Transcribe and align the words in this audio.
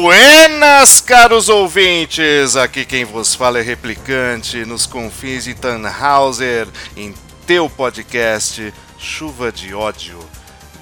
Buenas, 0.00 1.02
caros 1.02 1.50
ouvintes! 1.50 2.56
Aqui 2.56 2.82
quem 2.82 3.04
vos 3.04 3.34
fala 3.34 3.58
é 3.58 3.62
Replicante, 3.62 4.64
nos 4.64 4.86
confins 4.86 5.44
de 5.44 5.52
Tannhauser, 5.52 6.66
em 6.96 7.14
teu 7.46 7.68
podcast 7.68 8.72
Chuva 8.98 9.52
de 9.52 9.74
Ódio, 9.74 10.18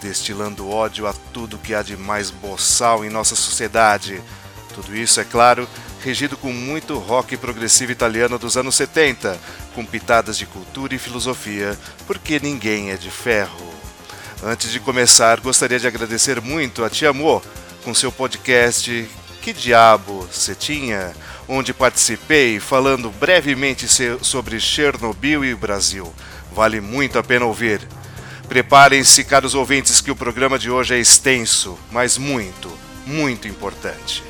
destilando 0.01 0.71
ódio 0.71 1.09
a 1.09 1.13
tudo 1.33 1.59
que 1.59 1.75
há 1.75 1.83
de 1.83 1.97
mais 1.97 2.31
boçal 2.31 3.05
em 3.05 3.11
nossa 3.11 3.35
sociedade. 3.35 4.23
Tudo 4.75 4.97
isso, 4.97 5.21
é 5.21 5.25
claro, 5.25 5.69
regido 6.05 6.37
com 6.37 6.53
muito 6.53 6.97
rock 6.97 7.37
progressivo 7.37 7.91
italiano 7.91 8.39
dos 8.39 8.57
anos 8.57 8.77
70, 8.77 9.37
com 9.75 9.85
pitadas 9.85 10.39
de 10.39 10.47
cultura 10.47 10.95
e 10.95 10.99
filosofia, 10.99 11.77
porque 12.07 12.39
ninguém 12.39 12.93
é 12.93 12.97
de 12.97 13.11
ferro. 13.11 13.75
Antes 14.43 14.71
de 14.71 14.79
começar, 14.79 15.41
gostaria 15.41 15.81
de 15.81 15.89
agradecer 15.89 16.41
muito 16.41 16.85
a 16.85 16.89
Tia 16.89 17.11
Amor 17.11 17.43
com 17.85 17.95
seu 17.95 18.13
podcast 18.13 19.09
Que 19.41 19.53
Diabo 19.53 20.29
Você 20.31 20.55
Tinha, 20.55 21.13
onde 21.49 21.73
participei 21.73 22.61
falando 22.61 23.11
brevemente 23.11 23.87
sobre 24.23 24.61
Chernobyl 24.61 25.45
e 25.45 25.55
o 25.55 25.59
Brasil. 25.59 26.13
Vale 26.53 26.81
muito 26.81 27.19
a 27.19 27.23
pena 27.23 27.47
ouvir. 27.47 27.81
Preparem-se, 28.49 29.25
caros 29.25 29.55
ouvintes, 29.55 30.01
que 30.01 30.11
o 30.11 30.17
programa 30.17 30.59
de 30.59 30.71
hoje 30.71 30.95
é 30.95 30.99
extenso, 30.99 31.79
mas 31.91 32.19
muito, 32.19 32.71
muito 33.07 33.47
importante. 33.47 34.23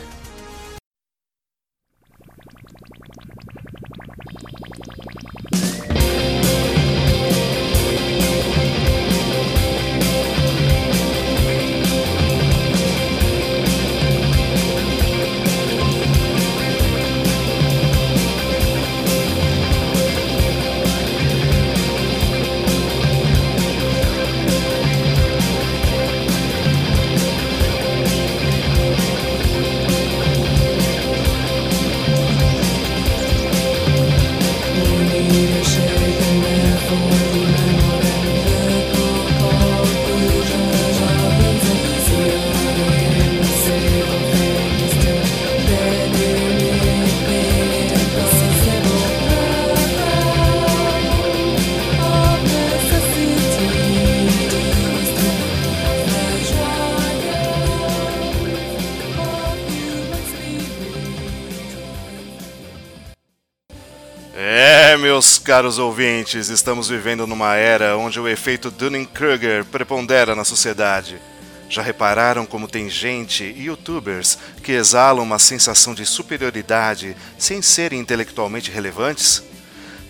Caros 65.51 65.81
ouvintes, 65.81 66.49
estamos 66.49 66.89
vivendo 66.89 67.27
numa 67.27 67.57
era 67.57 67.97
onde 67.97 68.21
o 68.21 68.29
efeito 68.29 68.71
Dunning-Kruger 68.71 69.65
prepondera 69.65 70.37
na 70.37 70.45
sociedade. 70.45 71.21
Já 71.69 71.83
repararam 71.83 72.47
como 72.47 72.69
tem 72.69 72.89
gente 72.89 73.43
e 73.43 73.65
youtubers 73.65 74.39
que 74.63 74.71
exalam 74.71 75.25
uma 75.25 75.41
sensação 75.41 75.93
de 75.93 76.07
superioridade 76.07 77.17
sem 77.37 77.61
serem 77.61 77.99
intelectualmente 77.99 78.71
relevantes? 78.71 79.43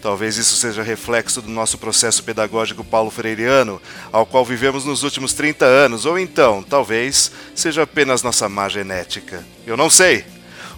Talvez 0.02 0.36
isso 0.36 0.56
seja 0.56 0.82
reflexo 0.82 1.40
do 1.40 1.48
nosso 1.48 1.78
processo 1.78 2.22
pedagógico 2.22 2.84
paulo 2.84 3.10
freireano, 3.10 3.80
ao 4.12 4.26
qual 4.26 4.44
vivemos 4.44 4.84
nos 4.84 5.02
últimos 5.02 5.32
30 5.32 5.64
anos, 5.64 6.04
ou 6.04 6.18
então, 6.18 6.62
talvez, 6.62 7.32
seja 7.54 7.84
apenas 7.84 8.22
nossa 8.22 8.46
má 8.46 8.68
genética. 8.68 9.42
Eu 9.66 9.78
não 9.78 9.88
sei. 9.88 10.22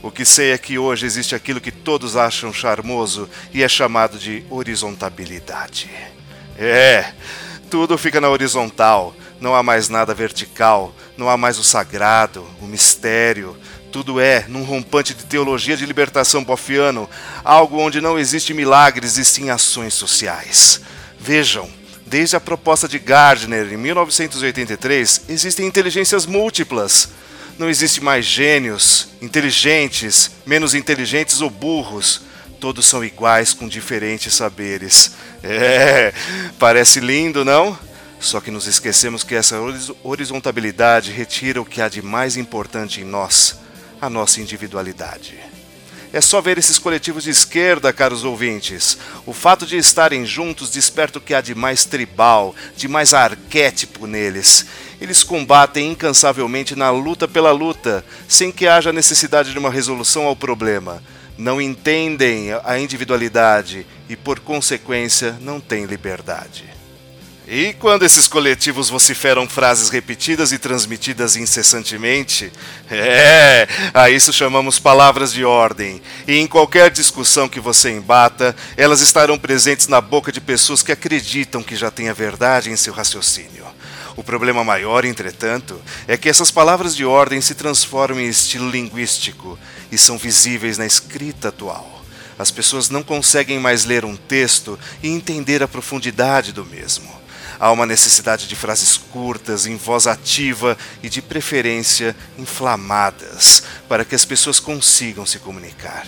O 0.02 0.10
que 0.10 0.24
sei 0.24 0.50
é 0.50 0.58
que 0.58 0.78
hoje 0.78 1.06
existe 1.06 1.32
aquilo 1.32 1.60
que 1.60 1.70
todos 1.70 2.16
acham 2.16 2.52
charmoso 2.52 3.28
e 3.54 3.62
é 3.62 3.68
chamado 3.68 4.18
de 4.18 4.44
horizontabilidade. 4.50 5.88
É, 6.58 7.12
tudo 7.70 7.96
fica 7.96 8.20
na 8.20 8.28
horizontal, 8.28 9.14
não 9.40 9.54
há 9.54 9.62
mais 9.62 9.88
nada 9.88 10.12
vertical, 10.12 10.92
não 11.16 11.30
há 11.30 11.36
mais 11.36 11.56
o 11.56 11.64
sagrado, 11.64 12.44
o 12.60 12.66
mistério. 12.66 13.56
Tudo 13.92 14.18
é, 14.18 14.44
num 14.48 14.64
rompante 14.64 15.14
de 15.14 15.24
teologia 15.24 15.76
de 15.76 15.86
libertação 15.86 16.42
bofiano, 16.42 17.08
algo 17.44 17.78
onde 17.78 18.00
não 18.00 18.18
existe 18.18 18.52
milagres 18.52 19.18
e 19.18 19.24
sim 19.24 19.50
ações 19.50 19.94
sociais. 19.94 20.80
Vejam, 21.20 21.70
desde 22.06 22.34
a 22.34 22.40
proposta 22.40 22.88
de 22.88 22.98
Gardner 22.98 23.72
em 23.72 23.76
1983, 23.76 25.26
existem 25.28 25.66
inteligências 25.66 26.26
múltiplas. 26.26 27.08
Não 27.58 27.68
existe 27.68 28.02
mais 28.02 28.24
gênios, 28.24 29.08
inteligentes, 29.20 30.30
menos 30.46 30.74
inteligentes 30.74 31.40
ou 31.40 31.50
burros. 31.50 32.22
Todos 32.58 32.86
são 32.86 33.04
iguais 33.04 33.52
com 33.52 33.68
diferentes 33.68 34.34
saberes. 34.34 35.12
É, 35.42 36.12
parece 36.58 37.00
lindo, 37.00 37.44
não? 37.44 37.76
Só 38.20 38.40
que 38.40 38.52
nos 38.52 38.68
esquecemos 38.68 39.24
que 39.24 39.34
essa 39.34 39.56
horizontabilidade 40.04 41.10
retira 41.10 41.60
o 41.60 41.64
que 41.64 41.82
há 41.82 41.88
de 41.88 42.00
mais 42.00 42.36
importante 42.36 43.00
em 43.00 43.04
nós, 43.04 43.58
a 44.00 44.08
nossa 44.08 44.40
individualidade. 44.40 45.51
É 46.12 46.20
só 46.20 46.42
ver 46.42 46.58
esses 46.58 46.78
coletivos 46.78 47.24
de 47.24 47.30
esquerda, 47.30 47.92
caros 47.92 48.22
ouvintes. 48.22 48.98
O 49.24 49.32
fato 49.32 49.64
de 49.64 49.78
estarem 49.78 50.26
juntos 50.26 50.70
desperta 50.70 51.18
o 51.18 51.22
que 51.22 51.32
há 51.32 51.40
de 51.40 51.54
mais 51.54 51.86
tribal, 51.86 52.54
de 52.76 52.86
mais 52.86 53.14
arquétipo 53.14 54.06
neles. 54.06 54.66
Eles 55.00 55.24
combatem 55.24 55.90
incansavelmente 55.92 56.76
na 56.76 56.90
luta 56.90 57.26
pela 57.26 57.50
luta, 57.50 58.04
sem 58.28 58.52
que 58.52 58.66
haja 58.66 58.92
necessidade 58.92 59.52
de 59.52 59.58
uma 59.58 59.70
resolução 59.70 60.24
ao 60.24 60.36
problema. 60.36 61.02
Não 61.38 61.62
entendem 61.62 62.48
a 62.62 62.78
individualidade 62.78 63.86
e, 64.06 64.14
por 64.14 64.38
consequência, 64.38 65.38
não 65.40 65.60
têm 65.60 65.86
liberdade. 65.86 66.81
E 67.46 67.72
quando 67.74 68.04
esses 68.04 68.28
coletivos 68.28 68.88
vociferam 68.88 69.48
frases 69.48 69.88
repetidas 69.88 70.52
e 70.52 70.58
transmitidas 70.58 71.34
incessantemente, 71.34 72.52
é, 72.88 73.66
a 73.92 74.08
isso 74.08 74.32
chamamos 74.32 74.78
palavras 74.78 75.32
de 75.32 75.44
ordem. 75.44 76.00
E 76.26 76.38
em 76.38 76.46
qualquer 76.46 76.90
discussão 76.90 77.48
que 77.48 77.58
você 77.58 77.90
embata, 77.90 78.54
elas 78.76 79.00
estarão 79.00 79.36
presentes 79.36 79.88
na 79.88 80.00
boca 80.00 80.30
de 80.30 80.40
pessoas 80.40 80.82
que 80.82 80.92
acreditam 80.92 81.64
que 81.64 81.74
já 81.74 81.90
têm 81.90 82.08
a 82.08 82.14
verdade 82.14 82.70
em 82.70 82.76
seu 82.76 82.92
raciocínio. 82.92 83.66
O 84.14 84.22
problema 84.22 84.62
maior, 84.62 85.04
entretanto, 85.04 85.80
é 86.06 86.16
que 86.16 86.28
essas 86.28 86.50
palavras 86.50 86.94
de 86.94 87.04
ordem 87.04 87.40
se 87.40 87.54
transformam 87.54 88.20
em 88.20 88.28
estilo 88.28 88.70
linguístico 88.70 89.58
e 89.90 89.98
são 89.98 90.16
visíveis 90.16 90.78
na 90.78 90.86
escrita 90.86 91.48
atual. 91.48 92.04
As 92.38 92.50
pessoas 92.50 92.88
não 92.88 93.02
conseguem 93.02 93.58
mais 93.58 93.84
ler 93.84 94.04
um 94.04 94.16
texto 94.16 94.78
e 95.02 95.08
entender 95.08 95.62
a 95.62 95.68
profundidade 95.68 96.52
do 96.52 96.64
mesmo. 96.64 97.21
Há 97.58 97.70
uma 97.70 97.86
necessidade 97.86 98.46
de 98.46 98.56
frases 98.56 98.96
curtas, 98.96 99.66
em 99.66 99.76
voz 99.76 100.06
ativa 100.06 100.76
e, 101.02 101.08
de 101.08 101.22
preferência, 101.22 102.14
inflamadas, 102.38 103.62
para 103.88 104.04
que 104.04 104.14
as 104.14 104.24
pessoas 104.24 104.58
consigam 104.60 105.24
se 105.24 105.38
comunicar. 105.38 106.06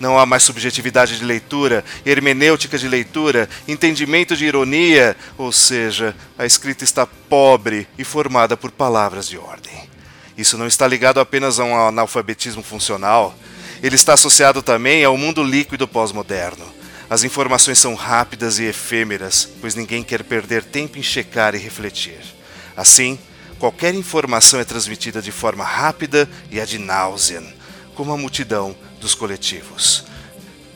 Não 0.00 0.18
há 0.18 0.26
mais 0.26 0.42
subjetividade 0.42 1.18
de 1.18 1.24
leitura, 1.24 1.84
hermenêutica 2.04 2.76
de 2.76 2.88
leitura, 2.88 3.48
entendimento 3.66 4.36
de 4.36 4.44
ironia, 4.44 5.16
ou 5.38 5.52
seja, 5.52 6.14
a 6.36 6.44
escrita 6.44 6.84
está 6.84 7.06
pobre 7.06 7.86
e 7.96 8.04
formada 8.04 8.56
por 8.56 8.70
palavras 8.70 9.28
de 9.28 9.38
ordem. 9.38 9.88
Isso 10.36 10.58
não 10.58 10.66
está 10.66 10.86
ligado 10.86 11.20
apenas 11.20 11.60
a 11.60 11.64
um 11.64 11.76
analfabetismo 11.88 12.62
funcional, 12.62 13.34
ele 13.82 13.94
está 13.94 14.14
associado 14.14 14.62
também 14.62 15.04
ao 15.04 15.16
mundo 15.16 15.42
líquido 15.42 15.86
pós-moderno 15.86 16.73
as 17.14 17.22
informações 17.22 17.78
são 17.78 17.94
rápidas 17.94 18.58
e 18.58 18.64
efêmeras, 18.64 19.48
pois 19.60 19.76
ninguém 19.76 20.02
quer 20.02 20.24
perder 20.24 20.64
tempo 20.64 20.98
em 20.98 21.02
checar 21.02 21.54
e 21.54 21.58
refletir. 21.58 22.18
Assim, 22.76 23.16
qualquer 23.56 23.94
informação 23.94 24.58
é 24.58 24.64
transmitida 24.64 25.22
de 25.22 25.30
forma 25.30 25.62
rápida 25.62 26.28
e 26.50 26.60
ad 26.60 26.76
nauseam, 26.76 27.44
como 27.94 28.12
a 28.12 28.16
multidão 28.16 28.74
dos 29.00 29.14
coletivos. 29.14 30.06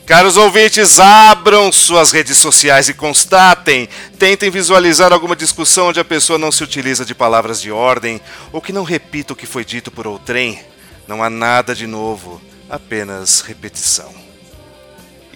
Caros 0.05 0.37
ouvintes, 0.37 0.97
abram 0.97 1.73
suas 1.73 2.13
redes 2.13 2.37
sociais 2.37 2.87
e 2.87 2.93
constatem, 2.93 3.89
tentem 4.17 4.49
visualizar 4.49 5.11
alguma 5.11 5.35
discussão 5.35 5.89
onde 5.89 5.99
a 5.99 6.05
pessoa 6.05 6.39
não 6.39 6.53
se 6.53 6.63
utiliza 6.63 7.03
de 7.03 7.13
palavras 7.13 7.61
de 7.61 7.69
ordem 7.69 8.21
ou 8.53 8.61
que 8.61 8.71
não 8.71 8.85
repita 8.85 9.33
o 9.33 9.35
que 9.35 9.45
foi 9.45 9.65
dito 9.65 9.91
por 9.91 10.07
outrem. 10.07 10.63
Não 11.05 11.21
há 11.21 11.29
nada 11.29 11.75
de 11.75 11.85
novo, 11.85 12.41
apenas 12.69 13.41
repetição. 13.41 14.28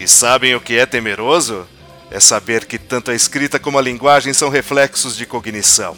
E 0.03 0.07
sabem 0.07 0.53
o 0.53 0.59
que 0.59 0.77
é 0.77 0.85
temeroso? 0.85 1.65
É 2.11 2.19
saber 2.19 2.65
que 2.65 2.77
tanto 2.77 3.09
a 3.09 3.15
escrita 3.15 3.57
como 3.57 3.79
a 3.79 3.81
linguagem 3.81 4.33
são 4.33 4.49
reflexos 4.49 5.15
de 5.15 5.25
cognição. 5.25 5.95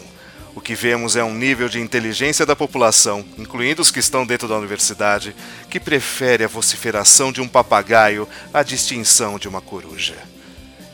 O 0.54 0.60
que 0.60 0.76
vemos 0.76 1.16
é 1.16 1.24
um 1.24 1.34
nível 1.34 1.68
de 1.68 1.80
inteligência 1.80 2.46
da 2.46 2.54
população, 2.54 3.24
incluindo 3.36 3.82
os 3.82 3.90
que 3.90 3.98
estão 3.98 4.24
dentro 4.24 4.46
da 4.46 4.56
universidade, 4.56 5.34
que 5.68 5.80
prefere 5.80 6.44
a 6.44 6.48
vociferação 6.48 7.32
de 7.32 7.40
um 7.40 7.48
papagaio 7.48 8.28
à 8.54 8.62
distinção 8.62 9.40
de 9.40 9.48
uma 9.48 9.60
coruja. 9.60 10.14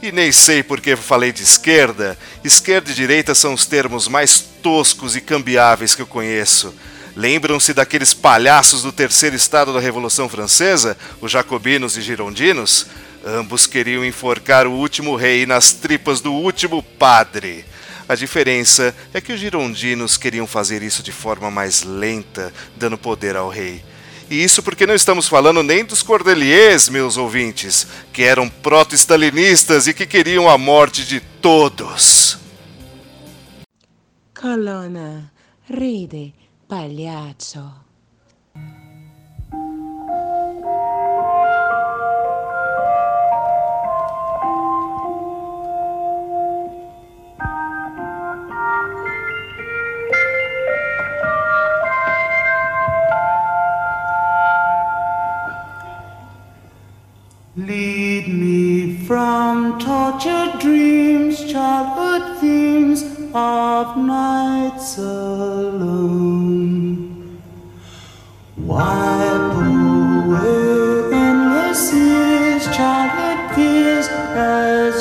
E 0.00 0.10
nem 0.10 0.32
sei 0.32 0.62
por 0.62 0.80
que 0.80 0.96
falei 0.96 1.32
de 1.32 1.42
esquerda. 1.42 2.18
Esquerda 2.42 2.92
e 2.92 2.94
direita 2.94 3.34
são 3.34 3.52
os 3.52 3.66
termos 3.66 4.08
mais 4.08 4.40
toscos 4.40 5.14
e 5.16 5.20
cambiáveis 5.20 5.94
que 5.94 6.00
eu 6.00 6.06
conheço. 6.06 6.74
Lembram-se 7.14 7.74
daqueles 7.74 8.14
palhaços 8.14 8.82
do 8.82 8.90
terceiro 8.90 9.36
estado 9.36 9.74
da 9.74 9.80
Revolução 9.80 10.30
Francesa, 10.30 10.96
os 11.20 11.30
jacobinos 11.30 11.98
e 11.98 12.00
girondinos? 12.00 12.86
Ambos 13.24 13.66
queriam 13.66 14.04
enforcar 14.04 14.66
o 14.66 14.72
último 14.72 15.14
rei 15.14 15.46
nas 15.46 15.72
tripas 15.72 16.20
do 16.20 16.32
último 16.32 16.82
padre. 16.82 17.64
A 18.08 18.16
diferença 18.16 18.94
é 19.14 19.20
que 19.20 19.32
os 19.32 19.38
girondinos 19.38 20.16
queriam 20.16 20.46
fazer 20.46 20.82
isso 20.82 21.02
de 21.02 21.12
forma 21.12 21.50
mais 21.50 21.84
lenta, 21.84 22.52
dando 22.76 22.98
poder 22.98 23.36
ao 23.36 23.48
rei. 23.48 23.82
E 24.28 24.42
isso 24.42 24.62
porque 24.62 24.86
não 24.86 24.94
estamos 24.94 25.28
falando 25.28 25.62
nem 25.62 25.84
dos 25.84 26.02
cordeliers, 26.02 26.88
meus 26.88 27.16
ouvintes, 27.16 27.86
que 28.12 28.22
eram 28.22 28.48
proto-stalinistas 28.48 29.86
e 29.86 29.94
que 29.94 30.06
queriam 30.06 30.48
a 30.48 30.58
morte 30.58 31.04
de 31.04 31.20
todos. 31.20 32.38
Colonna, 34.34 35.30
ride, 35.70 36.34
pagliaccio. 36.66 37.81
Tortured 59.78 60.58
dreams, 60.60 61.44
childhood 61.50 62.38
themes 62.40 63.02
of 63.34 63.96
nights 63.96 64.98
alone. 64.98 66.32
Wipe 68.56 69.56
away 69.56 71.12
endless 71.12 71.92
years, 71.92 72.64
childhood 72.76 73.40
tears 73.54 74.08
as 74.08 74.91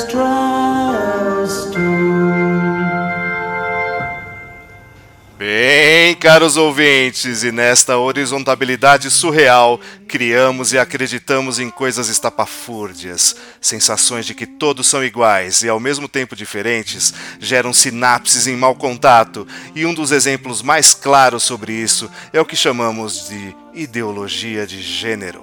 Bem, 5.74 6.14
caros 6.14 6.58
ouvintes, 6.58 7.42
e 7.42 7.50
nesta 7.50 7.96
horizontabilidade 7.96 9.10
surreal, 9.10 9.80
criamos 10.06 10.74
e 10.74 10.78
acreditamos 10.78 11.58
em 11.58 11.70
coisas 11.70 12.10
estapafúrdias. 12.10 13.34
Sensações 13.58 14.26
de 14.26 14.34
que 14.34 14.44
todos 14.44 14.86
são 14.86 15.02
iguais 15.02 15.62
e 15.62 15.70
ao 15.70 15.80
mesmo 15.80 16.08
tempo 16.08 16.36
diferentes 16.36 17.14
geram 17.40 17.72
sinapses 17.72 18.46
em 18.46 18.54
mau 18.54 18.74
contato, 18.74 19.48
e 19.74 19.86
um 19.86 19.94
dos 19.94 20.12
exemplos 20.12 20.60
mais 20.60 20.92
claros 20.92 21.42
sobre 21.42 21.72
isso 21.72 22.10
é 22.34 22.40
o 22.40 22.44
que 22.44 22.54
chamamos 22.54 23.30
de 23.30 23.56
ideologia 23.72 24.66
de 24.66 24.82
gênero. 24.82 25.42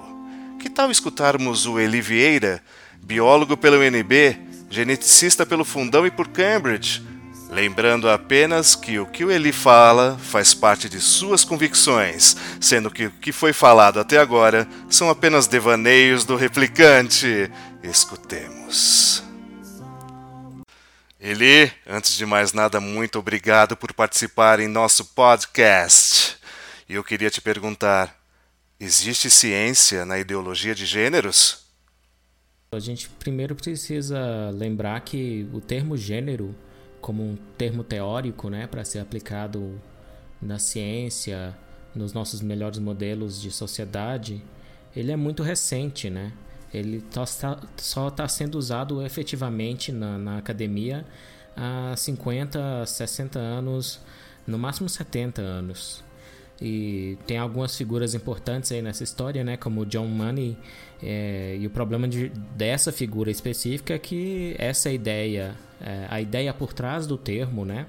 Que 0.60 0.70
tal 0.70 0.92
escutarmos 0.92 1.66
o 1.66 1.76
Eli 1.76 2.00
Vieira, 2.00 2.62
biólogo 3.02 3.56
pela 3.56 3.78
UNB, 3.78 4.38
geneticista 4.70 5.44
pelo 5.44 5.64
Fundão 5.64 6.06
e 6.06 6.10
por 6.12 6.28
Cambridge? 6.28 7.09
Lembrando 7.50 8.08
apenas 8.08 8.76
que 8.76 9.00
o 9.00 9.06
que 9.06 9.24
o 9.24 9.30
Eli 9.30 9.50
fala 9.50 10.16
faz 10.18 10.54
parte 10.54 10.88
de 10.88 11.00
suas 11.00 11.44
convicções, 11.44 12.36
sendo 12.60 12.88
que 12.92 13.06
o 13.06 13.10
que 13.10 13.32
foi 13.32 13.52
falado 13.52 13.98
até 13.98 14.18
agora 14.18 14.68
são 14.88 15.10
apenas 15.10 15.48
devaneios 15.48 16.24
do 16.24 16.36
replicante. 16.36 17.50
Escutemos. 17.82 19.24
Eli, 21.18 21.72
antes 21.88 22.16
de 22.16 22.24
mais 22.24 22.52
nada, 22.52 22.80
muito 22.80 23.18
obrigado 23.18 23.76
por 23.76 23.92
participar 23.92 24.60
em 24.60 24.68
nosso 24.68 25.06
podcast. 25.06 26.38
E 26.88 26.94
eu 26.94 27.02
queria 27.02 27.30
te 27.30 27.40
perguntar: 27.40 28.16
existe 28.78 29.28
ciência 29.28 30.04
na 30.04 30.20
ideologia 30.20 30.74
de 30.74 30.86
gêneros? 30.86 31.66
A 32.72 32.78
gente 32.78 33.08
primeiro 33.08 33.56
precisa 33.56 34.50
lembrar 34.54 35.00
que 35.00 35.48
o 35.52 35.60
termo 35.60 35.96
gênero 35.96 36.54
como 37.00 37.22
um 37.22 37.36
termo 37.56 37.82
teórico, 37.82 38.48
né, 38.48 38.66
para 38.66 38.84
ser 38.84 38.98
aplicado 38.98 39.80
na 40.40 40.58
ciência, 40.58 41.56
nos 41.94 42.12
nossos 42.12 42.40
melhores 42.40 42.78
modelos 42.78 43.40
de 43.40 43.50
sociedade, 43.50 44.42
ele 44.94 45.12
é 45.12 45.16
muito 45.16 45.42
recente, 45.42 46.08
né? 46.08 46.32
Ele 46.72 47.04
só 47.76 48.08
está 48.08 48.28
sendo 48.28 48.56
usado 48.56 49.04
efetivamente 49.04 49.90
na, 49.90 50.18
na 50.18 50.38
academia 50.38 51.04
há 51.56 51.94
50, 51.96 52.86
60 52.86 53.38
anos, 53.38 54.00
no 54.46 54.58
máximo 54.58 54.88
70 54.88 55.42
anos. 55.42 56.04
E 56.60 57.16
tem 57.26 57.38
algumas 57.38 57.76
figuras 57.76 58.14
importantes 58.14 58.70
aí 58.70 58.82
nessa 58.82 59.02
história, 59.02 59.42
né? 59.42 59.56
Como 59.56 59.86
John 59.86 60.06
Money. 60.06 60.56
É, 61.02 61.56
e 61.58 61.66
o 61.66 61.70
problema 61.70 62.06
de, 62.06 62.28
dessa 62.54 62.92
figura 62.92 63.30
específica 63.30 63.94
é 63.94 63.98
que 63.98 64.54
essa 64.58 64.90
ideia, 64.90 65.54
é, 65.80 66.06
a 66.10 66.20
ideia 66.20 66.52
por 66.52 66.74
trás 66.74 67.06
do 67.06 67.16
termo, 67.16 67.64
né? 67.64 67.86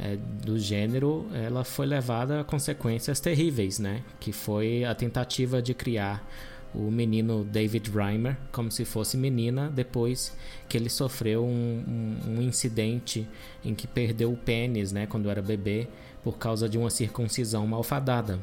É, 0.00 0.16
do 0.44 0.58
gênero, 0.58 1.28
ela 1.32 1.64
foi 1.64 1.86
levada 1.86 2.40
a 2.40 2.44
consequências 2.44 3.20
terríveis, 3.20 3.78
né? 3.78 4.02
Que 4.18 4.32
foi 4.32 4.84
a 4.84 4.94
tentativa 4.94 5.62
de 5.62 5.72
criar 5.72 6.26
o 6.74 6.90
menino 6.90 7.44
David 7.44 7.90
Reimer 7.90 8.36
como 8.50 8.70
se 8.70 8.84
fosse 8.84 9.16
menina 9.16 9.70
depois 9.70 10.34
que 10.68 10.76
ele 10.76 10.88
sofreu 10.88 11.44
um, 11.44 11.84
um, 11.86 12.38
um 12.38 12.42
incidente 12.42 13.28
em 13.62 13.74
que 13.74 13.86
perdeu 13.86 14.32
o 14.32 14.36
pênis, 14.36 14.90
né? 14.90 15.06
Quando 15.06 15.30
era 15.30 15.42
bebê 15.42 15.86
por 16.22 16.38
causa 16.38 16.68
de 16.68 16.78
uma 16.78 16.90
circuncisão 16.90 17.66
malfadada. 17.66 18.38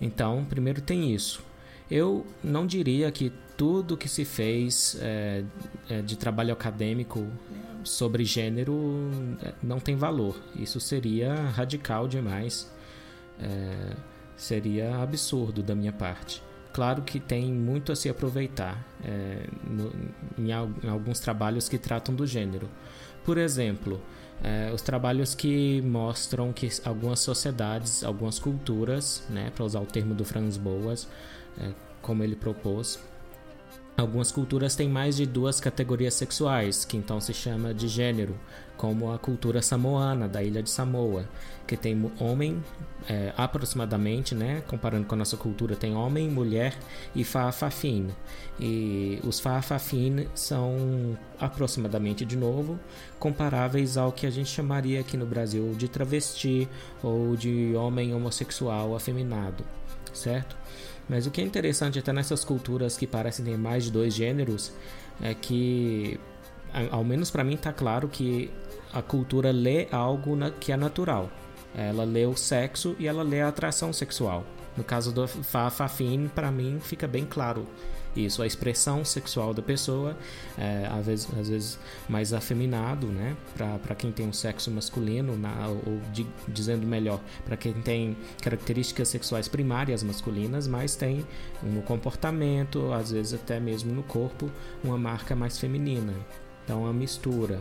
Então, 0.00 0.44
primeiro 0.44 0.80
tem 0.80 1.14
isso. 1.14 1.42
Eu 1.90 2.26
não 2.42 2.66
diria 2.66 3.10
que 3.10 3.32
tudo 3.56 3.96
que 3.96 4.08
se 4.08 4.24
fez 4.24 4.96
é, 5.00 5.44
é, 5.88 6.02
de 6.02 6.16
trabalho 6.16 6.52
acadêmico 6.52 7.26
sobre 7.84 8.24
gênero 8.24 9.10
é, 9.42 9.54
não 9.62 9.78
tem 9.78 9.96
valor. 9.96 10.40
Isso 10.54 10.80
seria 10.80 11.34
radical 11.34 12.08
demais. 12.08 12.70
É, 13.38 13.94
seria 14.36 14.96
absurdo 14.96 15.62
da 15.62 15.74
minha 15.74 15.92
parte. 15.92 16.42
Claro 16.72 17.02
que 17.02 17.18
tem 17.18 17.50
muito 17.50 17.90
a 17.90 17.96
se 17.96 18.08
aproveitar 18.08 18.84
é, 19.02 19.46
no, 19.64 19.90
em, 20.36 20.50
em 20.84 20.88
alguns 20.88 21.20
trabalhos 21.20 21.68
que 21.68 21.78
tratam 21.78 22.14
do 22.14 22.26
gênero. 22.26 22.68
Por 23.24 23.38
exemplo, 23.38 24.00
é, 24.42 24.70
os 24.72 24.82
trabalhos 24.82 25.34
que 25.34 25.80
mostram 25.82 26.52
que 26.52 26.68
algumas 26.84 27.20
sociedades, 27.20 28.04
algumas 28.04 28.38
culturas, 28.38 29.22
né, 29.30 29.50
para 29.54 29.64
usar 29.64 29.80
o 29.80 29.86
termo 29.86 30.14
do 30.14 30.24
Franz 30.24 30.56
Boas, 30.56 31.08
é, 31.58 31.70
como 32.02 32.22
ele 32.22 32.36
propôs, 32.36 32.98
algumas 33.96 34.30
culturas 34.30 34.74
têm 34.74 34.88
mais 34.88 35.16
de 35.16 35.24
duas 35.24 35.60
categorias 35.60 36.14
sexuais, 36.14 36.84
que 36.84 36.96
então 36.96 37.20
se 37.20 37.32
chama 37.32 37.72
de 37.72 37.88
gênero, 37.88 38.38
como 38.76 39.10
a 39.10 39.18
cultura 39.18 39.62
samoana 39.62 40.28
da 40.28 40.42
ilha 40.42 40.62
de 40.62 40.68
Samoa, 40.68 41.26
que 41.66 41.76
tem 41.76 42.12
homem 42.20 42.62
é, 43.08 43.32
aproximadamente, 43.36 44.34
né, 44.34 44.62
comparando 44.68 45.06
com 45.06 45.14
a 45.14 45.18
nossa 45.18 45.36
cultura, 45.36 45.74
tem 45.74 45.94
homem, 45.94 46.28
mulher 46.28 46.76
e 47.14 47.24
faafafin. 47.24 48.08
E 48.60 49.18
os 49.24 49.40
faafafin 49.40 50.26
são 50.34 51.18
aproximadamente 51.40 52.24
de 52.24 52.36
novo 52.36 52.78
comparáveis 53.18 53.96
ao 53.96 54.12
que 54.12 54.26
a 54.26 54.30
gente 54.30 54.50
chamaria 54.50 55.00
aqui 55.00 55.16
no 55.16 55.26
Brasil 55.26 55.74
de 55.76 55.88
travesti 55.88 56.68
ou 57.02 57.34
de 57.34 57.74
homem 57.74 58.14
homossexual 58.14 58.94
afeminado, 58.94 59.64
certo? 60.12 60.56
Mas 61.08 61.26
o 61.26 61.30
que 61.30 61.40
é 61.40 61.44
interessante 61.44 61.98
até 61.98 62.12
nessas 62.12 62.44
culturas 62.44 62.96
que 62.96 63.06
parecem 63.06 63.44
ter 63.44 63.56
mais 63.56 63.84
de 63.84 63.92
dois 63.92 64.12
gêneros 64.14 64.72
é 65.20 65.34
que 65.34 66.18
ao 66.90 67.04
menos 67.04 67.30
para 67.30 67.44
mim 67.44 67.54
está 67.54 67.72
claro 67.72 68.08
que 68.08 68.50
a 68.92 69.00
cultura 69.00 69.50
lê 69.50 69.88
algo 69.90 70.36
que 70.58 70.72
é 70.72 70.76
natural. 70.76 71.30
Ela 71.74 72.04
lê 72.04 72.26
o 72.26 72.36
sexo 72.36 72.96
e 72.98 73.06
ela 73.06 73.22
lê 73.22 73.40
a 73.40 73.48
atração 73.48 73.92
sexual. 73.92 74.44
No 74.76 74.84
caso 74.84 75.12
do 75.12 75.26
Fafafin, 75.26 76.28
para 76.34 76.50
mim 76.50 76.78
fica 76.80 77.06
bem 77.06 77.24
claro 77.24 77.66
isso, 78.16 78.42
a 78.42 78.46
expressão 78.46 79.04
sexual 79.04 79.52
da 79.52 79.62
pessoa, 79.62 80.16
é, 80.56 80.88
às, 80.90 81.06
vezes, 81.06 81.28
às 81.38 81.48
vezes 81.48 81.78
mais 82.08 82.32
afeminado, 82.32 83.06
né? 83.06 83.36
Para 83.54 83.94
quem 83.94 84.10
tem 84.10 84.26
um 84.26 84.32
sexo 84.32 84.70
masculino, 84.70 85.36
na, 85.36 85.68
ou 85.68 86.00
de, 86.12 86.26
dizendo 86.48 86.86
melhor, 86.86 87.20
para 87.44 87.56
quem 87.56 87.72
tem 87.74 88.16
características 88.40 89.08
sexuais 89.08 89.48
primárias 89.48 90.02
masculinas, 90.02 90.66
mas 90.66 90.96
tem 90.96 91.26
no 91.62 91.82
comportamento, 91.82 92.92
às 92.92 93.10
vezes 93.10 93.34
até 93.34 93.60
mesmo 93.60 93.92
no 93.92 94.02
corpo, 94.02 94.50
uma 94.82 94.96
marca 94.96 95.36
mais 95.36 95.58
feminina. 95.58 96.14
Então, 96.64 96.86
a 96.86 96.92
mistura. 96.92 97.60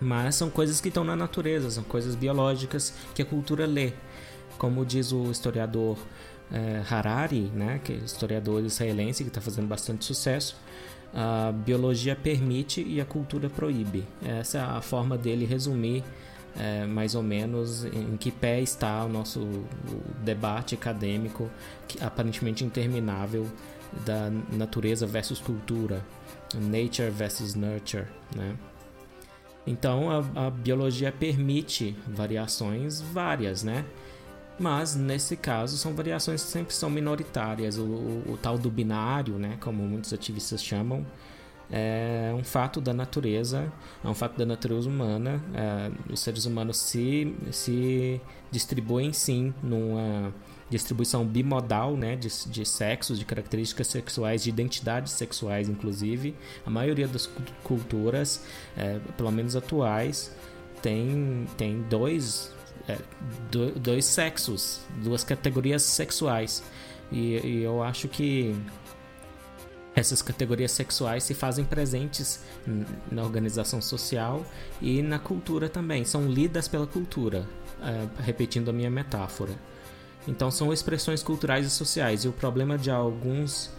Mas 0.00 0.34
são 0.34 0.50
coisas 0.50 0.80
que 0.80 0.88
estão 0.88 1.04
na 1.04 1.14
natureza, 1.14 1.70
são 1.70 1.84
coisas 1.84 2.14
biológicas 2.14 2.92
que 3.14 3.22
a 3.22 3.24
cultura 3.24 3.66
lê. 3.66 3.92
Como 4.58 4.84
diz 4.84 5.12
o 5.12 5.30
historiador 5.30 5.96
é, 6.54 6.82
Harari, 6.88 7.50
né, 7.52 7.80
que 7.82 7.92
é 7.92 7.96
historiador 7.96 8.64
israelense 8.64 9.24
que 9.24 9.28
está 9.28 9.40
fazendo 9.40 9.66
bastante 9.66 10.04
sucesso, 10.04 10.56
a 11.12 11.52
biologia 11.52 12.14
permite 12.14 12.80
e 12.80 13.00
a 13.00 13.04
cultura 13.04 13.50
proíbe. 13.50 14.04
Essa 14.24 14.58
é 14.58 14.60
a 14.60 14.80
forma 14.80 15.18
dele 15.18 15.44
resumir 15.44 16.04
é, 16.56 16.86
mais 16.86 17.16
ou 17.16 17.22
menos 17.22 17.84
em 17.84 18.16
que 18.16 18.30
pé 18.30 18.60
está 18.60 19.04
o 19.04 19.08
nosso 19.08 19.40
debate 20.22 20.76
acadêmico, 20.76 21.50
que, 21.88 22.02
aparentemente 22.02 22.64
interminável, 22.64 23.46
da 24.04 24.30
natureza 24.52 25.06
versus 25.06 25.40
cultura, 25.40 26.04
nature 26.54 27.10
versus 27.10 27.54
nurture, 27.54 28.06
né? 28.34 28.56
Então 29.66 30.10
a, 30.10 30.46
a 30.46 30.50
biologia 30.50 31.10
permite 31.12 31.96
variações 32.06 33.00
várias, 33.00 33.62
né? 33.62 33.84
Mas 34.58 34.94
nesse 34.94 35.36
caso 35.36 35.76
são 35.76 35.94
variações 35.94 36.44
que 36.44 36.50
sempre 36.50 36.74
são 36.74 36.88
minoritárias. 36.88 37.76
O, 37.76 37.84
o, 37.84 38.32
o, 38.32 38.38
tal 38.40 38.56
do 38.56 38.70
binário, 38.70 39.38
né, 39.38 39.56
como 39.60 39.82
muitos 39.82 40.12
ativistas 40.12 40.62
chamam, 40.62 41.04
é 41.70 42.32
um 42.36 42.44
fato 42.44 42.80
da 42.80 42.92
natureza, 42.92 43.72
é 44.02 44.08
um 44.08 44.14
fato 44.14 44.38
da 44.38 44.46
natureza 44.46 44.88
humana. 44.88 45.42
É, 45.54 45.90
os 46.12 46.20
seres 46.20 46.44
humanos 46.44 46.76
se, 46.76 47.34
se 47.50 48.20
distribuem 48.50 49.12
sim 49.12 49.52
numa 49.62 50.32
distribuição 50.70 51.26
bimodal 51.26 51.96
né, 51.96 52.16
de, 52.16 52.28
de 52.48 52.64
sexos, 52.64 53.18
de 53.18 53.24
características 53.24 53.88
sexuais, 53.88 54.42
de 54.42 54.50
identidades 54.50 55.12
sexuais, 55.12 55.68
inclusive. 55.68 56.34
A 56.64 56.70
maioria 56.70 57.08
das 57.08 57.28
culturas, 57.62 58.42
é, 58.76 58.98
pelo 59.16 59.30
menos 59.30 59.56
atuais, 59.56 60.34
tem, 60.80 61.46
tem 61.56 61.82
dois, 61.82 62.53
é, 62.88 62.98
do, 63.50 63.70
dois 63.72 64.04
sexos, 64.04 64.80
duas 65.02 65.24
categorias 65.24 65.82
sexuais. 65.82 66.62
E, 67.10 67.38
e 67.38 67.62
eu 67.62 67.82
acho 67.82 68.08
que 68.08 68.54
essas 69.94 70.20
categorias 70.20 70.72
sexuais 70.72 71.22
se 71.22 71.34
fazem 71.34 71.64
presentes 71.64 72.40
na 73.10 73.22
organização 73.22 73.80
social 73.80 74.44
e 74.80 75.02
na 75.02 75.18
cultura 75.18 75.68
também, 75.68 76.04
são 76.04 76.26
lidas 76.26 76.66
pela 76.66 76.86
cultura, 76.86 77.46
é, 77.80 78.22
repetindo 78.22 78.70
a 78.70 78.72
minha 78.72 78.90
metáfora. 78.90 79.52
Então 80.26 80.50
são 80.50 80.72
expressões 80.72 81.22
culturais 81.22 81.66
e 81.66 81.70
sociais. 81.70 82.24
E 82.24 82.28
o 82.28 82.32
problema 82.32 82.76
de 82.76 82.90
alguns 82.90 83.70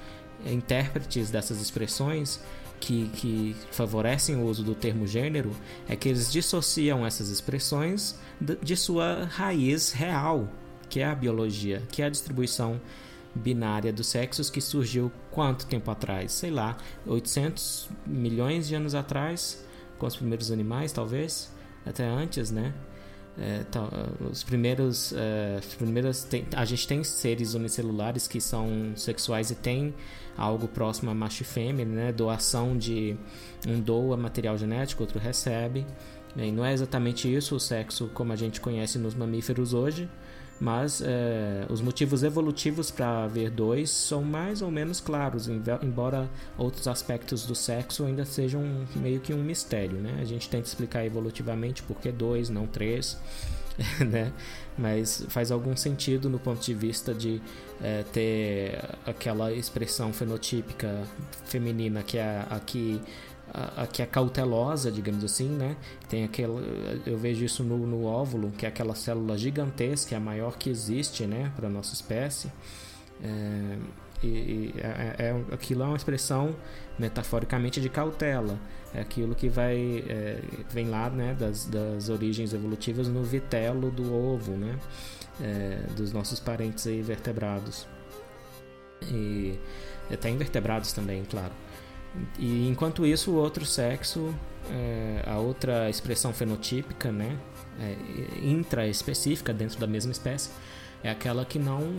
intérpretes 0.45 1.29
dessas 1.31 1.59
expressões 1.59 2.39
que, 2.85 3.09
que 3.09 3.55
favorecem 3.71 4.35
o 4.35 4.45
uso 4.45 4.63
do 4.63 4.75
termo 4.75 5.07
gênero 5.07 5.51
é 5.89 5.95
que 5.95 6.07
eles 6.07 6.31
dissociam 6.31 7.03
essas 7.03 7.29
expressões 7.29 8.15
de 8.61 8.77
sua 8.77 9.25
raiz 9.25 9.91
real, 9.91 10.47
que 10.87 10.99
é 10.99 11.05
a 11.05 11.15
biologia, 11.15 11.81
que 11.91 12.03
é 12.03 12.05
a 12.05 12.09
distribuição 12.09 12.79
binária 13.33 13.91
dos 13.91 14.05
sexos 14.05 14.51
que 14.51 14.61
surgiu 14.61 15.11
quanto 15.31 15.65
tempo 15.65 15.89
atrás? 15.89 16.31
Sei 16.31 16.51
lá, 16.51 16.77
800 17.07 17.89
milhões 18.05 18.67
de 18.67 18.75
anos 18.75 18.93
atrás, 18.93 19.65
com 19.97 20.05
os 20.05 20.15
primeiros 20.15 20.51
animais, 20.51 20.91
talvez, 20.91 21.51
até 21.83 22.05
antes, 22.05 22.51
né? 22.51 22.71
É, 23.37 23.63
tá, 23.63 23.81
os 24.31 24.43
primeiros, 24.43 25.11
é, 25.11 25.59
primeiras 25.77 26.23
tem, 26.23 26.45
a 26.55 26.63
gente 26.63 26.87
tem 26.87 27.03
seres 27.03 27.55
unicelulares 27.55 28.27
que 28.27 28.39
são 28.39 28.93
sexuais 28.95 29.49
e 29.49 29.55
tem 29.55 29.93
algo 30.37 30.67
próximo 30.67 31.11
a 31.11 31.13
macho 31.13 31.43
e 31.43 31.45
fêmea, 31.45 31.85
né? 31.85 32.11
Doação 32.11 32.77
de 32.77 33.15
um 33.67 33.79
doa 33.79 34.17
material 34.17 34.57
genético, 34.57 35.03
outro 35.03 35.19
recebe. 35.19 35.85
Não 36.53 36.65
é 36.65 36.73
exatamente 36.73 37.33
isso 37.33 37.55
o 37.55 37.59
sexo 37.59 38.09
como 38.13 38.33
a 38.33 38.35
gente 38.35 38.59
conhece 38.59 38.99
nos 38.99 39.15
mamíferos 39.15 39.73
hoje, 39.73 40.09
mas 40.59 41.01
é, 41.01 41.65
os 41.69 41.79
motivos 41.79 42.23
evolutivos 42.23 42.91
para 42.91 43.23
haver 43.23 43.49
dois 43.49 43.89
são 43.89 44.21
mais 44.21 44.61
ou 44.61 44.69
menos 44.69 44.99
claros, 44.99 45.47
embora 45.81 46.29
outros 46.57 46.89
aspectos 46.89 47.45
do 47.45 47.55
sexo 47.55 48.05
ainda 48.05 48.25
sejam 48.25 48.85
meio 48.97 49.21
que 49.21 49.33
um 49.33 49.41
mistério, 49.41 49.97
né? 49.97 50.17
A 50.19 50.25
gente 50.25 50.49
tenta 50.49 50.67
explicar 50.67 51.05
evolutivamente 51.05 51.81
por 51.83 51.97
que 52.01 52.11
dois, 52.11 52.49
não 52.49 52.67
três, 52.67 53.17
né? 54.05 54.31
Mas 54.77 55.25
faz 55.29 55.51
algum 55.51 55.75
sentido 55.75 56.29
no 56.29 56.39
ponto 56.39 56.61
de 56.61 56.73
vista 56.73 57.13
de 57.13 57.41
é, 57.81 58.03
ter 58.03 58.79
aquela 59.05 59.51
expressão 59.51 60.11
fenotípica 60.13 61.03
feminina 61.45 62.03
que 62.03 62.17
é 62.17 62.45
que 63.91 64.01
é 64.01 64.05
cautelosa, 64.05 64.91
digamos 64.91 65.23
assim, 65.23 65.47
né? 65.47 65.77
Tem 66.09 66.23
aquela, 66.23 66.61
eu 67.05 67.17
vejo 67.17 67.45
isso 67.45 67.63
no, 67.63 67.77
no 67.77 68.05
óvulo, 68.05 68.51
que 68.51 68.65
é 68.65 68.69
aquela 68.69 68.95
célula 68.95 69.37
gigantesca, 69.37 70.15
é 70.15 70.17
a 70.17 70.21
maior 70.21 70.57
que 70.57 70.69
existe, 70.69 71.25
né, 71.25 71.51
para 71.55 71.69
nossa 71.69 71.93
espécie. 71.93 72.51
É, 73.23 73.77
e, 74.23 74.27
e 74.27 74.73
é, 74.77 75.15
é, 75.27 75.53
aquilo 75.53 75.83
é 75.83 75.85
uma 75.85 75.97
expressão 75.97 76.55
metaforicamente 76.97 77.81
de 77.81 77.89
cautela. 77.89 78.57
É 78.93 79.01
aquilo 79.01 79.35
que 79.35 79.49
vai 79.49 80.03
é, 80.07 80.39
vem 80.69 80.89
lá, 80.89 81.09
né, 81.09 81.35
das, 81.37 81.65
das 81.65 82.09
origens 82.09 82.53
evolutivas 82.53 83.07
no 83.07 83.23
vitelo 83.23 83.91
do 83.91 84.13
ovo, 84.13 84.53
né, 84.53 84.79
é, 85.41 85.81
dos 85.95 86.13
nossos 86.13 86.39
parentes 86.39 86.87
aí 86.87 87.01
vertebrados 87.01 87.85
e 89.01 89.59
até 90.11 90.29
invertebrados 90.29 90.93
também, 90.93 91.23
claro. 91.25 91.51
E 92.39 92.69
enquanto 92.69 93.05
isso, 93.05 93.31
o 93.31 93.35
outro 93.35 93.65
sexo, 93.65 94.33
é, 94.71 95.23
a 95.27 95.37
outra 95.37 95.89
expressão 95.89 96.33
fenotípica, 96.33 97.11
né, 97.11 97.37
é, 97.79 97.95
dentro 99.51 99.77
da 99.77 99.87
mesma 99.87 100.13
espécie, 100.13 100.51
é 101.05 101.11
aquela 101.11 101.45
que 101.45 101.59
não, 101.59 101.95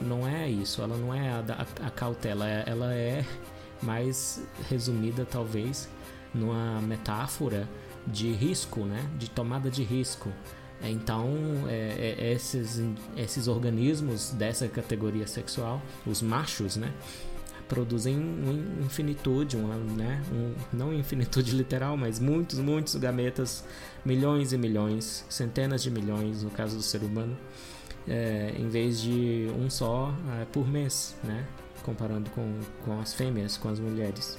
não 0.00 0.26
é 0.26 0.48
isso, 0.48 0.80
ela 0.80 0.96
não 0.96 1.12
é 1.12 1.28
a, 1.28 1.44
a, 1.82 1.86
a 1.88 1.90
cautela, 1.90 2.48
é, 2.48 2.64
ela 2.66 2.94
é 2.94 3.22
mais 3.82 4.42
resumida 4.70 5.26
talvez 5.30 5.90
numa 6.32 6.80
metáfora 6.80 7.68
de 8.06 8.32
risco, 8.32 8.86
né, 8.86 9.06
de 9.18 9.28
tomada 9.28 9.70
de 9.70 9.82
risco. 9.82 10.32
Então, 10.82 11.34
é, 11.68 12.16
é, 12.18 12.32
esses, 12.32 12.82
esses 13.14 13.46
organismos 13.46 14.30
dessa 14.30 14.66
categoria 14.68 15.26
sexual, 15.26 15.82
os 16.06 16.22
machos, 16.22 16.76
né, 16.76 16.94
produzem 17.68 18.16
um 18.16 18.84
infinitude, 18.86 19.56
uma, 19.56 19.74
né? 19.74 20.22
Um, 20.32 20.54
não 20.72 20.94
infinitude 20.94 21.50
literal, 21.56 21.96
mas 21.96 22.18
muitos, 22.18 22.58
muitos 22.58 22.94
gametas, 22.94 23.64
milhões 24.04 24.52
e 24.52 24.58
milhões, 24.58 25.26
centenas 25.28 25.82
de 25.82 25.90
milhões 25.90 26.42
no 26.42 26.50
caso 26.50 26.76
do 26.76 26.82
ser 26.82 27.02
humano, 27.02 27.36
é, 28.08 28.52
em 28.58 28.68
vez 28.68 29.00
de 29.00 29.48
um 29.58 29.68
só 29.68 30.14
é, 30.40 30.44
por 30.46 30.66
mês, 30.68 31.16
né? 31.24 31.44
Comparando 31.82 32.30
com, 32.30 32.58
com 32.84 33.00
as 33.00 33.14
fêmeas, 33.14 33.56
com 33.56 33.68
as 33.68 33.78
mulheres. 33.78 34.38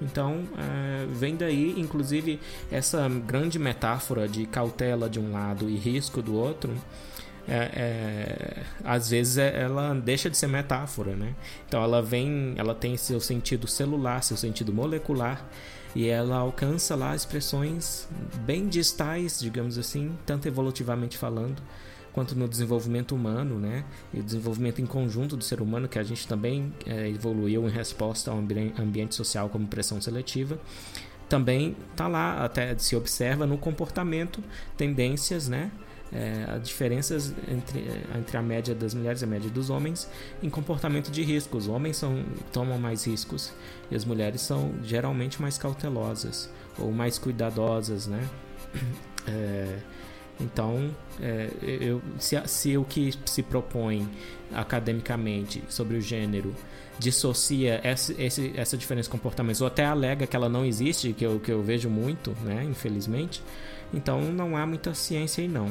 Então, 0.00 0.44
é, 0.58 1.06
vem 1.06 1.36
daí, 1.36 1.78
inclusive, 1.78 2.40
essa 2.70 3.08
grande 3.08 3.58
metáfora 3.58 4.28
de 4.28 4.44
cautela 4.46 5.08
de 5.08 5.20
um 5.20 5.32
lado 5.32 5.70
e 5.70 5.76
risco 5.76 6.20
do 6.20 6.34
outro, 6.34 6.74
é, 7.46 7.70
é, 7.74 8.62
às 8.82 9.10
vezes 9.10 9.36
é, 9.36 9.62
ela 9.62 9.94
deixa 9.94 10.30
de 10.30 10.36
ser 10.36 10.46
metáfora, 10.46 11.14
né? 11.14 11.34
Então 11.68 11.82
ela 11.82 12.00
vem, 12.00 12.54
ela 12.56 12.74
tem 12.74 12.96
seu 12.96 13.20
sentido 13.20 13.66
celular, 13.66 14.22
seu 14.22 14.36
sentido 14.36 14.72
molecular 14.72 15.46
e 15.94 16.08
ela 16.08 16.36
alcança 16.36 16.96
lá 16.96 17.14
expressões 17.14 18.08
bem 18.46 18.66
distais, 18.66 19.38
digamos 19.40 19.78
assim, 19.78 20.16
tanto 20.24 20.48
evolutivamente 20.48 21.18
falando 21.18 21.62
quanto 22.14 22.34
no 22.34 22.48
desenvolvimento 22.48 23.14
humano, 23.14 23.58
né? 23.58 23.84
E 24.12 24.20
o 24.20 24.22
desenvolvimento 24.22 24.80
em 24.80 24.86
conjunto 24.86 25.36
do 25.36 25.44
ser 25.44 25.60
humano 25.60 25.88
que 25.88 25.98
a 25.98 26.02
gente 26.02 26.26
também 26.26 26.72
é, 26.86 27.08
evoluiu 27.08 27.66
em 27.68 27.70
resposta 27.70 28.30
ao 28.30 28.38
ambiente 28.38 29.14
social 29.14 29.48
como 29.48 29.66
pressão 29.66 30.00
seletiva 30.00 30.58
também 31.26 31.74
está 31.90 32.06
lá, 32.06 32.44
até 32.44 32.76
se 32.76 32.94
observa 32.94 33.46
no 33.46 33.56
comportamento, 33.56 34.44
tendências, 34.76 35.48
né? 35.48 35.70
é, 36.14 36.58
diferenças 36.60 37.34
entre, 37.48 37.84
entre 38.16 38.36
a 38.36 38.42
média 38.42 38.74
das 38.74 38.94
mulheres 38.94 39.20
e 39.20 39.24
a 39.24 39.26
média 39.26 39.50
dos 39.50 39.68
homens 39.68 40.08
em 40.42 40.48
comportamento 40.48 41.10
de 41.10 41.22
risco. 41.22 41.56
Os 41.56 41.66
homens 41.66 41.96
são, 41.96 42.24
tomam 42.52 42.78
mais 42.78 43.04
riscos 43.04 43.52
e 43.90 43.96
as 43.96 44.04
mulheres 44.04 44.40
são 44.40 44.72
geralmente 44.82 45.42
mais 45.42 45.58
cautelosas 45.58 46.48
ou 46.78 46.92
mais 46.92 47.18
cuidadosas, 47.18 48.06
né? 48.06 48.26
É, 49.26 49.78
então, 50.40 50.90
é, 51.20 51.50
eu, 51.62 52.02
se, 52.18 52.40
se, 52.46 52.76
o 52.76 52.84
que 52.84 53.12
se 53.24 53.42
propõe 53.42 54.08
academicamente 54.52 55.62
sobre 55.68 55.96
o 55.96 56.00
gênero 56.00 56.54
dissocia 56.98 57.80
essa, 57.82 58.14
essa 58.56 58.76
diferença 58.76 59.06
de 59.06 59.10
comportamentos 59.10 59.60
ou 59.60 59.66
até 59.66 59.84
alega 59.84 60.26
que 60.26 60.36
ela 60.36 60.48
não 60.48 60.64
existe, 60.64 61.12
que 61.12 61.24
eu, 61.24 61.40
que 61.40 61.50
eu 61.50 61.62
vejo 61.62 61.90
muito, 61.90 62.36
né, 62.42 62.64
infelizmente, 62.64 63.42
Então 63.94 64.20
não 64.32 64.56
há 64.56 64.66
muita 64.66 64.92
ciência 64.94 65.42
aí 65.42 65.48
não. 65.48 65.68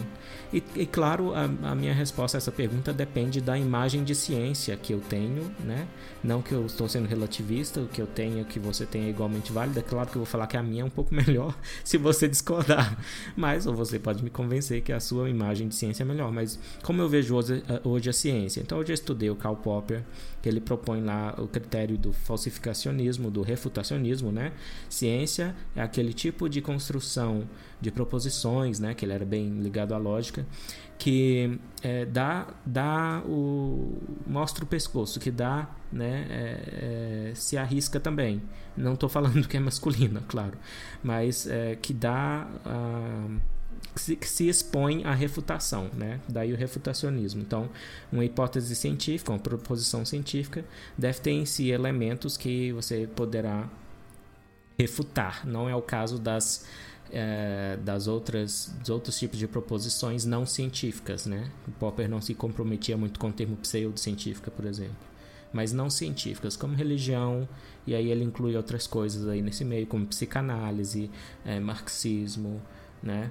E, 0.52 0.64
e 0.76 0.86
claro, 0.86 1.34
a, 1.34 1.44
a, 1.72 1.76
minha 1.76 1.94
resposta 1.94 2.38
a 2.38 2.40
essa 2.40 2.52
pergunta 2.52 2.94
depende 2.94 3.42
da 3.42 3.58
imagem 3.58 4.04
de 4.04 4.16
ciência 4.16 4.78
que 4.78 4.94
eu 4.94 5.00
tenho, 5.00 5.52
né? 5.60 5.88
Não 6.24 6.42
que 6.42 6.54
eu 6.54 6.66
estou 6.66 6.88
sendo 6.88 7.08
relativista, 7.08 7.82
o 7.82 7.88
que 7.88 8.02
eu 8.02 8.08
tenho, 8.08 8.46
que 8.46 8.60
você 8.60 8.86
tenha 8.86 9.08
é 9.08 9.10
igualmente 9.10 9.52
válido. 9.52 9.80
É 9.80 9.82
claro 9.82 10.10
que 10.10 10.16
eu 10.16 10.22
vou 10.22 10.26
falar 10.26 10.48
que 10.48 10.56
a 10.56 10.64
minha 10.64 10.84
é 10.84 10.86
um 10.86 10.90
pouco 10.90 11.14
melhor 11.16 11.58
se 11.84 11.98
você 11.98 12.28
discordar. 12.28 12.98
Mas, 13.36 13.66
ou 13.66 13.74
você 13.74 14.00
pode 14.00 14.24
me 14.24 14.30
convencer 14.30 14.82
que 14.82 14.94
a 14.94 15.00
sua 15.00 15.30
imagem 15.30 15.68
de 15.68 15.76
ciência 15.76 16.04
é 16.04 16.06
melhor. 16.06 16.32
Mas 16.32 16.60
como 16.84 17.02
eu 17.02 17.10
vejo 17.10 17.36
hoje, 17.36 17.64
hoje 17.84 18.10
a 18.10 18.14
ciência? 18.14 18.62
Então 18.62 18.78
hoje 18.78 18.92
eu 18.92 18.96
estudei 18.96 19.30
o 19.30 19.36
Karl 19.36 19.56
Popper, 19.56 20.04
que 20.42 20.48
ele 20.48 20.62
propõe 20.62 21.02
lá 21.02 21.34
o 21.38 21.48
critério 21.48 21.98
do 21.98 22.14
falsificacionismo, 22.14 23.32
do 23.32 23.42
refutacionismo, 23.42 24.32
né? 24.32 24.54
Ciência 24.90 25.56
é 25.76 25.82
aquele 25.82 26.14
tipo 26.14 26.48
de 26.48 26.62
construção 26.62 27.44
de 27.84 27.92
proposições, 27.92 28.80
né? 28.80 28.94
Que 28.94 29.06
ele 29.06 29.14
era 29.14 29.26
bem 29.26 29.60
ligado 29.60 29.94
à 29.94 29.98
lógica, 29.98 30.46
que 30.98 31.60
é, 31.84 32.06
dá, 32.06 32.48
dá 32.66 33.22
o 33.26 34.02
mostra 34.26 34.64
o 34.64 34.68
pescoço, 34.68 35.20
que 35.20 35.30
dá, 35.30 35.70
né? 35.92 36.26
É, 36.30 37.30
é, 37.30 37.36
se 37.36 37.58
arrisca 37.58 38.00
também. 38.00 38.42
Não 38.76 38.94
estou 38.94 39.10
falando 39.10 39.48
que 39.48 39.58
é 39.58 39.60
masculina, 39.60 40.24
claro, 40.28 40.58
mas 41.04 41.46
é, 41.46 41.76
que 41.76 41.94
dá 41.94 42.48
a 42.66 43.28
que 43.94 44.02
se, 44.02 44.16
que 44.16 44.28
se 44.28 44.48
expõe 44.48 45.04
à 45.04 45.14
refutação, 45.14 45.90
né? 45.94 46.20
Daí 46.28 46.52
o 46.54 46.58
refutacionismo. 46.58 47.42
Então, 47.42 47.70
uma 48.12 48.26
hipótese 48.26 48.76
científica, 48.76 49.32
uma 49.32 49.40
proposição 49.40 50.04
científica, 50.06 50.66
deve 50.98 51.20
ter 51.20 51.32
em 51.32 51.46
si 51.46 51.70
elementos 51.70 52.38
que 52.38 52.72
você 52.72 53.08
poderá 53.08 53.70
refutar. 54.78 55.46
Não 55.46 55.70
é 55.70 55.76
o 55.76 55.82
caso 55.82 56.20
das 56.20 56.66
é, 57.12 57.78
das 57.84 58.08
outras 58.08 58.74
dos 58.80 58.90
outros 58.90 59.20
tipos 59.20 59.38
de 59.38 59.48
proposições 59.48 60.26
não 60.26 60.46
científicas, 60.46 61.26
né? 61.26 61.52
O 61.68 61.72
Popper 61.72 62.10
não 62.10 62.20
se 62.20 62.34
comprometia 62.34 62.98
muito 62.98 63.20
com 63.20 63.30
o 63.30 63.34
termo 63.34 63.56
pseudocientífica, 63.58 64.50
por 64.50 64.66
exemplo, 64.66 64.96
mas 65.52 65.72
não 65.72 65.90
científicas, 65.90 66.58
como 66.58 66.76
religião 66.76 67.48
e 67.86 67.94
aí 67.94 68.10
ele 68.10 68.24
inclui 68.24 68.56
outras 68.56 68.88
coisas 68.88 69.28
aí 69.28 69.42
nesse 69.42 69.66
meio, 69.66 69.86
como 69.86 70.06
psicanálise, 70.06 71.10
é, 71.46 71.60
marxismo, 71.60 72.62
né? 73.02 73.30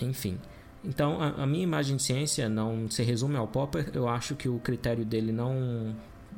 Enfim. 0.00 0.38
Então, 0.84 1.20
a, 1.20 1.42
a, 1.42 1.46
minha 1.46 1.62
imagem 1.62 1.96
de 1.96 2.02
ciência 2.02 2.48
não 2.48 2.90
se 2.90 3.02
resume 3.02 3.36
ao 3.36 3.46
Popper. 3.46 3.90
Eu 3.92 4.08
acho 4.08 4.34
que 4.34 4.48
o 4.48 4.58
critério 4.58 5.04
dele 5.04 5.32
não 5.32 5.94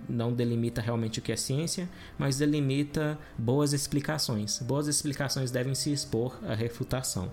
não 0.09 0.33
delimita 0.33 0.81
realmente 0.81 1.19
o 1.19 1.23
que 1.23 1.33
é 1.33 1.37
ciência, 1.37 1.89
mas 2.19 2.39
delimita 2.39 3.19
boas 3.39 3.73
explicações. 3.73 4.61
Boas 4.61 4.87
explicações 4.87 5.51
devem 5.51 5.75
se 5.75 5.93
expor 5.93 6.39
à 6.47 6.55
refutação. 6.55 7.31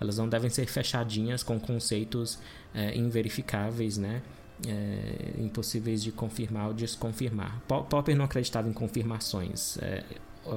Elas 0.00 0.18
não 0.18 0.28
devem 0.28 0.50
ser 0.50 0.66
fechadinhas 0.66 1.42
com 1.42 1.58
conceitos 1.58 2.38
é, 2.74 2.96
inverificáveis, 2.96 3.96
né? 3.96 4.22
É, 4.66 5.34
impossíveis 5.38 6.02
de 6.02 6.10
confirmar 6.10 6.68
ou 6.68 6.74
desconfirmar. 6.74 7.60
Popper 7.68 8.16
não 8.16 8.24
acreditava 8.24 8.68
em 8.68 8.72
confirmações. 8.72 9.76
É, 9.78 10.02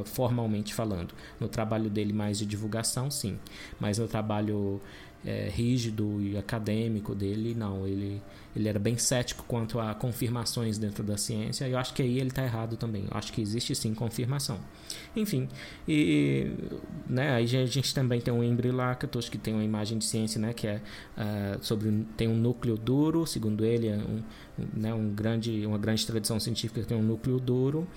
formalmente 0.05 0.74
falando. 0.74 1.13
No 1.39 1.48
trabalho 1.48 1.89
dele 1.89 2.13
mais 2.13 2.38
de 2.38 2.46
divulgação, 2.46 3.10
sim. 3.10 3.39
Mas 3.79 3.98
no 3.98 4.08
trabalho 4.08 4.81
é, 5.25 5.49
rígido 5.49 6.21
e 6.21 6.38
acadêmico 6.38 7.13
dele, 7.13 7.53
não. 7.53 7.85
Ele, 7.85 8.21
ele 8.55 8.67
era 8.69 8.79
bem 8.79 8.97
cético 8.97 9.43
quanto 9.47 9.79
a 9.79 9.93
confirmações 9.93 10.77
dentro 10.77 11.03
da 11.03 11.17
ciência. 11.17 11.67
E 11.67 11.71
eu 11.71 11.77
acho 11.77 11.93
que 11.93 12.01
aí 12.01 12.19
ele 12.19 12.29
está 12.29 12.43
errado 12.43 12.77
também. 12.77 13.03
Eu 13.03 13.17
acho 13.17 13.33
que 13.33 13.41
existe 13.41 13.75
sim 13.75 13.93
confirmação. 13.93 14.59
Enfim, 15.15 15.49
e 15.88 16.51
né, 17.07 17.31
aí 17.31 17.57
a 17.57 17.65
gente 17.65 17.93
também 17.93 18.21
tem 18.21 18.33
um 18.33 18.43
Embry 18.43 18.71
Lakatos 18.71 19.27
que 19.27 19.38
tem 19.38 19.53
uma 19.53 19.63
imagem 19.63 19.97
de 19.97 20.05
ciência, 20.05 20.39
né, 20.39 20.53
que 20.53 20.67
é 20.67 20.81
uh, 21.17 21.63
sobre 21.63 22.05
tem 22.15 22.27
um 22.27 22.38
núcleo 22.38 22.77
duro, 22.77 23.27
segundo 23.27 23.65
ele, 23.65 23.88
é 23.88 23.97
um, 23.97 24.23
né, 24.73 24.93
um 24.93 25.09
grande, 25.13 25.65
uma 25.65 25.77
grande 25.77 26.05
tradição 26.08 26.39
científica 26.39 26.82
que 26.82 26.88
tem 26.88 26.97
um 26.97 27.03
núcleo 27.03 27.39
duro 27.39 27.88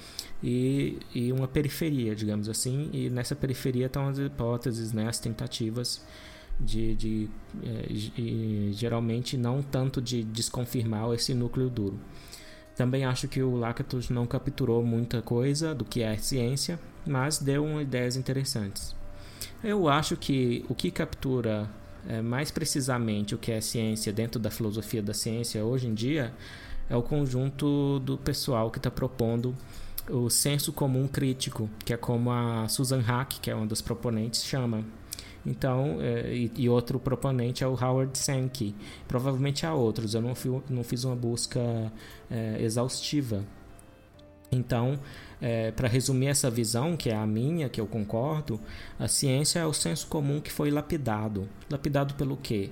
e, 0.43 0.99
e 1.15 1.33
uma 1.33 1.47
periferia, 1.47 2.15
digamos 2.17 2.49
assim. 2.49 2.91
E 2.93 3.09
nessa 3.09 3.37
periferia 3.37 3.87
estão 3.87 4.09
as 4.09 4.19
hipóteses, 4.19 4.93
né, 4.93 5.09
as 5.09 5.21
tentativas 5.21 6.05
de, 6.59 6.95
de 6.95 7.29
é, 7.63 8.73
geralmente 8.73 9.37
não 9.37 9.63
tanto 9.63 10.01
de 10.01 10.23
desconfirmar 10.23 11.13
esse 11.13 11.35
núcleo 11.35 11.69
duro. 11.69 11.99
Também 12.77 13.05
acho 13.05 13.29
que 13.29 13.43
o 13.43 13.57
Lakatos 13.57 14.09
não 14.09 14.27
capturou 14.27 14.83
muita 14.83 15.21
coisa 15.21 15.75
do 15.75 15.85
que 15.85 16.03
é 16.03 16.17
ciência, 16.17 16.81
mas 17.07 17.39
deu 17.39 17.81
ideias 17.81 18.17
interessantes. 18.17 18.95
Eu 19.63 19.89
acho 19.89 20.17
que 20.17 20.65
o 20.69 20.75
que 20.75 20.91
captura 20.91 21.69
é, 22.09 22.21
mais 22.21 22.51
precisamente 22.51 23.35
o 23.35 23.39
que 23.39 23.53
é 23.53 23.61
ciência 23.61 24.13
dentro 24.13 24.41
da 24.41 24.51
filosofia 24.51 25.03
da 25.03 25.15
ciência 25.15 25.65
hoje 25.65 25.87
em 25.87 25.95
dia 25.95 26.33
é 26.89 26.97
o 26.97 27.03
conjunto 27.03 28.01
do 28.01 28.19
pessoal 28.19 28.71
que 28.71 28.79
está 28.79 28.91
propondo 28.91 29.55
o 30.11 30.29
senso 30.29 30.73
comum 30.73 31.07
crítico, 31.07 31.71
que 31.85 31.93
é 31.93 31.97
como 31.97 32.31
a 32.31 32.67
Susan 32.69 33.01
Hack, 33.01 33.39
que 33.41 33.51
é 33.51 33.55
uma 33.55 33.67
das 33.67 33.81
proponentes, 33.81 34.45
chama. 34.45 34.85
Então, 35.45 35.99
é, 36.01 36.33
e, 36.33 36.53
e, 36.57 36.69
outro 36.69 36.99
proponente 37.01 37.65
é 37.65 37.67
o 37.67 37.75
Howard 37.75 38.17
Sankey. 38.17 38.75
Provavelmente 39.09 39.67
há 39.67 39.75
outros, 39.75 40.15
eu 40.15 40.23
não, 40.23 40.35
fui, 40.35 40.63
não 40.71 40.85
fiz 40.85 41.05
uma 41.05 41.17
busca 41.17 41.61
é, 42.31 42.63
exaustiva. 42.63 43.45
Então, 44.51 44.99
é, 45.41 45.71
para 45.73 45.89
resumir 45.89 46.27
essa 46.27 46.51
visão, 46.51 46.97
que 46.97 47.09
é 47.11 47.17
a 47.17 47.27
minha, 47.27 47.69
que 47.69 47.81
eu 47.81 47.87
concordo, 47.87 48.61
a 48.99 49.09
ciência 49.09 49.59
é 49.59 49.67
o 49.67 49.73
senso 49.73 50.07
comum 50.07 50.41
que 50.41 50.53
foi 50.53 50.71
lapidado. 50.71 51.49
Lapidado 51.71 52.15
pelo 52.15 52.37
quê? 52.37 52.71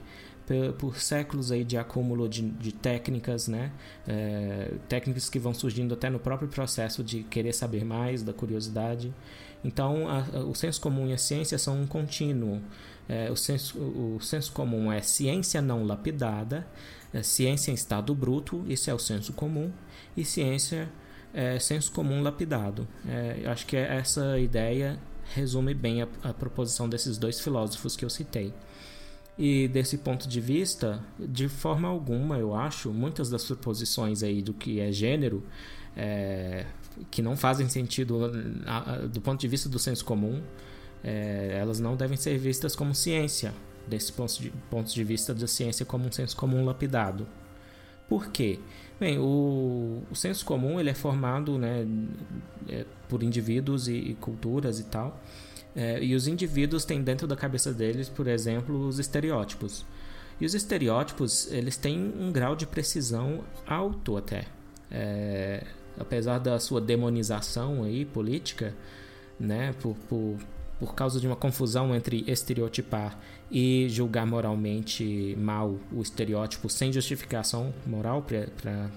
Por, 0.78 0.98
séculos 0.98 1.52
aí 1.52 1.62
de 1.62 1.78
acúmulo 1.78 2.28
de, 2.28 2.42
de 2.42 2.72
técnicas, 2.72 3.46
né? 3.46 3.70
É, 4.06 4.72
técnicas 4.88 5.30
que 5.30 5.38
vão 5.38 5.54
surgindo 5.54 5.94
até 5.94 6.10
no 6.10 6.18
próprio 6.18 6.48
processo 6.48 7.04
de 7.04 7.22
querer 7.22 7.52
saber 7.52 7.84
mais, 7.84 8.22
da 8.22 8.32
curiosidade. 8.32 9.14
Então, 9.64 10.08
a, 10.08 10.20
o 10.40 10.54
senso 10.54 10.80
comum 10.80 11.06
e 11.06 11.12
a 11.12 11.18
ciência 11.18 11.58
são 11.58 11.82
um 11.82 11.86
contínuo. 11.86 12.60
É, 13.08 13.30
o, 13.30 13.36
senso, 13.36 13.78
o, 13.78 14.18
senso 14.20 14.52
comum 14.52 14.92
é 14.92 15.02
ciência 15.02 15.60
não 15.60 15.84
lapidada, 15.84 16.66
é 17.12 17.22
ciência 17.22 17.70
em 17.70 17.74
estado 17.74 18.14
bruto, 18.14 18.64
isso 18.68 18.88
é 18.88 18.94
o 18.94 18.98
senso 18.98 19.32
comum, 19.32 19.72
e 20.16 20.24
ciência 20.24 20.88
é 21.34 21.58
senso 21.58 21.92
comum 21.92 22.22
lapidado. 22.22 22.86
É, 23.08 23.42
acho 23.46 23.66
que 23.66 23.76
essa 23.76 24.38
ideia 24.38 24.98
resume 25.34 25.74
bem 25.74 26.02
a, 26.02 26.08
a 26.22 26.32
proposição 26.32 26.88
desses 26.88 27.18
dois 27.18 27.40
filósofos 27.40 27.96
que 27.96 28.04
eu 28.04 28.10
citei. 28.10 28.52
E 29.38 29.68
desse 29.68 29.98
ponto 29.98 30.28
de 30.28 30.40
vista, 30.40 31.02
de 31.18 31.48
forma 31.48 31.88
alguma, 31.88 32.38
eu 32.38 32.54
acho, 32.54 32.92
muitas 32.92 33.30
das 33.30 33.44
proposições 33.44 34.22
aí 34.22 34.42
do 34.42 34.52
que 34.52 34.80
é 34.80 34.92
gênero 34.92 35.42
é, 35.96 36.66
que 37.10 37.22
não 37.22 37.36
fazem 37.36 37.68
sentido 37.68 38.30
do 39.12 39.20
ponto 39.20 39.40
de 39.40 39.48
vista 39.48 39.68
do 39.68 39.78
senso 39.78 40.04
comum, 40.04 40.42
é, 41.02 41.56
elas 41.58 41.80
não 41.80 41.96
devem 41.96 42.16
ser 42.16 42.36
vistas 42.38 42.76
como 42.76 42.94
ciência, 42.94 43.52
desse 43.86 44.12
ponto 44.12 44.40
de, 44.40 44.50
ponto 44.70 44.92
de 44.92 45.04
vista 45.04 45.34
da 45.34 45.46
ciência 45.46 45.84
como 45.86 46.06
um 46.06 46.12
senso 46.12 46.36
comum 46.36 46.64
lapidado. 46.64 47.26
Por 48.08 48.28
quê? 48.28 48.58
Bem, 48.98 49.18
o, 49.18 50.02
o 50.10 50.14
senso 50.14 50.44
comum 50.44 50.78
ele 50.78 50.90
é 50.90 50.94
formado 50.94 51.58
né, 51.58 51.86
é, 52.68 52.84
por 53.08 53.22
indivíduos 53.22 53.88
e, 53.88 53.94
e, 53.94 54.14
culturas 54.14 54.78
e 54.78 54.84
tal, 54.84 55.20
é, 55.74 56.02
e 56.02 56.14
os 56.14 56.26
indivíduos 56.26 56.84
têm 56.84 57.02
dentro 57.02 57.26
da 57.26 57.36
cabeça 57.36 57.72
deles, 57.72 58.08
por 58.08 58.26
exemplo, 58.26 58.86
os 58.86 58.98
estereótipos. 58.98 59.86
E 60.40 60.46
os 60.46 60.54
estereótipos 60.54 61.50
eles 61.52 61.76
têm 61.76 62.12
um 62.18 62.32
grau 62.32 62.56
de 62.56 62.66
precisão 62.66 63.44
alto 63.66 64.16
até. 64.16 64.46
É, 64.90 65.64
apesar 66.00 66.38
da 66.38 66.58
sua 66.58 66.80
demonização 66.80 67.84
aí 67.84 68.04
política, 68.04 68.74
né, 69.38 69.74
por, 69.80 69.94
por, 70.08 70.36
por 70.78 70.94
causa 70.94 71.20
de 71.20 71.26
uma 71.26 71.36
confusão 71.36 71.94
entre 71.94 72.24
estereotipar 72.26 73.18
e 73.50 73.86
julgar 73.88 74.26
moralmente 74.26 75.36
mal 75.38 75.78
o 75.92 76.00
estereótipo 76.00 76.68
sem 76.68 76.92
justificação 76.92 77.72
moral 77.86 78.24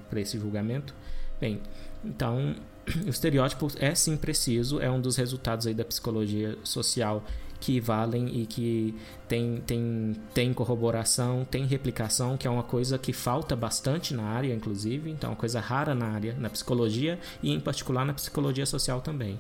para 0.10 0.22
esse 0.22 0.40
julgamento. 0.40 0.96
Bem, 1.40 1.62
então 2.04 2.56
o 3.06 3.10
estereótipo 3.10 3.68
é 3.78 3.94
sim 3.94 4.16
preciso, 4.16 4.80
é 4.80 4.90
um 4.90 5.02
dos 5.02 5.18
resultados 5.18 5.68
aí 5.68 5.74
da 5.74 5.86
psicologia 5.86 6.58
social 6.64 7.24
que 7.64 7.80
valem 7.80 8.42
e 8.42 8.46
que 8.46 8.94
tem, 9.26 9.64
tem, 9.66 10.14
tem 10.34 10.54
corroboração, 10.54 11.48
tem 11.50 11.66
replicação, 11.66 12.36
que 12.36 12.46
é 12.46 12.52
uma 12.52 12.62
coisa 12.62 12.98
que 12.98 13.14
falta 13.14 13.56
bastante 13.56 14.14
na 14.14 14.24
área, 14.24 14.54
inclusive, 14.54 15.10
então 15.10 15.30
é 15.30 15.32
uma 15.32 15.40
coisa 15.40 15.62
rara 15.62 15.96
na 15.96 16.08
área, 16.08 16.36
na 16.38 16.50
psicologia 16.50 17.18
e 17.42 17.54
em 17.54 17.62
particular 17.62 18.06
na 18.06 18.14
psicologia 18.14 18.66
social 18.66 19.00
também. 19.00 19.40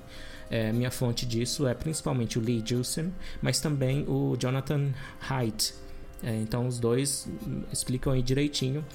É, 0.49 0.71
minha 0.71 0.89
fonte 0.89 1.25
disso 1.25 1.67
é 1.67 1.73
principalmente 1.73 2.39
o 2.39 2.41
Lee 2.41 2.63
Gilson, 2.65 3.11
mas 3.41 3.59
também 3.59 4.05
o 4.07 4.37
Jonathan 4.39 4.93
Haidt. 5.29 5.73
É, 6.23 6.33
então 6.37 6.65
os 6.65 6.79
dois 6.79 7.27
explicam 7.73 8.13
aí 8.13 8.21
direitinho 8.21 8.85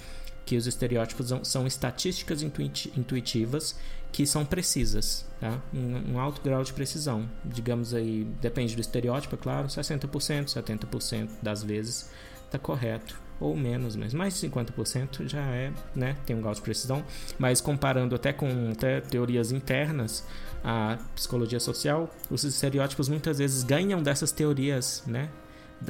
que 0.48 0.56
os 0.56 0.66
estereótipos 0.66 1.30
são 1.42 1.66
estatísticas 1.66 2.42
intuitivas 2.42 3.78
que 4.10 4.26
são 4.26 4.46
precisas, 4.46 5.26
tá? 5.38 5.60
um, 5.74 6.14
um 6.14 6.18
alto 6.18 6.40
grau 6.40 6.64
de 6.64 6.72
precisão. 6.72 7.28
Digamos 7.44 7.92
aí, 7.92 8.26
depende 8.40 8.74
do 8.74 8.80
estereótipo, 8.80 9.34
é 9.34 9.38
claro, 9.38 9.68
60%, 9.68 10.46
70% 10.46 11.28
das 11.42 11.62
vezes 11.62 12.10
está 12.46 12.58
correto 12.58 13.20
ou 13.38 13.54
menos, 13.54 13.94
mas 13.94 14.14
mais 14.14 14.40
de 14.40 14.48
50% 14.48 15.28
já 15.28 15.42
é, 15.42 15.70
né, 15.94 16.16
tem 16.24 16.34
um 16.34 16.40
grau 16.40 16.54
de 16.54 16.62
precisão, 16.62 17.04
mas 17.38 17.60
comparando 17.60 18.14
até 18.14 18.32
com 18.32 18.70
até 18.72 19.02
teorias 19.02 19.52
internas, 19.52 20.26
a 20.64 20.96
psicologia 21.14 21.60
social, 21.60 22.10
os 22.30 22.42
estereótipos 22.42 23.06
muitas 23.10 23.36
vezes 23.36 23.62
ganham 23.62 24.02
dessas 24.02 24.32
teorias, 24.32 25.02
né, 25.06 25.28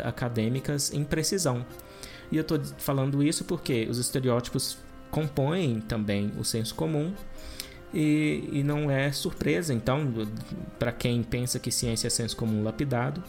acadêmicas 0.03 0.93
em 0.93 1.05
precisão. 1.05 1.65
E 2.31 2.37
eu 2.37 2.43
estou 2.43 2.61
falando 2.79 3.23
isso 3.23 3.45
porque 3.45 3.87
os 3.91 3.99
estereótipos 3.99 4.79
compõem 5.11 5.81
também 5.81 6.33
o 6.39 6.45
senso 6.45 6.75
comum 6.75 7.13
e, 7.93 8.49
e 8.53 8.63
não 8.63 8.91
é 8.91 9.11
surpresa, 9.13 9.73
então, 9.73 10.13
para 10.79 10.93
quem 10.93 11.23
pensa 11.23 11.59
que 11.59 11.71
ciência 11.71 12.09
é 12.09 12.11
senso 12.11 12.37
comum 12.37 12.63
lapidado, 12.63 13.23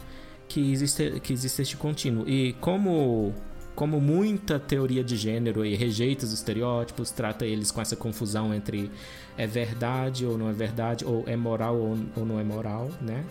que 0.48 0.72
existe, 0.72 1.20
que 1.20 1.32
existe 1.32 1.62
este 1.62 1.76
contínuo. 1.76 2.28
E 2.28 2.54
como 2.60 3.34
como 3.74 3.98
muita 3.98 4.58
teoria 4.58 5.02
de 5.02 5.16
gênero 5.16 5.64
e 5.64 5.74
rejeita 5.74 6.26
os 6.26 6.32
estereótipos, 6.34 7.10
trata 7.10 7.46
eles 7.46 7.70
com 7.70 7.80
essa 7.80 7.96
confusão 7.96 8.52
entre 8.52 8.90
é 9.38 9.46
verdade 9.46 10.26
ou 10.26 10.36
não 10.36 10.50
é 10.50 10.52
verdade, 10.52 11.02
ou 11.02 11.24
é 11.26 11.34
moral 11.34 11.76
ou, 11.78 11.98
ou 12.14 12.26
não 12.26 12.38
é 12.38 12.44
moral, 12.44 12.90
né? 13.00 13.24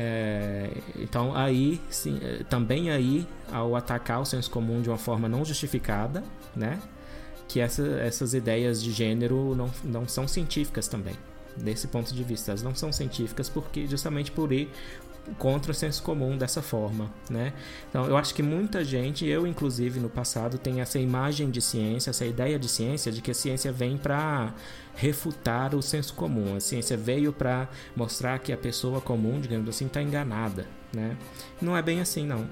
É, 0.00 0.70
então 0.94 1.34
aí 1.34 1.80
sim, 1.90 2.20
é, 2.22 2.44
também 2.44 2.88
aí 2.88 3.26
ao 3.50 3.74
atacar 3.74 4.20
o 4.20 4.24
senso 4.24 4.48
comum 4.48 4.80
de 4.80 4.88
uma 4.88 4.96
forma 4.96 5.28
não 5.28 5.44
justificada, 5.44 6.22
né? 6.54 6.78
Que 7.48 7.58
essa, 7.58 7.82
essas 7.82 8.32
ideias 8.32 8.80
de 8.80 8.92
gênero 8.92 9.56
não, 9.56 9.68
não 9.82 10.06
são 10.06 10.28
científicas 10.28 10.86
também 10.86 11.16
desse 11.56 11.88
ponto 11.88 12.14
de 12.14 12.22
vista. 12.22 12.52
Elas 12.52 12.62
não 12.62 12.76
são 12.76 12.92
científicas 12.92 13.48
porque 13.48 13.88
justamente 13.88 14.30
por 14.30 14.52
contra 15.38 15.72
o 15.72 15.74
senso 15.74 16.02
comum 16.02 16.36
dessa 16.36 16.62
forma, 16.62 17.10
né? 17.28 17.52
Então, 17.88 18.06
eu 18.06 18.16
acho 18.16 18.34
que 18.34 18.42
muita 18.42 18.84
gente, 18.84 19.26
eu 19.26 19.46
inclusive 19.46 20.00
no 20.00 20.08
passado, 20.08 20.58
tem 20.58 20.80
essa 20.80 20.98
imagem 20.98 21.50
de 21.50 21.60
ciência, 21.60 22.10
essa 22.10 22.24
ideia 22.24 22.58
de 22.58 22.68
ciência, 22.68 23.12
de 23.12 23.20
que 23.20 23.30
a 23.30 23.34
ciência 23.34 23.72
vem 23.72 23.96
para 23.96 24.54
refutar 24.94 25.74
o 25.74 25.82
senso 25.82 26.14
comum. 26.14 26.56
A 26.56 26.60
ciência 26.60 26.96
veio 26.96 27.32
para 27.32 27.68
mostrar 27.94 28.38
que 28.38 28.52
a 28.52 28.56
pessoa 28.56 29.00
comum, 29.00 29.40
digamos 29.40 29.68
assim, 29.68 29.86
está 29.86 30.02
enganada, 30.02 30.66
né? 30.92 31.16
Não 31.60 31.76
é 31.76 31.82
bem 31.82 32.00
assim, 32.00 32.26
não. 32.26 32.46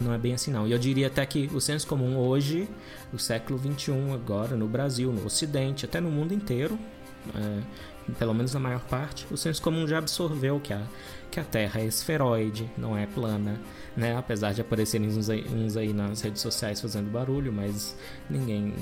Não 0.00 0.12
é 0.12 0.18
bem 0.18 0.34
assim, 0.34 0.50
não. 0.50 0.66
E 0.66 0.72
eu 0.72 0.78
diria 0.78 1.06
até 1.06 1.24
que 1.24 1.48
o 1.54 1.60
senso 1.60 1.86
comum 1.86 2.16
hoje, 2.16 2.68
no 3.12 3.18
século 3.18 3.58
XXI, 3.58 3.92
agora, 4.12 4.56
no 4.56 4.66
Brasil, 4.66 5.12
no 5.12 5.24
Ocidente, 5.24 5.84
até 5.84 6.00
no 6.00 6.10
mundo 6.10 6.34
inteiro, 6.34 6.78
é, 7.34 7.60
pelo 8.18 8.34
menos 8.34 8.52
na 8.54 8.60
maior 8.60 8.80
parte, 8.80 9.26
o 9.30 9.36
senso 9.36 9.62
comum 9.62 9.86
já 9.86 9.98
absorveu 9.98 10.60
que 10.60 10.72
a, 10.72 10.82
que 11.30 11.40
a 11.40 11.44
Terra 11.44 11.80
é 11.80 11.86
esferoide, 11.86 12.70
não 12.76 12.96
é 12.96 13.06
plana, 13.06 13.60
né? 13.96 14.16
Apesar 14.16 14.52
de 14.52 14.60
aparecerem 14.60 15.08
uns 15.08 15.30
aí, 15.30 15.46
uns 15.48 15.76
aí 15.76 15.92
nas 15.92 16.20
redes 16.20 16.42
sociais 16.42 16.80
fazendo 16.80 17.10
barulho, 17.10 17.52
mas 17.52 17.96
ninguém 18.28 18.74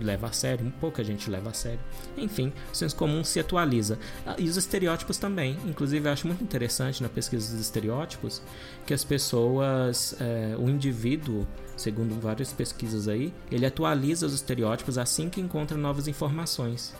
leva 0.00 0.28
a 0.28 0.32
sério, 0.32 0.72
pouca 0.80 1.04
gente 1.04 1.30
leva 1.30 1.50
a 1.50 1.52
sério. 1.52 1.80
Enfim, 2.16 2.52
o 2.72 2.76
senso 2.76 2.96
comum 2.96 3.22
se 3.24 3.40
atualiza. 3.40 3.98
Ah, 4.26 4.36
e 4.38 4.48
os 4.48 4.56
estereótipos 4.56 5.18
também. 5.18 5.56
Inclusive, 5.64 6.08
eu 6.08 6.12
acho 6.12 6.26
muito 6.26 6.42
interessante 6.42 7.02
na 7.02 7.08
pesquisa 7.08 7.50
dos 7.52 7.60
estereótipos 7.60 8.42
que 8.86 8.92
as 8.92 9.04
pessoas, 9.04 10.16
é, 10.20 10.56
o 10.58 10.68
indivíduo 10.68 11.46
segundo 11.78 12.20
várias 12.20 12.52
pesquisas 12.52 13.08
aí, 13.08 13.32
ele 13.50 13.64
atualiza 13.64 14.26
os 14.26 14.34
estereótipos 14.34 14.98
assim 14.98 15.30
que 15.30 15.40
encontra 15.40 15.76
novas 15.76 16.08
informações. 16.08 16.94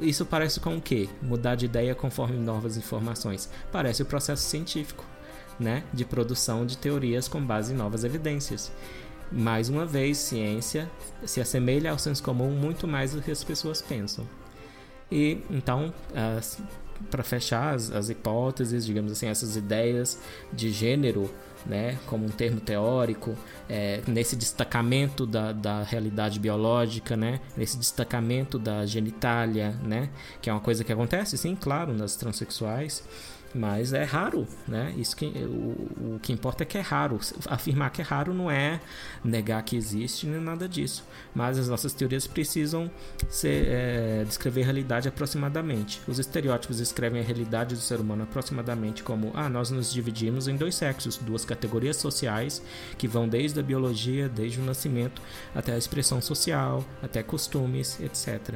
Isso 0.00 0.24
parece 0.24 0.60
com 0.60 0.76
o 0.76 0.80
quê? 0.80 1.08
Mudar 1.20 1.56
de 1.56 1.66
ideia 1.66 1.94
conforme 1.94 2.38
novas 2.38 2.76
informações. 2.76 3.50
Parece 3.72 4.02
o 4.02 4.06
processo 4.06 4.42
científico, 4.42 5.04
né? 5.58 5.84
De 5.92 6.04
produção 6.04 6.64
de 6.64 6.78
teorias 6.78 7.28
com 7.28 7.44
base 7.44 7.72
em 7.72 7.76
novas 7.76 8.04
evidências. 8.04 8.72
Mais 9.32 9.68
uma 9.68 9.86
vez, 9.86 10.18
ciência 10.18 10.90
se 11.24 11.40
assemelha 11.40 11.90
ao 11.90 11.98
senso 11.98 12.22
comum 12.22 12.50
muito 12.50 12.88
mais 12.88 13.12
do 13.12 13.22
que 13.22 13.30
as 13.30 13.44
pessoas 13.44 13.80
pensam. 13.80 14.26
E 15.10 15.38
então, 15.50 15.92
para 17.10 17.22
fechar 17.22 17.74
as, 17.74 17.90
as 17.90 18.10
hipóteses, 18.10 18.84
digamos 18.84 19.12
assim, 19.12 19.26
essas 19.26 19.56
ideias 19.56 20.18
de 20.52 20.70
gênero 20.70 21.30
né, 21.66 21.98
como 22.06 22.24
um 22.24 22.28
termo 22.28 22.60
teórico, 22.60 23.36
é, 23.68 24.00
nesse 24.06 24.36
destacamento 24.36 25.26
da, 25.26 25.52
da 25.52 25.82
realidade 25.82 26.38
biológica, 26.38 27.16
né, 27.16 27.40
nesse 27.56 27.76
destacamento 27.76 28.58
da 28.58 28.86
genitália, 28.86 29.70
né, 29.82 30.08
que 30.40 30.48
é 30.48 30.52
uma 30.52 30.60
coisa 30.60 30.84
que 30.84 30.92
acontece, 30.92 31.36
sim, 31.36 31.54
claro, 31.54 31.92
nas 31.92 32.16
transexuais, 32.16 33.02
mas 33.54 33.92
é 33.92 34.04
raro, 34.04 34.46
né? 34.66 34.94
Isso 34.96 35.16
que 35.16 35.26
o, 35.26 36.14
o 36.14 36.20
que 36.20 36.32
importa 36.32 36.62
é 36.62 36.66
que 36.66 36.78
é 36.78 36.80
raro. 36.80 37.18
Afirmar 37.46 37.90
que 37.90 38.00
é 38.00 38.04
raro 38.04 38.32
não 38.32 38.50
é 38.50 38.80
negar 39.24 39.62
que 39.62 39.76
existe 39.76 40.26
nem 40.26 40.40
nada 40.40 40.68
disso. 40.68 41.04
Mas 41.34 41.58
as 41.58 41.68
nossas 41.68 41.92
teorias 41.92 42.26
precisam 42.26 42.90
ser, 43.28 43.66
é, 43.68 44.24
descrever 44.24 44.62
a 44.62 44.64
realidade 44.66 45.08
aproximadamente. 45.08 46.00
Os 46.06 46.18
estereótipos 46.18 46.78
descrevem 46.78 47.20
a 47.20 47.24
realidade 47.24 47.74
do 47.74 47.80
ser 47.80 47.98
humano 47.98 48.22
aproximadamente 48.22 49.02
como 49.02 49.32
ah, 49.34 49.48
nós 49.48 49.70
nos 49.70 49.92
dividimos 49.92 50.46
em 50.46 50.56
dois 50.56 50.76
sexos, 50.76 51.16
duas 51.16 51.44
categorias 51.44 51.96
sociais 51.96 52.62
que 52.96 53.08
vão 53.08 53.28
desde 53.28 53.58
a 53.58 53.62
biologia, 53.62 54.28
desde 54.28 54.60
o 54.60 54.64
nascimento, 54.64 55.20
até 55.54 55.74
a 55.74 55.78
expressão 55.78 56.20
social, 56.20 56.84
até 57.02 57.22
costumes, 57.22 57.98
etc. 58.00 58.54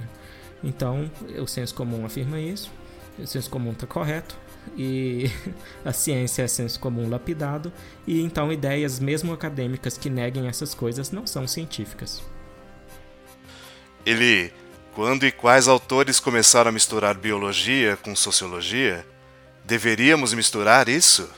Então, 0.63 1.11
o 1.41 1.47
senso 1.47 1.75
comum 1.75 2.07
afirma 2.07 2.41
isso. 2.41 2.71
O 3.19 3.27
senso 3.27 3.49
comum 3.49 3.73
está 3.73 3.87
correto, 3.87 4.37
e 4.77 5.31
a 5.85 5.93
ciência 5.93 6.43
é 6.43 6.49
senso 6.49 6.81
comum 6.81 7.09
lapidado, 7.09 7.73
e 8.07 8.21
então 8.21 8.53
ideias, 8.53 8.99
mesmo 8.99 9.33
acadêmicas, 9.33 9.97
que 9.97 10.11
neguem 10.11 10.49
essas 10.49 10.75
coisas 10.75 11.11
não 11.11 11.27
são 11.27 11.47
científicas. 11.47 12.23
Ele, 14.05 14.53
quando 14.95 15.25
e 15.25 15.33
quais 15.33 15.69
autores 15.69 16.21
começaram 16.21 16.69
a 16.69 16.73
misturar 16.73 17.15
biologia 17.15 17.97
com 17.97 18.15
sociologia? 18.15 19.07
Deveríamos 19.65 20.35
misturar 20.35 20.89
isso? 20.89 21.29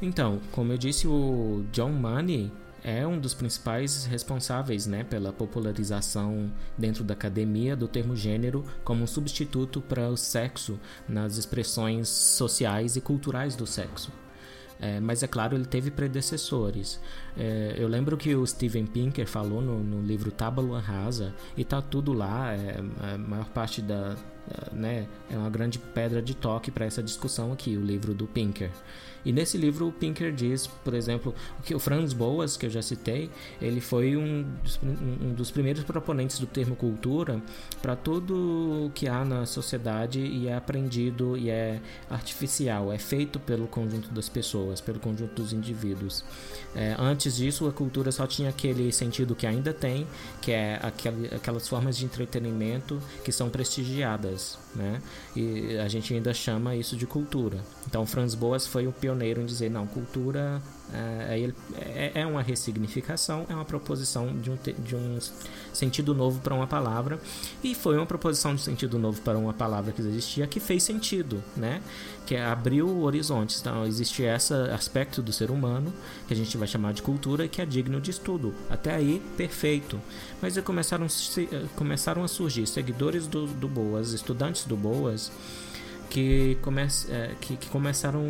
Então, 0.00 0.40
como 0.52 0.72
eu 0.72 0.78
disse, 0.78 1.06
o 1.06 1.64
John 1.72 1.90
Money 1.90 2.52
é 2.84 3.06
um 3.06 3.18
dos 3.18 3.34
principais 3.34 4.04
responsáveis 4.04 4.86
né, 4.86 5.04
pela 5.04 5.32
popularização 5.32 6.52
dentro 6.76 7.02
da 7.02 7.14
academia 7.14 7.74
do 7.74 7.88
termo 7.88 8.14
gênero 8.14 8.64
como 8.84 9.02
um 9.02 9.06
substituto 9.06 9.80
para 9.80 10.08
o 10.08 10.16
sexo 10.16 10.78
nas 11.08 11.36
expressões 11.36 12.08
sociais 12.08 12.96
e 12.96 13.00
culturais 13.00 13.56
do 13.56 13.66
sexo. 13.66 14.12
É, 14.78 15.00
mas 15.00 15.22
é 15.22 15.26
claro, 15.26 15.56
ele 15.56 15.64
teve 15.64 15.90
predecessores. 15.90 17.00
É, 17.36 17.74
eu 17.78 17.88
lembro 17.88 18.16
que 18.16 18.34
o 18.34 18.46
Steven 18.46 18.86
Pinker 18.86 19.26
falou 19.26 19.62
no, 19.62 19.82
no 19.82 20.02
livro 20.02 20.30
Tábula 20.30 20.80
Rasa, 20.80 21.34
e 21.56 21.64
tá 21.64 21.80
tudo 21.80 22.12
lá, 22.12 22.52
é, 22.52 22.76
a 23.14 23.18
maior 23.18 23.46
parte 23.46 23.80
da. 23.80 24.14
Né, 24.72 25.08
é 25.28 25.36
uma 25.36 25.50
grande 25.50 25.76
pedra 25.78 26.22
de 26.22 26.32
toque 26.32 26.70
para 26.70 26.84
essa 26.84 27.02
discussão 27.02 27.52
aqui, 27.52 27.76
o 27.76 27.80
livro 27.80 28.14
do 28.14 28.26
Pinker. 28.26 28.70
E 29.26 29.32
nesse 29.32 29.58
livro 29.58 29.88
o 29.88 29.92
Pinker 29.92 30.32
diz, 30.32 30.68
por 30.68 30.94
exemplo, 30.94 31.34
que 31.64 31.74
o 31.74 31.80
Franz 31.80 32.12
Boas, 32.12 32.56
que 32.56 32.64
eu 32.64 32.70
já 32.70 32.80
citei, 32.80 33.28
ele 33.60 33.80
foi 33.80 34.16
um 34.16 34.44
dos, 34.62 34.78
um 34.84 35.34
dos 35.34 35.50
primeiros 35.50 35.82
proponentes 35.82 36.38
do 36.38 36.46
termo 36.46 36.76
cultura 36.76 37.42
para 37.82 37.96
tudo 37.96 38.88
que 38.94 39.08
há 39.08 39.24
na 39.24 39.44
sociedade 39.44 40.20
e 40.20 40.46
é 40.46 40.54
aprendido 40.54 41.36
e 41.36 41.50
é 41.50 41.80
artificial, 42.08 42.92
é 42.92 42.98
feito 42.98 43.40
pelo 43.40 43.66
conjunto 43.66 44.10
das 44.10 44.28
pessoas, 44.28 44.80
pelo 44.80 45.00
conjunto 45.00 45.34
dos 45.34 45.52
indivíduos. 45.52 46.24
É, 46.72 46.94
antes 46.96 47.34
disso, 47.34 47.66
a 47.66 47.72
cultura 47.72 48.12
só 48.12 48.28
tinha 48.28 48.50
aquele 48.50 48.92
sentido 48.92 49.34
que 49.34 49.46
ainda 49.46 49.74
tem, 49.74 50.06
que 50.40 50.52
é 50.52 50.78
aquelas 51.34 51.66
formas 51.66 51.96
de 51.96 52.04
entretenimento 52.04 53.02
que 53.24 53.32
são 53.32 53.50
prestigiadas, 53.50 54.56
né? 54.72 55.02
E 55.34 55.76
a 55.78 55.88
gente 55.88 56.14
ainda 56.14 56.32
chama 56.32 56.76
isso 56.76 56.96
de 56.96 57.06
cultura. 57.06 57.58
Então, 57.88 58.06
Franz 58.06 58.34
Boas 58.36 58.68
foi 58.68 58.86
o 58.86 58.92
pioneiro 58.92 59.15
pioneiro 59.16 59.40
em 59.40 59.46
dizer, 59.46 59.70
não, 59.70 59.86
cultura 59.86 60.60
é, 60.92 61.50
é, 61.74 62.12
é 62.20 62.26
uma 62.26 62.42
ressignificação, 62.42 63.46
é 63.48 63.54
uma 63.54 63.64
proposição 63.64 64.36
de 64.38 64.50
um, 64.50 64.58
de 64.78 64.94
um 64.94 65.18
sentido 65.72 66.14
novo 66.14 66.40
para 66.40 66.54
uma 66.54 66.66
palavra, 66.66 67.18
e 67.64 67.74
foi 67.74 67.96
uma 67.96 68.06
proposição 68.06 68.54
de 68.54 68.60
sentido 68.60 68.98
novo 68.98 69.20
para 69.22 69.38
uma 69.38 69.52
palavra 69.52 69.92
que 69.92 70.00
existia 70.00 70.46
que 70.46 70.60
fez 70.60 70.82
sentido, 70.82 71.42
né? 71.56 71.80
Que 72.26 72.36
abriu 72.36 73.02
horizontes. 73.02 73.60
Então, 73.60 73.86
existe 73.86 74.22
esse 74.22 74.52
aspecto 74.52 75.22
do 75.22 75.32
ser 75.32 75.50
humano, 75.50 75.92
que 76.28 76.34
a 76.34 76.36
gente 76.36 76.56
vai 76.56 76.68
chamar 76.68 76.92
de 76.92 77.02
cultura, 77.02 77.48
que 77.48 77.62
é 77.62 77.66
digno 77.66 78.00
de 78.00 78.10
estudo. 78.10 78.54
Até 78.68 78.94
aí, 78.94 79.22
perfeito. 79.36 80.00
Mas 80.42 80.58
começaram, 80.58 81.06
começaram 81.74 82.22
a 82.22 82.28
surgir 82.28 82.66
seguidores 82.66 83.26
do, 83.26 83.46
do 83.46 83.68
Boas, 83.68 84.12
estudantes 84.12 84.64
do 84.64 84.76
Boas, 84.76 85.30
que, 86.10 86.56
come, 86.62 86.82
é, 86.82 87.34
que, 87.40 87.56
que 87.56 87.68
começaram 87.68 88.22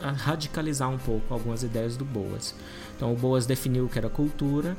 radicalizar 0.00 0.88
um 0.88 0.98
pouco 0.98 1.32
algumas 1.32 1.62
ideias 1.62 1.96
do 1.96 2.04
Boas. 2.04 2.54
Então 2.96 3.12
o 3.12 3.16
Boas 3.16 3.46
definiu 3.46 3.86
o 3.86 3.88
que 3.88 3.98
era 3.98 4.08
cultura, 4.08 4.76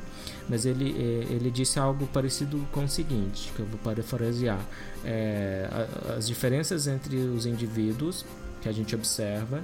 mas 0.47 0.65
ele, 0.65 0.95
é, 0.97 1.33
ele 1.33 1.49
disse 1.49 1.79
algo 1.79 2.07
parecido 2.07 2.65
com 2.71 2.83
o 2.83 2.89
seguinte, 2.89 3.51
que 3.55 3.61
eu 3.61 3.65
vou 3.65 3.79
parafrasear. 3.79 4.59
É, 5.03 5.69
as 6.17 6.27
diferenças 6.27 6.87
entre 6.87 7.15
os 7.15 7.45
indivíduos 7.45 8.25
que 8.61 8.67
a 8.67 8.71
gente 8.71 8.93
observa 8.95 9.63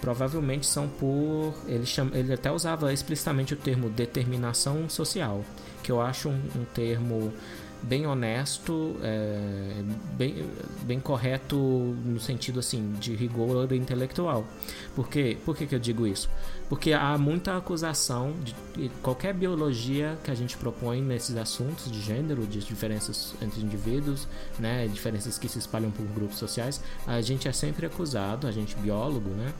provavelmente 0.00 0.66
são 0.66 0.88
por. 0.88 1.54
Ele, 1.66 1.86
chama, 1.86 2.16
ele 2.16 2.32
até 2.32 2.50
usava 2.50 2.92
explicitamente 2.92 3.54
o 3.54 3.56
termo 3.56 3.88
determinação 3.88 4.88
social, 4.88 5.44
que 5.82 5.90
eu 5.90 6.00
acho 6.00 6.28
um, 6.28 6.40
um 6.54 6.64
termo 6.74 7.32
bem 7.82 8.06
honesto, 8.06 8.96
é, 9.02 9.82
bem, 10.14 10.44
bem 10.82 11.00
correto 11.00 11.56
no 11.56 12.18
sentido 12.18 12.60
assim 12.60 12.92
de 13.00 13.14
rigor 13.14 13.72
intelectual. 13.72 14.46
Por 14.94 15.08
quê? 15.08 15.36
Por 15.44 15.56
que, 15.56 15.66
que 15.66 15.74
eu 15.74 15.78
digo 15.78 16.06
isso? 16.06 16.28
Porque 16.68 16.92
há 16.92 17.16
muita 17.16 17.56
acusação 17.56 18.34
de 18.42 18.88
qualquer 19.02 19.32
biologia 19.32 20.18
que 20.24 20.30
a 20.30 20.34
gente 20.34 20.56
propõe 20.56 21.00
nesses 21.00 21.36
assuntos 21.36 21.90
de 21.90 22.00
gênero, 22.00 22.46
de 22.46 22.58
diferenças 22.60 23.34
entre 23.40 23.60
indivíduos, 23.60 24.26
né, 24.58 24.88
diferenças 24.88 25.38
que 25.38 25.48
se 25.48 25.58
espalham 25.58 25.90
por 25.90 26.04
grupos 26.06 26.38
sociais, 26.38 26.82
a 27.06 27.20
gente 27.20 27.46
é 27.46 27.52
sempre 27.52 27.86
acusado, 27.86 28.46
a 28.46 28.52
gente 28.52 28.74
biólogo, 28.76 29.30
né, 29.30 29.52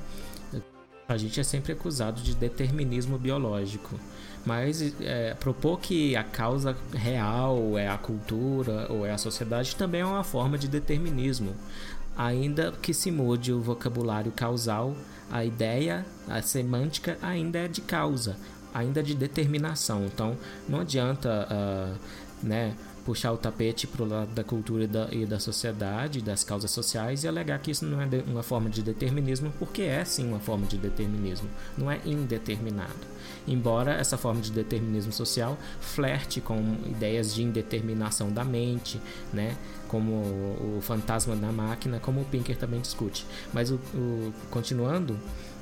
a 1.08 1.16
gente 1.16 1.38
é 1.38 1.44
sempre 1.44 1.72
acusado 1.72 2.20
de 2.20 2.34
determinismo 2.34 3.16
biológico. 3.18 3.98
Mas 4.46 4.94
é, 5.00 5.34
propor 5.34 5.80
que 5.80 6.14
a 6.14 6.22
causa 6.22 6.76
real 6.94 7.76
é 7.76 7.88
a 7.88 7.98
cultura 7.98 8.86
ou 8.88 9.04
é 9.04 9.10
a 9.10 9.18
sociedade 9.18 9.74
também 9.74 10.02
é 10.02 10.06
uma 10.06 10.22
forma 10.22 10.56
de 10.56 10.68
determinismo. 10.68 11.52
Ainda 12.16 12.70
que 12.80 12.94
se 12.94 13.10
mude 13.10 13.52
o 13.52 13.60
vocabulário 13.60 14.30
causal, 14.30 14.94
a 15.30 15.44
ideia, 15.44 16.06
a 16.28 16.40
semântica 16.40 17.18
ainda 17.20 17.58
é 17.58 17.66
de 17.66 17.80
causa, 17.80 18.36
ainda 18.72 19.00
é 19.00 19.02
de 19.02 19.16
determinação. 19.16 20.06
Então 20.06 20.36
não 20.68 20.80
adianta 20.80 21.48
uh, 21.50 22.46
né, 22.46 22.76
puxar 23.04 23.32
o 23.32 23.36
tapete 23.36 23.86
para 23.86 24.02
o 24.04 24.08
lado 24.08 24.32
da 24.32 24.44
cultura 24.44 24.84
e 24.84 24.86
da, 24.86 25.08
e 25.10 25.26
da 25.26 25.40
sociedade, 25.40 26.22
das 26.22 26.44
causas 26.44 26.70
sociais 26.70 27.24
e 27.24 27.28
alegar 27.28 27.58
que 27.58 27.72
isso 27.72 27.84
não 27.84 28.00
é 28.00 28.06
uma 28.28 28.44
forma 28.44 28.70
de 28.70 28.80
determinismo, 28.80 29.52
porque 29.58 29.82
é 29.82 30.04
sim 30.04 30.28
uma 30.28 30.40
forma 30.40 30.66
de 30.66 30.78
determinismo, 30.78 31.48
não 31.76 31.90
é 31.90 32.00
indeterminado. 32.04 33.15
Embora 33.46 33.92
essa 33.92 34.16
forma 34.16 34.40
de 34.40 34.50
determinismo 34.50 35.12
social 35.12 35.56
flerte 35.80 36.40
com 36.40 36.58
ideias 36.86 37.34
de 37.34 37.42
indeterminação 37.42 38.30
da 38.30 38.44
mente, 38.44 39.00
né? 39.32 39.56
como 39.88 40.12
o 40.12 40.78
fantasma 40.82 41.36
da 41.36 41.52
máquina, 41.52 42.00
como 42.00 42.20
o 42.20 42.24
Pinker 42.24 42.56
também 42.56 42.80
discute. 42.80 43.24
Mas 43.52 43.70
o, 43.70 43.76
o 43.94 44.32
continuando, 44.50 45.18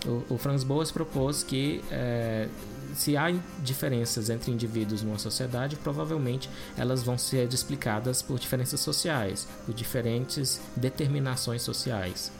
o, 0.06 0.34
o, 0.34 0.38
Franz 0.38 0.64
Boas 0.64 0.90
propôs 0.90 1.42
que 1.42 1.82
é, 1.90 2.48
se 2.94 3.16
há 3.16 3.34
diferenças 3.62 4.30
entre 4.30 4.50
indivíduos 4.50 5.02
numa 5.02 5.18
sociedade, 5.18 5.76
provavelmente 5.76 6.48
elas 6.76 7.02
vão 7.02 7.18
ser 7.18 7.52
explicadas 7.52 8.22
por 8.22 8.38
diferenças 8.38 8.80
sociais, 8.80 9.46
por 9.64 9.74
diferentes 9.74 10.60
determinações 10.76 11.62
sociais. 11.62 12.32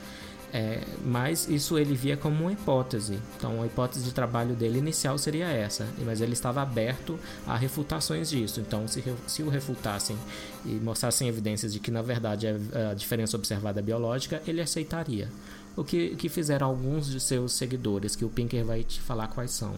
É, 0.57 0.79
mas 1.05 1.49
isso 1.49 1.77
ele 1.77 1.97
via 1.97 2.17
como 2.17 2.43
uma 2.43 2.53
hipótese. 2.53 3.19
Então, 3.37 3.61
a 3.61 3.67
hipótese 3.67 4.05
de 4.05 4.15
trabalho 4.15 4.55
dele 4.55 4.79
inicial 4.79 5.19
seria 5.19 5.49
essa, 5.49 5.85
mas 6.05 6.21
ele 6.21 6.33
estava 6.33 6.63
aberto 6.63 7.19
a 7.45 7.57
refutações 7.57 8.31
disso. 8.31 8.61
Então, 8.61 8.87
se, 8.87 9.03
se 9.27 9.43
o 9.43 9.49
refutassem 9.49 10.17
e 10.65 10.75
mostrassem 10.75 11.27
evidências 11.27 11.73
de 11.73 11.81
que, 11.81 11.91
na 11.91 12.03
verdade, 12.03 12.47
a 12.89 12.95
diferença 12.95 13.37
observada 13.37 13.81
é 13.81 13.83
biológica, 13.83 14.41
ele 14.47 14.61
aceitaria. 14.61 15.29
O 15.77 15.83
que, 15.83 16.15
que 16.15 16.29
fizeram 16.29 16.69
alguns 16.69 17.09
de 17.11 17.19
seus 17.19 17.53
seguidores, 17.55 18.15
que 18.15 18.25
o 18.25 18.29
Pinker 18.29 18.65
vai 18.65 18.85
te 18.85 19.01
falar 19.01 19.27
quais 19.27 19.51
são. 19.51 19.75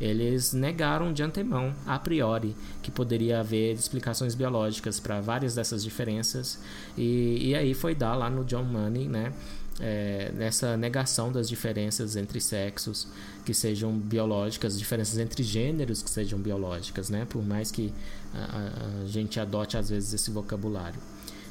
Eles 0.00 0.52
negaram 0.52 1.12
de 1.12 1.24
antemão, 1.24 1.74
a 1.84 1.98
priori, 1.98 2.54
que 2.80 2.90
poderia 2.90 3.40
haver 3.40 3.74
explicações 3.74 4.36
biológicas 4.36 5.00
para 5.00 5.20
várias 5.20 5.56
dessas 5.56 5.82
diferenças. 5.82 6.60
E, 6.96 7.48
e 7.48 7.54
aí 7.56 7.74
foi 7.74 7.96
dar 7.96 8.14
lá 8.14 8.30
no 8.30 8.44
John 8.44 8.62
Money, 8.62 9.08
né? 9.08 9.32
É, 9.80 10.30
nessa 10.34 10.76
negação 10.76 11.32
das 11.32 11.48
diferenças 11.48 12.16
entre 12.16 12.40
sexos 12.40 13.08
que 13.44 13.54
sejam 13.54 13.92
biológicas, 13.92 14.78
diferenças 14.78 15.18
entre 15.18 15.42
gêneros 15.42 16.02
que 16.02 16.10
sejam 16.10 16.38
biológicas, 16.38 17.08
né? 17.08 17.26
Por 17.28 17.42
mais 17.44 17.70
que 17.70 17.92
a, 18.34 19.02
a 19.02 19.06
gente 19.06 19.40
adote 19.40 19.76
às 19.76 19.90
vezes 19.90 20.12
esse 20.12 20.30
vocabulário. 20.30 21.00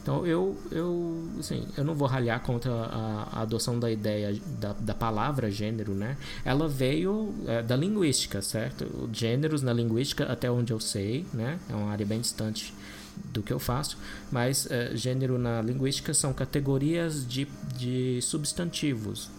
Então 0.02 0.26
eu, 0.26 0.58
eu, 0.72 1.24
assim, 1.40 1.68
eu 1.78 1.84
não 1.84 1.94
vou 1.94 2.08
ralhar 2.08 2.40
contra 2.42 2.72
a, 2.72 3.28
a 3.32 3.42
adoção 3.42 3.78
da 3.80 3.92
ideia 3.92 4.40
da, 4.60 4.74
da, 4.74 4.94
palavra 4.94 5.52
gênero, 5.52 5.94
né? 5.94 6.18
Ela 6.46 6.68
veio 6.68 7.34
é, 7.46 7.62
da 7.62 7.76
linguística, 7.76 8.42
certo? 8.42 9.10
Gêneros 9.12 9.62
na 9.62 9.74
linguística, 9.74 10.24
até 10.24 10.50
onde 10.50 10.72
eu 10.72 10.80
sei, 10.80 11.26
né? 11.34 11.60
É 11.70 11.74
uma 11.74 11.92
área 11.92 12.06
bem 12.06 12.22
distante 12.22 12.74
do 13.26 13.44
que 13.44 13.54
eu 13.54 13.60
faço, 13.60 13.98
mas 14.32 14.70
é, 14.70 14.96
gênero 14.96 15.38
na 15.38 15.62
linguística 15.62 16.14
são 16.14 16.34
categorias 16.34 17.28
de, 17.28 17.48
de 17.78 18.20
substantivos. 18.22 19.30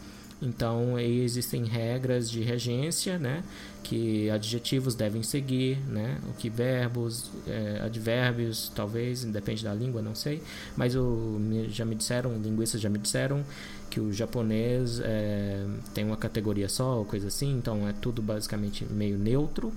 Então, 0.42 0.96
aí 0.96 1.20
existem 1.20 1.64
regras 1.64 2.30
de 2.30 2.40
regência, 2.40 3.18
né? 3.18 3.44
Que 3.82 4.30
adjetivos 4.30 4.94
devem 4.94 5.22
seguir, 5.22 5.78
né? 5.86 6.18
O 6.30 6.32
que 6.32 6.48
verbos, 6.48 7.30
é, 7.46 7.80
advérbios, 7.84 8.72
talvez, 8.74 9.22
depende 9.24 9.62
da 9.62 9.74
língua, 9.74 10.00
não 10.00 10.14
sei. 10.14 10.42
Mas 10.76 10.96
o, 10.96 11.38
já 11.68 11.84
me 11.84 11.94
disseram, 11.94 12.38
linguistas 12.42 12.80
já 12.80 12.88
me 12.88 12.98
disseram 12.98 13.44
que 13.90 14.00
o 14.00 14.12
japonês 14.12 15.00
é, 15.00 15.66
tem 15.92 16.04
uma 16.04 16.16
categoria 16.16 16.70
só, 16.70 17.04
coisa 17.04 17.28
assim. 17.28 17.52
Então, 17.58 17.86
é 17.86 17.92
tudo 17.92 18.22
basicamente 18.22 18.86
meio 18.86 19.18
neutro. 19.18 19.72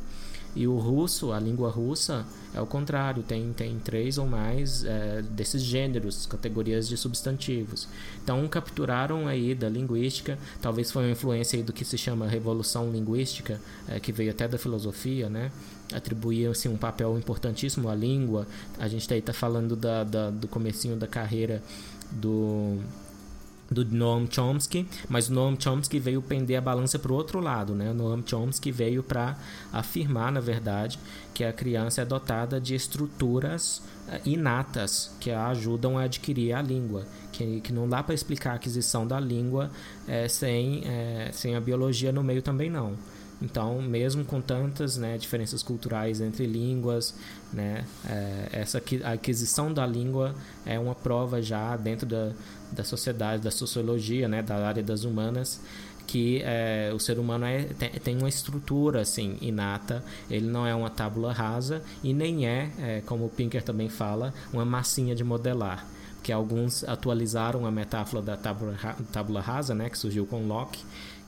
E 0.56 0.68
o 0.68 0.78
russo, 0.78 1.32
a 1.32 1.39
língua 1.39 1.70
russa, 1.70 2.26
é 2.54 2.62
o 2.62 2.66
contrário, 2.66 3.24
tem, 3.24 3.52
tem 3.54 3.80
três 3.80 4.18
ou 4.18 4.28
mais 4.28 4.86
é, 4.86 5.24
desses 5.24 5.62
gêneros, 5.62 6.28
categorias 6.28 6.88
de 6.88 6.96
substantivos. 6.96 7.88
Então 8.24 8.48
capturaram 8.48 9.28
aí 9.28 9.56
da 9.56 9.68
linguística, 9.68 10.38
talvez 10.62 10.92
foi 10.92 11.06
uma 11.06 11.12
influência 11.12 11.58
aí 11.58 11.63
do 11.63 11.74
que 11.74 11.84
se 11.84 11.98
chama 11.98 12.28
revolução 12.28 12.92
linguística, 12.92 13.60
é, 13.88 14.00
que 14.00 14.12
veio 14.12 14.30
até 14.30 14.48
da 14.48 14.58
filosofia, 14.58 15.30
né? 15.30 15.52
atribuíam 15.92 16.52
assim, 16.52 16.70
um 16.70 16.78
papel 16.78 17.18
importantíssimo 17.18 17.89
à 17.89 17.96
língua. 17.96 18.48
A 18.80 18.88
gente 18.88 19.02
está 19.02 19.16
aí 19.16 19.22
tá 19.22 19.34
falando 19.34 19.76
da, 19.76 20.04
da, 20.04 20.30
do 20.30 20.48
comecinho 20.48 20.96
da 20.96 21.08
carreira 21.08 21.62
do 22.12 22.78
do 23.73 23.83
Noam 23.86 24.27
Chomsky, 24.29 24.88
mas 25.09 25.29
o 25.29 25.33
Noam 25.33 25.55
Chomsky 25.59 25.99
veio 25.99 26.21
pender 26.21 26.57
a 26.57 26.62
balança 26.62 26.99
para 26.99 27.12
o 27.12 27.15
outro 27.15 27.39
lado, 27.39 27.73
né? 27.73 27.91
O 27.91 27.93
Noam 27.93 28.23
Chomsky 28.25 28.71
veio 28.71 29.03
para 29.03 29.38
afirmar, 29.71 30.31
na 30.31 30.39
verdade, 30.39 30.99
que 31.33 31.43
a 31.43 31.51
criança 31.51 32.01
é 32.01 32.05
dotada 32.05 32.62
de 32.62 32.75
estruturas 32.75 33.81
eh, 34.07 34.21
inatas 34.25 35.12
que 35.19 35.31
a 35.31 35.47
ajudam 35.47 35.97
a 35.97 36.03
adquirir 36.03 36.53
a 36.53 36.62
língua, 36.62 37.05
que, 37.31 37.62
que 37.62 37.73
não 37.73 37.88
dá 37.89 38.03
para 38.03 38.13
explicar 38.13 38.51
a 38.51 38.55
aquisição 38.55 39.07
da 39.07 39.19
língua 39.19 39.71
é, 40.07 40.27
sem, 40.27 40.83
é, 40.86 41.29
sem 41.31 41.55
a 41.55 41.62
biologia 41.62 42.12
no 42.12 42.23
meio 42.23 42.41
também 42.41 42.69
não. 42.69 42.95
Então, 43.43 43.82
mesmo 43.82 44.23
com 44.23 44.39
tantas 44.39 44.95
né, 44.95 45.17
diferenças 45.17 45.62
culturais 45.62 46.21
entre 46.21 46.45
línguas, 46.45 47.13
né, 47.51 47.84
é, 48.08 48.47
essa 48.53 48.82
aquisição 49.03 49.73
da 49.73 49.86
língua 49.86 50.34
é 50.65 50.79
uma 50.79 50.95
prova 50.95 51.41
já 51.41 51.75
dentro 51.75 52.08
da, 52.08 52.32
da 52.71 52.86
sociedade, 52.86 53.43
da 53.43 53.51
sociologia, 53.51 54.29
né, 54.29 54.41
da 54.41 54.65
área 54.65 54.82
das 54.82 55.03
humanas, 55.03 55.60
que 56.08 56.41
é, 56.45 56.91
o 56.95 56.99
ser 56.99 57.19
humano 57.19 57.43
é, 57.43 57.63
tem, 57.63 57.89
tem, 57.89 58.17
uma 58.17 58.29
estrutura 58.29 59.01
assim 59.01 59.38
inata, 59.41 60.01
ele 60.29 60.47
não 60.47 60.65
é 60.65 60.73
uma 60.73 60.89
tábula 60.89 61.34
rasa 61.34 61.82
e 62.01 62.13
nem 62.13 62.47
é, 62.47 62.71
é, 62.79 63.01
como 63.06 63.25
o 63.25 63.29
Pinker 63.29 63.62
também 63.62 63.89
fala, 63.89 64.34
uma 64.53 64.63
massinha 64.63 65.13
de 65.13 65.23
modelar. 65.23 65.86
Que 66.21 66.32
alguns 66.32 66.86
atualizaram 66.86 67.65
a 67.65 67.71
metáfora 67.71 68.21
da 68.21 68.38
tábula, 68.38 68.77
tábula 69.12 69.41
rasa, 69.41 69.75
né, 69.75 69.89
que 69.89 69.97
surgiu 69.97 70.25
com 70.25 70.47
Locke, 70.47 70.79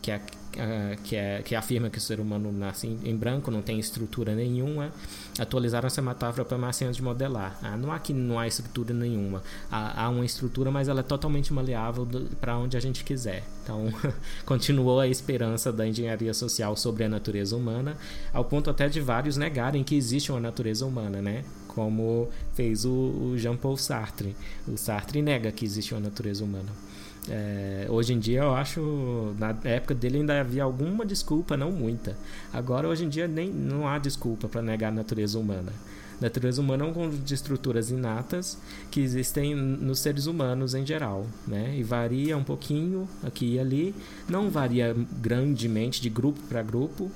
que 0.06 0.12
é 0.12 0.18
uh, 0.18 1.02
que, 1.04 1.16
é, 1.16 1.42
que 1.44 1.56
afirma 1.56 1.90
que 1.90 1.98
o 1.98 2.02
ser 2.02 2.20
humano 2.20 2.52
nasce 2.52 2.86
em, 2.86 3.00
em 3.10 3.16
branco, 3.16 3.50
não 3.50 3.64
tem 3.64 3.80
estrutura 3.80 4.36
nenhuma, 4.36 4.92
atualizaram 5.40 5.88
essa 5.88 6.00
metáfora 6.00 6.46
para 6.46 6.60
massinhas 6.60 6.96
de 6.96 7.02
modelar. 7.02 7.58
Ah, 7.64 7.76
não 7.76 7.92
há 7.92 7.98
que 7.98 8.14
não 8.14 8.38
há 8.38 8.48
estrutura 8.48 8.94
nenhuma. 8.94 9.42
Há, 9.72 10.04
há 10.04 10.10
uma 10.10 10.24
estrutura, 10.24 10.70
mas 10.70 10.88
ela 10.88 11.00
é 11.00 11.04
totalmente 11.04 11.52
maleável 11.52 12.08
para 12.40 12.56
onde 12.56 12.78
a 12.78 12.80
gente 12.80 13.04
quiser. 13.04 13.44
Então, 13.64 13.92
continuou 14.46 15.00
a 15.00 15.08
esperança 15.08 15.74
da 15.74 15.88
engenharia 15.88 16.36
social 16.36 16.76
sobre 16.76 17.04
a 17.04 17.10
natureza 17.10 17.56
humana, 17.56 17.98
ao 18.32 18.46
ponto 18.46 18.70
até 18.70 18.88
de 18.88 19.02
vários 19.02 19.38
negarem 19.38 19.84
que 19.84 19.96
existe 19.96 20.32
uma 20.32 20.40
natureza 20.40 20.86
humana, 20.86 21.20
né? 21.20 21.44
Como 21.68 22.30
fez 22.54 22.86
o 22.86 23.34
Jean-Paul 23.36 23.76
Sartre. 23.76 24.36
O 24.68 24.78
Sartre 24.78 25.22
nega 25.24 25.52
que 25.52 25.66
existe 25.66 25.96
uma 25.96 26.00
natureza 26.00 26.44
humana. 26.44 26.70
É, 27.30 27.88
hoje 27.90 28.14
em 28.14 28.20
dia 28.20 28.42
eu 28.42 28.54
acho, 28.54 29.34
na 29.40 29.56
época 29.64 29.96
dele 29.96 30.18
ainda 30.18 30.40
havia 30.40 30.64
alguma 30.64 31.06
desculpa, 31.06 31.58
não 31.58 31.72
muita. 31.72 32.16
Agora 32.54 32.88
hoje 32.88 33.06
em 33.06 33.10
dia 33.10 33.28
nem 33.28 33.50
não 33.50 33.88
há 33.88 33.98
desculpa 33.98 34.48
para 34.48 34.62
negar 34.62 34.90
a 34.90 34.92
natureza 34.92 35.40
humana. 35.40 35.72
A 36.20 36.24
natureza 36.24 36.62
humana 36.62 36.86
é 36.86 36.88
um 36.88 36.94
conjunto 36.94 37.24
de 37.24 37.34
estruturas 37.34 37.90
inatas 37.90 38.58
que 38.90 39.02
existem 39.02 39.54
nos 39.54 40.00
seres 40.00 40.28
humanos 40.28 40.74
em 40.74 40.86
geral, 40.86 41.26
né? 41.46 41.76
E 41.78 41.84
varia 41.84 42.38
um 42.38 42.44
pouquinho 42.44 43.08
aqui 43.22 43.56
e 43.56 43.60
ali, 43.60 43.94
não 44.30 44.50
varia 44.50 44.96
grandemente 45.22 46.02
de 46.02 46.10
grupo 46.10 46.40
para 46.48 46.62
grupo, 46.62 47.12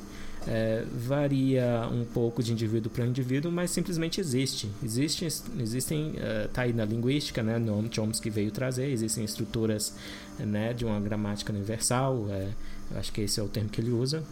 é, 0.52 0.84
varia 0.92 1.88
um 1.92 2.04
pouco 2.04 2.42
de 2.42 2.52
indivíduo 2.52 2.90
para 2.90 3.06
indivíduo, 3.06 3.52
mas 3.52 3.70
simplesmente 3.70 4.20
existe. 4.20 4.68
existe 4.84 5.24
existem, 5.60 6.16
está 6.46 6.62
uh, 6.62 6.66
aí 6.66 6.74
na 6.74 6.84
linguística, 6.84 7.44
né, 7.44 7.60
Noam 7.60 7.88
Chomsky 7.92 8.32
veio 8.32 8.50
trazer, 8.50 8.90
existem 8.90 9.24
estruturas 9.24 9.96
né, 10.40 10.74
de 10.74 10.86
uma 10.86 11.00
gramática 11.00 11.54
universal, 11.54 12.26
é, 12.32 12.50
acho 12.96 13.14
que 13.14 13.22
esse 13.22 13.40
é 13.40 13.44
o 13.44 13.48
termo 13.48 13.70
que 13.70 13.80
ele 13.80 13.92
usa, 13.92 14.24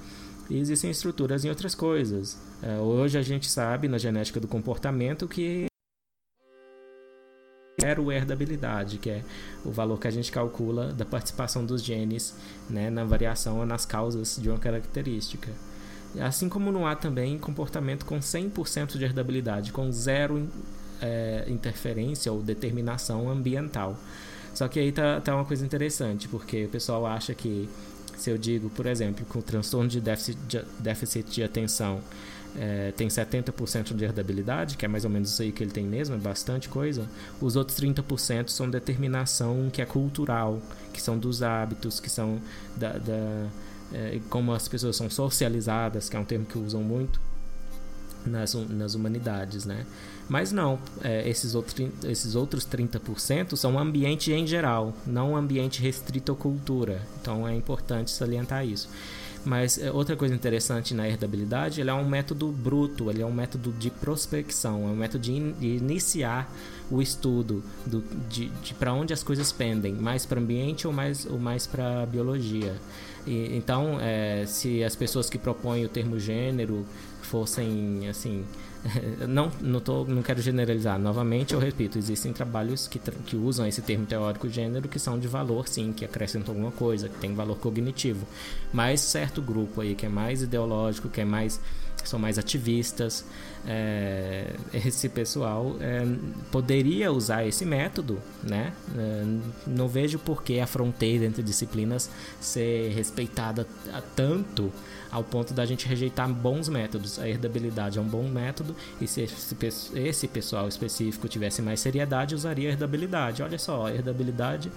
e 0.49 0.58
existem 0.58 0.89
estruturas 0.89 1.45
em 1.45 1.49
outras 1.49 1.75
coisas. 1.75 2.36
É, 2.63 2.80
hoje 2.80 3.19
a 3.19 3.21
gente 3.21 3.47
sabe 3.47 3.88
na 3.88 3.99
genética 3.99 4.39
do 4.39 4.47
comportamento 4.47 5.27
que 5.27 5.67
zero 7.80 8.12
herdabilidade, 8.12 8.97
que 8.97 9.12
é 9.12 9.23
o 9.63 9.69
valor 9.69 9.99
que 9.99 10.08
a 10.08 10.12
gente 10.12 10.32
calcula 10.32 10.91
da 10.93 11.06
participação 11.06 11.63
dos 11.63 11.84
genes 11.84 12.36
né, 12.67 12.89
na 12.89 13.03
variação 13.03 13.60
ou 13.60 13.67
nas 13.67 13.86
causas 13.86 14.36
de 14.41 14.49
uma 14.49 14.58
característica. 14.58 15.51
Assim 16.20 16.50
como 16.50 16.72
não 16.72 16.88
há 16.88 16.96
também 16.96 17.38
comportamento 17.38 18.06
com 18.06 18.20
100% 18.20 18.98
de 18.98 19.04
herdabilidade, 19.04 19.72
com 19.72 19.91
zero 19.91 20.48
é, 21.02 21.46
interferência 21.48 22.32
ou 22.32 22.41
determinação 22.41 23.30
ambiental. 23.30 23.98
Só 24.54 24.67
que 24.67 24.80
aí 24.80 24.91
tá, 24.91 25.22
tá 25.22 25.36
uma 25.36 25.46
coisa 25.46 25.63
interessante, 25.63 26.28
porque 26.28 26.65
o 26.65 26.70
pessoal 26.70 27.06
acha 27.06 27.34
que, 27.34 27.70
se 28.17 28.30
eu 28.32 28.38
digo, 28.38 28.70
por 28.72 28.88
exemplo, 28.88 29.26
que 29.26 29.38
o 29.38 29.41
transtorno 29.41 29.88
de 29.88 30.02
déficit 30.02 30.38
de, 30.48 30.62
déficit 30.80 31.30
de 31.30 31.43
atenção 31.43 32.02
é, 32.58 32.91
tem 32.98 33.08
70% 33.08 33.96
de 33.96 34.04
herdabilidade, 34.04 34.76
que 34.76 34.84
é 34.84 34.88
mais 34.88 35.06
ou 35.06 35.12
menos 35.12 35.30
isso 35.32 35.43
aí 35.43 35.52
que 35.52 35.63
ele 35.63 35.70
tem 35.70 35.86
mesmo, 35.86 36.15
é 36.15 36.17
bastante 36.17 36.70
coisa, 36.70 37.08
os 37.39 37.56
outros 37.56 37.80
30% 37.80 38.50
são 38.50 38.67
determinação 38.67 39.70
que 39.72 39.82
é 39.82 39.86
cultural, 39.86 40.60
que 40.91 41.00
são 41.00 41.20
dos 41.20 41.43
hábitos, 41.43 42.00
que 42.00 42.10
são 42.10 42.41
da, 42.76 42.93
da 42.93 43.48
é, 43.93 44.19
como 44.30 44.54
as 44.54 44.67
pessoas 44.67 44.95
são 44.95 45.10
socializadas, 45.10 46.10
que 46.10 46.15
é 46.15 46.19
um 46.19 46.26
termo 46.26 46.45
que 46.45 46.58
usam 46.58 46.82
muito 46.82 47.19
nas, 48.26 48.54
nas 48.54 48.93
humanidades, 48.95 49.65
né? 49.65 49.86
Mas 50.30 50.52
não, 50.52 50.78
é, 51.02 51.28
esses, 51.28 51.56
outros, 51.56 51.76
esses 52.04 52.36
outros 52.36 52.67
30% 52.67 53.56
são 53.56 53.80
ambiente 53.80 54.32
em 54.32 54.45
geral, 54.45 54.93
não 55.06 55.38
ambiente 55.38 55.82
restrito 55.82 56.34
à 56.34 56.36
cultura. 56.36 57.02
Então 57.21 57.47
é 57.47 57.56
importante 57.56 58.12
salientar 58.12 58.65
isso. 58.65 58.89
Mas 59.45 59.78
é, 59.78 59.89
outra 59.89 60.17
coisa 60.17 60.36
interessante 60.36 60.93
na 60.93 61.08
herdabilidade, 61.08 61.80
ele 61.80 61.89
é 61.89 61.93
um 61.93 62.06
método 62.06 62.52
bruto, 62.52 63.10
ele 63.10 63.21
é 63.21 63.26
um 63.26 63.32
método 63.32 63.71
de 63.71 63.89
prospecção, 63.89 64.84
é 64.84 64.91
um 64.91 64.95
método 64.95 65.23
de, 65.23 65.32
in, 65.32 65.54
de 65.54 65.67
iniciar 65.78 66.52
o 66.91 67.02
estudo 67.02 67.63
do, 67.86 68.04
de, 68.28 68.50
de 68.50 68.73
para 68.73 68.93
onde 68.93 69.13
as 69.13 69.23
coisas 69.23 69.50
pendem, 69.54 69.93
mais 69.93 70.26
para 70.26 70.41
ambiente 70.41 70.86
ou 70.86 70.91
mais, 70.91 71.26
ou 71.26 71.39
mais 71.39 71.65
para 71.65 72.06
biologia. 72.06 72.76
E, 73.28 73.56
então, 73.56 74.00
é, 74.00 74.46
se 74.46 74.84
as 74.84 74.96
pessoas 74.96 75.30
que 75.30 75.38
propõem 75.38 75.86
o 75.86 75.90
termo 75.90 76.18
gênero 76.18 76.86
fossem 77.22 78.08
assim 78.10 78.46
não, 79.28 79.52
não, 79.62 79.80
tô, 79.80 80.06
não 80.06 80.22
quero 80.22 80.42
generalizar. 80.42 81.00
Novamente, 81.00 81.54
eu 81.54 81.60
repito, 81.60 81.98
existem 81.98 82.34
trabalhos 82.34 82.88
que, 82.88 83.00
que 83.00 83.36
usam 83.36 83.66
esse 83.66 83.82
termo 83.82 84.06
teórico 84.06 84.50
gênero 84.50 84.88
que 84.88 85.00
são 85.00 85.20
de 85.20 85.28
valor, 85.28 85.68
sim, 85.68 85.94
que 85.94 86.06
acrescentam 86.06 86.54
alguma 86.54 86.72
coisa, 86.72 87.10
que 87.10 87.18
tem 87.18 87.34
valor 87.34 87.58
cognitivo. 87.58 88.26
Mas 88.72 89.02
certo 89.02 89.42
grupo 89.42 89.82
aí 89.82 89.96
que 89.96 90.06
é 90.06 90.10
mais 90.10 90.42
ideológico, 90.42 91.10
que 91.10 91.22
é 91.22 91.26
mais 91.26 91.60
são 92.05 92.19
mais 92.19 92.38
ativistas, 92.38 93.25
é, 93.65 94.53
esse 94.73 95.10
pessoal 95.10 95.75
é, 95.81 96.05
poderia 96.51 97.12
usar 97.12 97.45
esse 97.45 97.65
método, 97.65 98.21
né? 98.43 98.73
É, 98.97 99.23
não 99.65 99.88
vejo 99.88 100.17
por 100.19 100.41
que 100.43 100.60
a 100.60 100.67
fronteira 100.67 101.25
entre 101.25 101.43
disciplinas 101.43 102.10
ser 102.39 102.93
respeitada 102.93 103.67
tanto 104.15 104.71
ao 105.12 105.23
ponto 105.23 105.53
da 105.53 105.65
gente 105.65 105.88
rejeitar 105.88 106.29
bons 106.29 106.69
métodos. 106.69 107.19
A 107.19 107.27
herdabilidade 107.27 107.97
é 107.97 108.01
um 108.01 108.07
bom 108.07 108.27
método 108.27 108.75
e 109.01 109.07
se 109.07 109.21
esse, 109.21 109.55
esse 109.95 110.27
pessoal 110.27 110.67
específico 110.67 111.27
tivesse 111.27 111.62
mais 111.62 111.79
seriedade, 111.79 112.36
usaria 112.36 112.69
a 112.69 112.71
herdabilidade. 112.71 113.43
Olha 113.43 113.57
só, 113.57 113.88
a 113.88 113.93
herdabilidade 113.93 114.71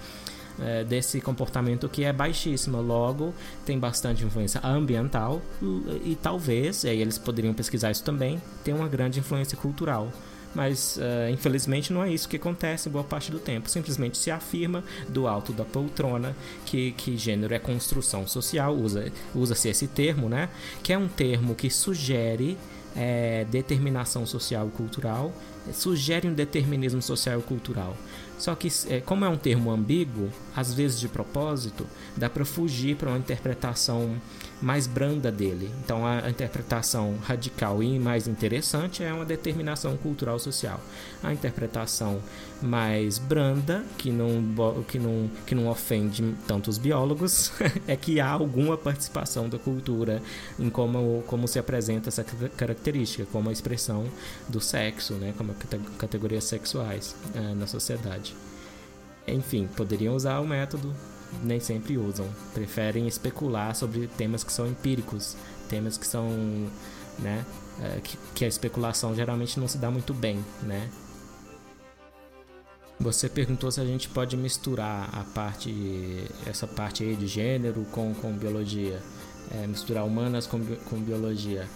é, 0.58 0.84
desse 0.84 1.20
comportamento 1.20 1.88
que 1.88 2.04
é 2.04 2.12
baixíssima, 2.12 2.80
logo 2.80 3.34
tem 3.64 3.78
bastante 3.78 4.24
influência 4.24 4.60
ambiental 4.64 5.40
e, 5.62 6.12
e 6.12 6.18
talvez, 6.20 6.84
e 6.84 6.88
aí 6.88 7.00
eles 7.00 7.18
poderiam 7.18 7.54
pesquisar 7.54 7.90
isso 7.90 8.04
também, 8.04 8.40
tem 8.64 8.74
uma 8.74 8.88
grande 8.88 9.18
influência 9.18 9.56
cultural 9.56 10.10
mas 10.54 10.96
uh, 10.96 11.30
infelizmente 11.30 11.92
não 11.92 12.02
é 12.02 12.12
isso 12.12 12.28
que 12.28 12.36
acontece 12.36 12.88
boa 12.88 13.04
parte 13.04 13.30
do 13.30 13.38
tempo. 13.38 13.70
Simplesmente 13.70 14.18
se 14.18 14.30
afirma 14.30 14.82
do 15.08 15.26
alto 15.26 15.52
da 15.52 15.64
poltrona 15.64 16.34
que, 16.66 16.92
que 16.92 17.16
gênero 17.16 17.54
é 17.54 17.58
construção 17.58 18.26
social, 18.26 18.74
usa-se 18.74 19.12
usa 19.34 19.68
esse 19.68 19.86
termo, 19.86 20.28
né? 20.28 20.48
Que 20.82 20.92
é 20.92 20.98
um 20.98 21.08
termo 21.08 21.54
que 21.54 21.70
sugere 21.70 22.58
é, 22.96 23.46
determinação 23.50 24.26
social 24.26 24.68
e 24.68 24.70
cultural, 24.76 25.32
sugere 25.72 26.26
um 26.28 26.34
determinismo 26.34 27.00
social 27.00 27.38
e 27.38 27.42
cultural. 27.42 27.96
Só 28.40 28.54
que, 28.54 28.68
é, 28.88 29.00
como 29.00 29.22
é 29.22 29.28
um 29.28 29.36
termo 29.36 29.70
ambíguo, 29.70 30.30
às 30.56 30.72
vezes 30.72 30.98
de 30.98 31.08
propósito, 31.08 31.86
dá 32.16 32.30
para 32.30 32.42
fugir 32.42 32.96
para 32.96 33.10
uma 33.10 33.18
interpretação 33.18 34.16
mais 34.60 34.86
branda 34.86 35.32
dele. 35.32 35.70
Então, 35.82 36.06
a 36.06 36.28
interpretação 36.28 37.16
radical 37.22 37.82
e 37.82 37.98
mais 37.98 38.28
interessante 38.28 39.02
é 39.02 39.12
uma 39.12 39.24
determinação 39.24 39.96
cultural 39.96 40.38
social. 40.38 40.80
A 41.22 41.32
interpretação 41.32 42.20
mais 42.60 43.18
branda, 43.18 43.84
que 43.96 44.10
não, 44.10 44.82
que 44.86 44.98
não, 44.98 45.30
que 45.46 45.54
não 45.54 45.68
ofende 45.68 46.34
tanto 46.46 46.68
os 46.68 46.76
biólogos, 46.76 47.52
é 47.88 47.96
que 47.96 48.20
há 48.20 48.30
alguma 48.30 48.76
participação 48.76 49.48
da 49.48 49.58
cultura 49.58 50.22
em 50.58 50.68
como, 50.68 51.22
como 51.26 51.48
se 51.48 51.58
apresenta 51.58 52.08
essa 52.08 52.24
característica, 52.56 53.26
como 53.32 53.48
a 53.48 53.52
expressão 53.52 54.04
do 54.48 54.60
sexo, 54.60 55.14
né, 55.14 55.32
como 55.36 55.54
categorias 55.98 56.44
sexuais 56.44 57.16
é, 57.34 57.54
na 57.54 57.66
sociedade. 57.66 58.34
Enfim, 59.26 59.68
poderiam 59.76 60.14
usar 60.14 60.40
o 60.40 60.46
método 60.46 60.94
nem 61.42 61.60
sempre 61.60 61.96
usam. 61.96 62.26
Preferem 62.54 63.06
especular 63.06 63.74
sobre 63.74 64.06
temas 64.06 64.44
que 64.44 64.52
são 64.52 64.66
empíricos, 64.66 65.36
temas 65.68 65.96
que 65.96 66.06
são, 66.06 66.28
né, 67.18 67.44
é, 67.80 68.00
que, 68.00 68.18
que 68.34 68.44
a 68.44 68.48
especulação 68.48 69.14
geralmente 69.14 69.58
não 69.58 69.68
se 69.68 69.78
dá 69.78 69.90
muito 69.90 70.12
bem, 70.12 70.44
né? 70.62 70.88
Você 72.98 73.30
perguntou 73.30 73.70
se 73.70 73.80
a 73.80 73.84
gente 73.84 74.10
pode 74.10 74.36
misturar 74.36 75.08
a 75.14 75.24
parte, 75.24 76.24
essa 76.46 76.66
parte 76.66 77.02
aí 77.02 77.16
de 77.16 77.26
gênero 77.26 77.86
com, 77.90 78.12
com 78.12 78.30
biologia, 78.32 79.00
é, 79.50 79.66
misturar 79.66 80.04
humanas 80.04 80.46
com, 80.46 80.62
com 80.62 80.96
biologia. 81.00 81.66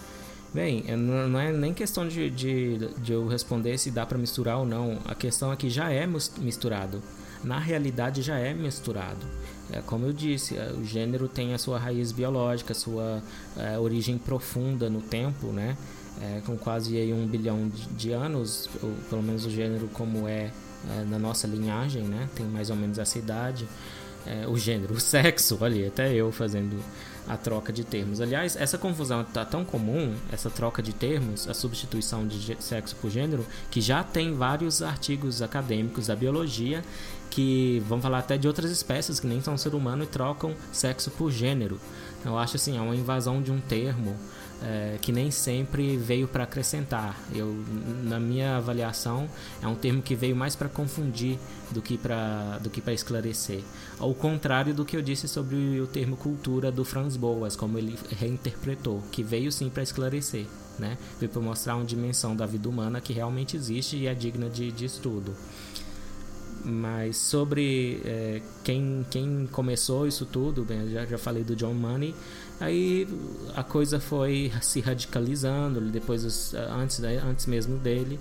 Bem, 0.53 0.85
é, 0.87 0.95
não 0.95 1.39
é 1.39 1.51
nem 1.51 1.73
questão 1.73 2.07
de, 2.07 2.29
de, 2.29 2.77
de 2.99 3.11
eu 3.11 3.27
responder 3.27 3.77
se 3.79 3.89
dá 3.89 4.05
para 4.05 4.19
misturar 4.19 4.59
ou 4.59 4.65
não. 4.67 4.99
A 5.03 5.15
questão 5.15 5.51
é 5.51 5.55
que 5.55 5.67
já 5.67 5.91
é 5.91 6.05
misturado 6.05 7.01
na 7.43 7.59
realidade 7.59 8.21
já 8.21 8.37
é 8.37 8.53
misturado. 8.53 9.25
É, 9.71 9.81
como 9.81 10.05
eu 10.05 10.13
disse, 10.13 10.57
é, 10.57 10.71
o 10.71 10.83
gênero 10.83 11.27
tem 11.27 11.53
a 11.53 11.57
sua 11.57 11.79
raiz 11.79 12.11
biológica, 12.11 12.71
a 12.71 12.75
sua 12.75 13.21
é, 13.57 13.77
origem 13.79 14.17
profunda 14.17 14.89
no 14.89 15.01
tempo, 15.01 15.47
né? 15.47 15.77
É, 16.21 16.41
com 16.45 16.57
quase 16.57 16.97
aí, 16.97 17.11
um 17.11 17.27
bilhão 17.27 17.69
de, 17.91 18.11
anos, 18.11 18.69
ou 18.81 18.93
pelo 19.09 19.21
menos 19.21 19.45
o 19.45 19.49
gênero 19.49 19.89
como 19.91 20.27
é, 20.27 20.51
é, 20.89 21.03
na 21.09 21.19
nossa 21.19 21.45
linhagem, 21.47 22.03
né? 22.03 22.29
Tem 22.35 22.45
mais 22.45 22.69
ou 22.69 22.75
menos 22.75 22.97
essa 22.97 23.17
idade. 23.17 23.67
É, 24.25 24.47
o 24.47 24.57
gênero, 24.57 24.93
o 24.93 24.99
sexo, 24.99 25.57
olha, 25.61 25.87
até 25.87 26.13
eu 26.13 26.31
fazendo 26.31 26.81
a 27.27 27.37
troca 27.37 27.73
de 27.73 27.83
termos. 27.83 28.21
Aliás, 28.21 28.55
essa 28.55 28.77
confusão 28.77 29.21
está 29.21 29.43
tão 29.43 29.65
comum, 29.65 30.13
essa 30.31 30.49
troca 30.49 30.81
de 30.81 30.93
termos, 30.93 31.47
a 31.47 31.53
substituição 31.53 32.27
de 32.27 32.57
sexo 32.59 32.95
por 32.97 33.09
gênero, 33.09 33.45
que 33.71 33.81
já 33.81 34.03
tem 34.03 34.33
vários 34.33 34.81
artigos 34.81 35.41
acadêmicos 35.41 36.07
da 36.07 36.15
biologia 36.15 36.83
que 37.29 37.83
vão 37.87 37.99
falar 37.99 38.19
até 38.19 38.37
de 38.37 38.47
outras 38.47 38.71
espécies 38.71 39.19
que 39.19 39.27
nem 39.27 39.41
são 39.41 39.57
ser 39.57 39.75
humano 39.75 40.03
e 40.03 40.07
trocam 40.07 40.53
sexo 40.71 41.11
por 41.11 41.31
gênero. 41.31 41.79
Eu 42.23 42.37
acho 42.37 42.55
assim, 42.55 42.77
é 42.77 42.81
uma 42.81 42.95
invasão 42.95 43.41
de 43.41 43.51
um 43.51 43.59
termo 43.59 44.15
é, 44.63 44.97
que 45.01 45.11
nem 45.11 45.29
sempre 45.31 45.97
veio 45.97 46.27
para 46.27 46.43
acrescentar. 46.43 47.19
Eu, 47.33 47.53
na 48.03 48.19
minha 48.19 48.57
avaliação, 48.57 49.29
é 49.61 49.67
um 49.67 49.75
termo 49.75 50.01
que 50.01 50.15
veio 50.15 50.35
mais 50.35 50.55
para 50.55 50.69
confundir 50.69 51.37
do 51.71 51.81
que 51.81 51.97
para 51.97 52.57
do 52.59 52.69
que 52.69 52.81
para 52.81 52.93
esclarecer. 52.93 53.61
Ao 53.99 54.13
contrário 54.13 54.73
do 54.73 54.85
que 54.85 54.95
eu 54.95 55.01
disse 55.01 55.27
sobre 55.27 55.79
o 55.79 55.87
termo 55.87 56.15
cultura 56.17 56.71
do 56.71 56.85
Franz 56.85 57.17
Boas, 57.17 57.55
como 57.55 57.77
ele 57.77 57.97
reinterpretou, 58.17 59.03
que 59.11 59.23
veio 59.23 59.51
sim 59.51 59.69
para 59.69 59.83
esclarecer, 59.83 60.45
né? 60.79 60.97
Veio 61.19 61.31
para 61.31 61.41
mostrar 61.41 61.75
uma 61.75 61.85
dimensão 61.85 62.35
da 62.35 62.45
vida 62.45 62.67
humana 62.69 63.01
que 63.01 63.13
realmente 63.13 63.55
existe 63.57 63.97
e 63.97 64.07
é 64.07 64.13
digna 64.13 64.49
de, 64.49 64.71
de 64.71 64.85
estudo. 64.85 65.33
mas 66.65 67.17
sobre 67.17 68.01
é, 68.03 68.41
quem, 68.63 69.05
quem 69.11 69.47
começou 69.51 70.07
isso 70.07 70.25
tudo, 70.25 70.63
bem, 70.63 70.89
já, 70.89 71.05
já 71.05 71.17
falei 71.17 71.43
do 71.43 71.55
John 71.55 71.73
Money, 71.73 72.15
aí 72.59 73.07
a 73.55 73.63
coisa 73.63 73.99
foi 73.99 74.51
se 74.61 74.79
radicalizando, 74.81 75.81
depois 75.81 76.53
antes, 76.53 77.01
antes 77.03 77.45
mesmo 77.45 77.77
dele. 77.77 78.19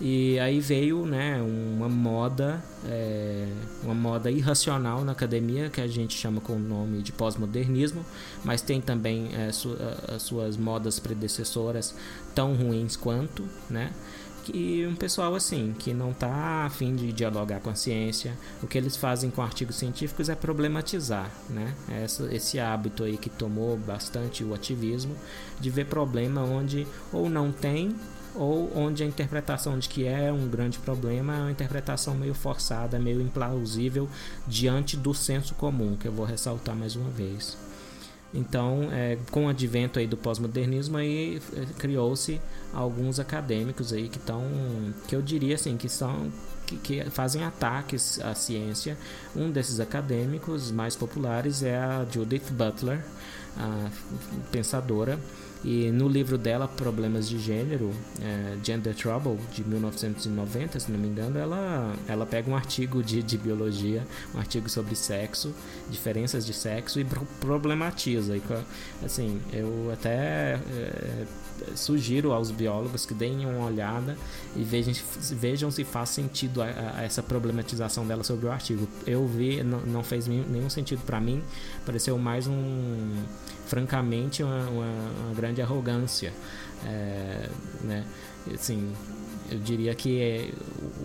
E 0.00 0.38
aí 0.38 0.60
veio 0.60 1.04
né, 1.04 1.42
uma 1.42 1.86
moda, 1.86 2.64
é, 2.86 3.46
uma 3.82 3.94
moda 3.94 4.30
irracional 4.30 5.04
na 5.04 5.12
academia, 5.12 5.68
que 5.68 5.78
a 5.78 5.86
gente 5.86 6.16
chama 6.16 6.40
com 6.40 6.54
o 6.54 6.58
nome 6.58 7.02
de 7.02 7.12
pós-modernismo, 7.12 8.02
mas 8.42 8.62
tem 8.62 8.80
também 8.80 9.28
é, 9.34 9.52
su 9.52 9.76
as 10.08 10.22
suas 10.22 10.56
modas 10.56 10.98
predecessoras 10.98 11.94
tão 12.34 12.54
ruins 12.54 12.96
quanto, 12.96 13.46
né? 13.68 13.92
Que 14.44 14.86
um 14.86 14.94
pessoal 14.94 15.34
assim, 15.34 15.74
que 15.78 15.94
não 15.94 16.10
está 16.10 16.64
afim 16.64 16.94
de 16.94 17.12
dialogar 17.12 17.60
com 17.60 17.70
a 17.70 17.74
ciência, 17.74 18.36
o 18.62 18.66
que 18.66 18.76
eles 18.76 18.96
fazem 18.96 19.30
com 19.30 19.42
artigos 19.42 19.76
científicos 19.76 20.28
é 20.28 20.34
problematizar, 20.34 21.30
né? 21.48 21.74
Essa, 21.88 22.32
esse 22.34 22.58
hábito 22.58 23.04
aí 23.04 23.16
que 23.16 23.30
tomou 23.30 23.76
bastante 23.76 24.42
o 24.42 24.54
ativismo 24.54 25.14
de 25.60 25.70
ver 25.70 25.86
problema 25.86 26.42
onde 26.42 26.86
ou 27.12 27.28
não 27.28 27.52
tem 27.52 27.94
ou 28.34 28.70
onde 28.76 29.02
a 29.02 29.06
interpretação 29.06 29.78
de 29.78 29.88
que 29.88 30.06
é 30.06 30.32
um 30.32 30.48
grande 30.48 30.78
problema 30.78 31.34
é 31.34 31.40
uma 31.40 31.50
interpretação 31.50 32.14
meio 32.14 32.34
forçada, 32.34 32.98
meio 32.98 33.20
implausível 33.20 34.08
diante 34.46 34.96
do 34.96 35.12
senso 35.12 35.54
comum, 35.54 35.96
que 35.96 36.06
eu 36.06 36.12
vou 36.12 36.24
ressaltar 36.24 36.76
mais 36.76 36.94
uma 36.94 37.10
vez. 37.10 37.56
Então, 38.32 38.88
é, 38.92 39.18
com 39.30 39.46
o 39.46 39.48
advento 39.48 39.98
aí 39.98 40.06
do 40.06 40.16
pós-modernismo, 40.16 40.96
aí 40.96 41.42
é, 41.56 41.66
criou-se 41.78 42.40
alguns 42.72 43.18
acadêmicos 43.18 43.92
aí 43.92 44.08
que 44.08 44.18
estão, 44.18 44.44
que 45.08 45.16
eu 45.16 45.22
diria 45.22 45.56
assim, 45.56 45.76
que 45.76 45.88
são 45.88 46.30
que, 46.64 46.76
que, 46.76 47.10
fazem 47.10 47.42
ataques 47.42 48.20
à 48.20 48.34
ciência. 48.34 48.96
Um 49.34 49.50
desses 49.50 49.80
acadêmicos 49.80 50.70
mais 50.70 50.94
populares 50.94 51.62
é 51.62 51.76
a 51.76 52.06
Judith 52.08 52.50
Butler, 52.52 53.04
a 53.56 53.90
pensadora 54.52 55.18
e 55.62 55.90
no 55.90 56.08
livro 56.08 56.38
dela, 56.38 56.66
Problemas 56.66 57.28
de 57.28 57.38
Gênero, 57.38 57.92
é, 58.22 58.56
Gender 58.64 58.94
Trouble, 58.94 59.38
de 59.52 59.62
1990, 59.62 60.80
se 60.80 60.90
não 60.90 60.98
me 60.98 61.08
engano, 61.08 61.38
ela, 61.38 61.94
ela 62.08 62.24
pega 62.24 62.50
um 62.50 62.56
artigo 62.56 63.02
de, 63.02 63.22
de 63.22 63.36
biologia, 63.36 64.06
um 64.34 64.38
artigo 64.38 64.70
sobre 64.70 64.96
sexo, 64.96 65.54
diferenças 65.90 66.46
de 66.46 66.54
sexo, 66.54 66.98
e 66.98 67.06
problematiza. 67.40 68.36
E, 68.36 68.42
assim, 69.04 69.38
eu 69.52 69.90
até 69.92 70.58
é, 70.72 71.26
sugiro 71.74 72.32
aos 72.32 72.50
biólogos 72.50 73.04
que 73.04 73.12
deem 73.12 73.44
uma 73.44 73.66
olhada 73.66 74.16
e 74.56 74.64
vejam, 74.64 74.94
vejam 75.32 75.70
se 75.70 75.84
faz 75.84 76.08
sentido 76.08 76.62
a, 76.62 76.66
a 76.96 77.02
essa 77.02 77.22
problematização 77.22 78.06
dela 78.06 78.24
sobre 78.24 78.46
o 78.46 78.50
artigo. 78.50 78.88
Eu 79.06 79.26
vi, 79.26 79.62
não, 79.62 79.80
não 79.80 80.02
fez 80.02 80.26
nenhum 80.26 80.70
sentido 80.70 81.02
para 81.04 81.20
mim, 81.20 81.42
pareceu 81.84 82.16
mais 82.16 82.46
um 82.46 83.12
francamente 83.70 84.42
uma, 84.42 84.68
uma, 84.68 85.12
uma 85.26 85.34
grande 85.34 85.62
arrogância 85.62 86.32
é, 86.84 87.48
né? 87.82 88.04
Assim 88.52 88.92
eu 89.48 89.58
diria 89.58 89.94
que 89.94 90.20
é, 90.20 90.50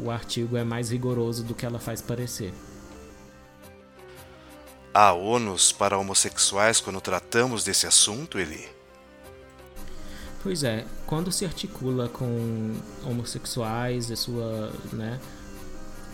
o 0.04 0.10
artigo 0.10 0.58
é 0.58 0.64
mais 0.64 0.90
rigoroso 0.90 1.44
do 1.44 1.54
que 1.54 1.66
ela 1.66 1.80
faz 1.80 2.02
parecer. 2.02 2.54
Há 4.94 5.14
ônus 5.14 5.72
para 5.72 5.98
homossexuais 5.98 6.80
quando 6.80 7.00
tratamos 7.02 7.64
desse 7.64 7.86
assunto 7.86 8.40
Eli? 8.40 8.68
Pois 10.42 10.64
é, 10.64 10.86
quando 11.06 11.32
se 11.32 11.44
articula 11.46 12.08
com 12.08 12.76
homossexuais 13.04 14.10
e 14.10 14.16
sua, 14.16 14.72
né, 14.94 15.20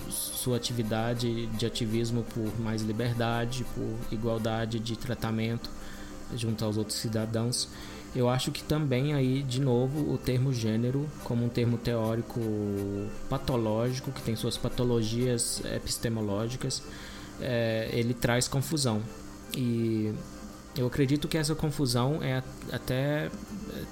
sua 0.10 0.58
atividade 0.58 1.48
de 1.48 1.66
ativismo 1.66 2.24
por 2.34 2.60
mais 2.60 2.82
liberdade, 2.82 3.66
por 3.76 3.98
igualdade 4.12 4.80
de 4.80 4.98
tratamento 4.98 5.70
junto 6.36 6.64
aos 6.64 6.78
outros 6.78 6.98
cidadãos, 6.98 7.68
eu 8.14 8.30
acho 8.30 8.52
que 8.52 8.62
também 8.62 9.14
aí, 9.14 9.42
de 9.42 9.62
novo, 9.62 10.14
o 10.14 10.18
termo 10.18 10.54
gênero, 10.54 11.08
como 11.24 11.46
um 11.46 11.50
termo 11.50 11.78
teórico 11.78 12.42
patológico, 13.30 14.12
que 14.12 14.22
tem 14.22 14.36
suas 14.36 14.58
patologias 14.58 15.62
epistemológicas, 15.74 16.84
é, 17.40 17.90
ele 17.94 18.14
traz 18.14 18.50
confusão. 18.50 19.02
E 19.56 20.14
eu 20.76 20.88
acredito 20.88 21.28
que 21.28 21.38
essa 21.38 21.56
confusão 21.56 22.22
é 22.22 22.44
até 22.72 23.30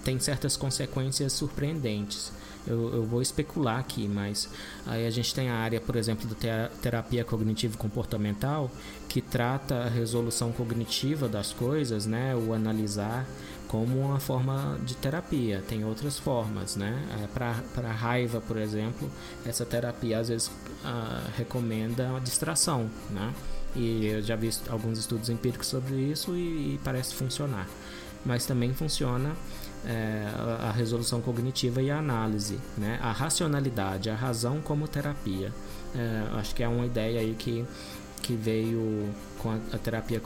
tem 0.03 0.19
certas 0.19 0.57
consequências 0.57 1.31
surpreendentes. 1.33 2.31
Eu, 2.69 2.93
eu, 2.93 3.03
vou 3.03 3.21
especular 3.21 3.79
aqui, 3.79 4.07
mas 4.07 4.49
aí 4.85 5.05
a 5.05 5.09
gente 5.09 5.33
tem 5.33 5.49
a 5.49 5.55
área, 5.55 5.81
por 5.81 5.95
exemplo, 5.95 6.27
da 6.27 6.69
terapia 6.81 7.25
cognitivo-comportamental, 7.25 8.69
que 9.07 9.21
trata 9.21 9.75
a 9.83 9.89
resolução 9.89 10.51
cognitiva 10.51 11.27
das 11.27 11.51
coisas, 11.51 12.05
né, 12.05 12.35
o 12.35 12.53
analisar 12.53 13.25
como 13.69 13.99
uma 13.99 14.19
forma 14.19 14.79
de 14.83 14.95
terapia. 14.95 15.63
Tem 15.67 15.85
outras 15.85 16.17
formas, 16.17 16.75
né? 16.75 17.01
É, 17.23 17.27
Para 17.27 17.91
raiva, 17.91 18.41
por 18.41 18.57
exemplo, 18.57 19.09
essa 19.45 19.63
terapia 19.63 20.19
às 20.19 20.27
vezes 20.27 20.47
uh, 20.47 21.31
recomenda 21.37 22.17
a 22.17 22.19
distração, 22.19 22.89
né? 23.11 23.31
E 23.75 24.07
eu 24.07 24.21
já 24.23 24.35
vi 24.35 24.49
alguns 24.69 24.97
estudos 24.97 25.29
empíricos 25.29 25.67
sobre 25.67 25.95
isso 25.95 26.35
e, 26.35 26.73
e 26.73 26.79
parece 26.83 27.13
funcionar. 27.13 27.67
Mas 28.25 28.45
também 28.47 28.73
funciona 28.73 29.35
é, 29.85 30.27
a 30.59 30.71
resolução 30.71 31.21
cognitiva 31.21 31.81
e 31.81 31.89
a 31.89 31.97
análise, 31.97 32.59
né? 32.77 32.99
a 33.01 33.11
racionalidade, 33.11 34.09
a 34.09 34.15
razão 34.15 34.61
como 34.61 34.87
terapia. 34.87 35.51
É, 35.95 36.39
acho 36.39 36.53
que 36.53 36.63
é 36.63 36.67
uma 36.67 36.85
ideia 36.85 37.19
aí 37.19 37.35
que, 37.37 37.65
que 38.21 38.33
veio 38.33 39.09
com 39.39 39.49
a, 39.51 39.77
terapia 39.77 40.21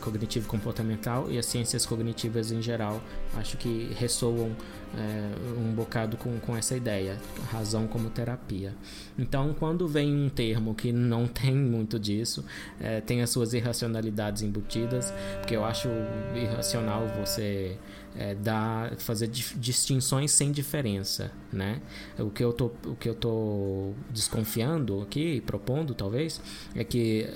cognitivo-comportamental 0.00 1.30
e 1.30 1.38
as 1.38 1.46
ciências 1.46 1.84
cognitivas 1.86 2.52
em 2.52 2.62
geral. 2.62 3.02
Acho 3.34 3.56
que 3.56 3.92
ressoam 3.98 4.54
é, 4.96 5.32
um 5.58 5.72
bocado 5.72 6.16
com, 6.16 6.38
com 6.40 6.56
essa 6.56 6.76
ideia, 6.76 7.18
razão 7.50 7.86
como 7.86 8.10
terapia. 8.10 8.74
Então, 9.18 9.54
quando 9.58 9.88
vem 9.88 10.14
um 10.14 10.28
termo 10.28 10.74
que 10.74 10.92
não 10.92 11.26
tem 11.28 11.54
muito 11.54 11.98
disso, 11.98 12.44
é, 12.80 13.00
tem 13.00 13.22
as 13.22 13.30
suas 13.30 13.54
irracionalidades 13.54 14.42
embutidas, 14.42 15.12
porque 15.38 15.56
eu 15.56 15.64
acho 15.64 15.88
irracional 16.34 17.06
você 17.20 17.76
é, 18.20 18.34
dar, 18.34 18.94
fazer 18.96 19.28
distinções 19.28 20.30
sem 20.30 20.52
diferença, 20.52 21.32
né? 21.50 21.80
O 22.18 22.28
que 22.28 22.44
eu 22.44 22.52
tô, 22.52 22.66
o 22.84 22.94
que 22.94 23.08
eu 23.08 23.14
tô 23.14 23.94
desconfiando 24.10 25.00
aqui, 25.00 25.40
propondo 25.40 25.94
talvez, 25.94 26.38
é 26.74 26.84
que 26.84 27.26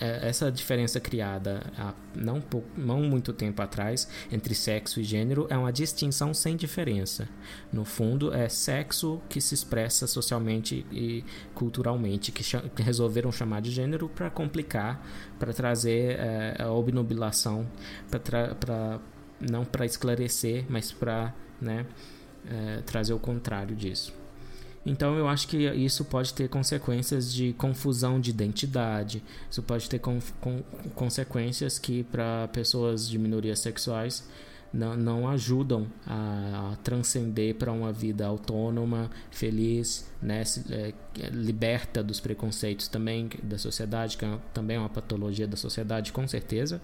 é, 0.00 0.28
essa 0.28 0.50
diferença 0.50 0.98
criada 0.98 1.62
há 1.78 1.94
não, 2.16 2.42
não 2.76 3.02
muito 3.02 3.32
tempo 3.32 3.62
atrás 3.62 4.08
entre 4.32 4.52
sexo 4.54 5.00
e 5.00 5.04
gênero 5.04 5.46
é 5.48 5.56
uma 5.56 5.72
distinção 5.72 6.34
sem 6.34 6.56
diferença. 6.56 7.28
No 7.72 7.84
fundo, 7.84 8.34
é 8.34 8.48
sexo 8.48 9.20
que 9.28 9.40
se 9.40 9.54
expressa 9.54 10.08
socialmente 10.08 10.84
e 10.90 11.24
culturalmente, 11.54 12.32
que, 12.32 12.42
que 12.42 12.82
resolveram 12.82 13.30
chamar 13.30 13.62
de 13.62 13.70
gênero 13.70 14.08
para 14.08 14.28
complicar, 14.28 15.06
para 15.38 15.52
trazer 15.52 16.18
é, 16.18 16.56
a 16.58 16.72
obnubilação, 16.72 17.64
para 18.10 19.00
não 19.50 19.64
para 19.64 19.84
esclarecer, 19.84 20.64
mas 20.68 20.92
para 20.92 21.34
né, 21.60 21.86
é, 22.48 22.82
trazer 22.84 23.12
o 23.12 23.18
contrário 23.18 23.74
disso. 23.74 24.12
Então 24.84 25.16
eu 25.16 25.28
acho 25.28 25.46
que 25.46 25.58
isso 25.58 26.04
pode 26.04 26.34
ter 26.34 26.48
consequências 26.48 27.32
de 27.32 27.52
confusão 27.52 28.20
de 28.20 28.30
identidade, 28.30 29.22
isso 29.48 29.62
pode 29.62 29.88
ter 29.88 30.00
con 30.00 30.18
con 30.40 30.60
consequências 30.94 31.78
que 31.78 32.02
para 32.04 32.48
pessoas 32.48 33.08
de 33.08 33.16
minorias 33.16 33.60
sexuais 33.60 34.28
não, 34.72 34.96
não 34.96 35.28
ajudam 35.28 35.86
a, 36.04 36.72
a 36.72 36.76
transcender 36.82 37.54
para 37.54 37.70
uma 37.70 37.92
vida 37.92 38.26
autônoma, 38.26 39.08
feliz, 39.30 40.10
né, 40.20 40.42
é, 40.70 40.92
liberta 41.30 42.02
dos 42.02 42.18
preconceitos 42.18 42.88
também 42.88 43.30
da 43.40 43.58
sociedade, 43.58 44.16
que 44.16 44.24
é, 44.24 44.38
também 44.52 44.78
é 44.78 44.80
uma 44.80 44.88
patologia 44.88 45.46
da 45.46 45.56
sociedade, 45.56 46.12
com 46.12 46.26
certeza 46.26 46.80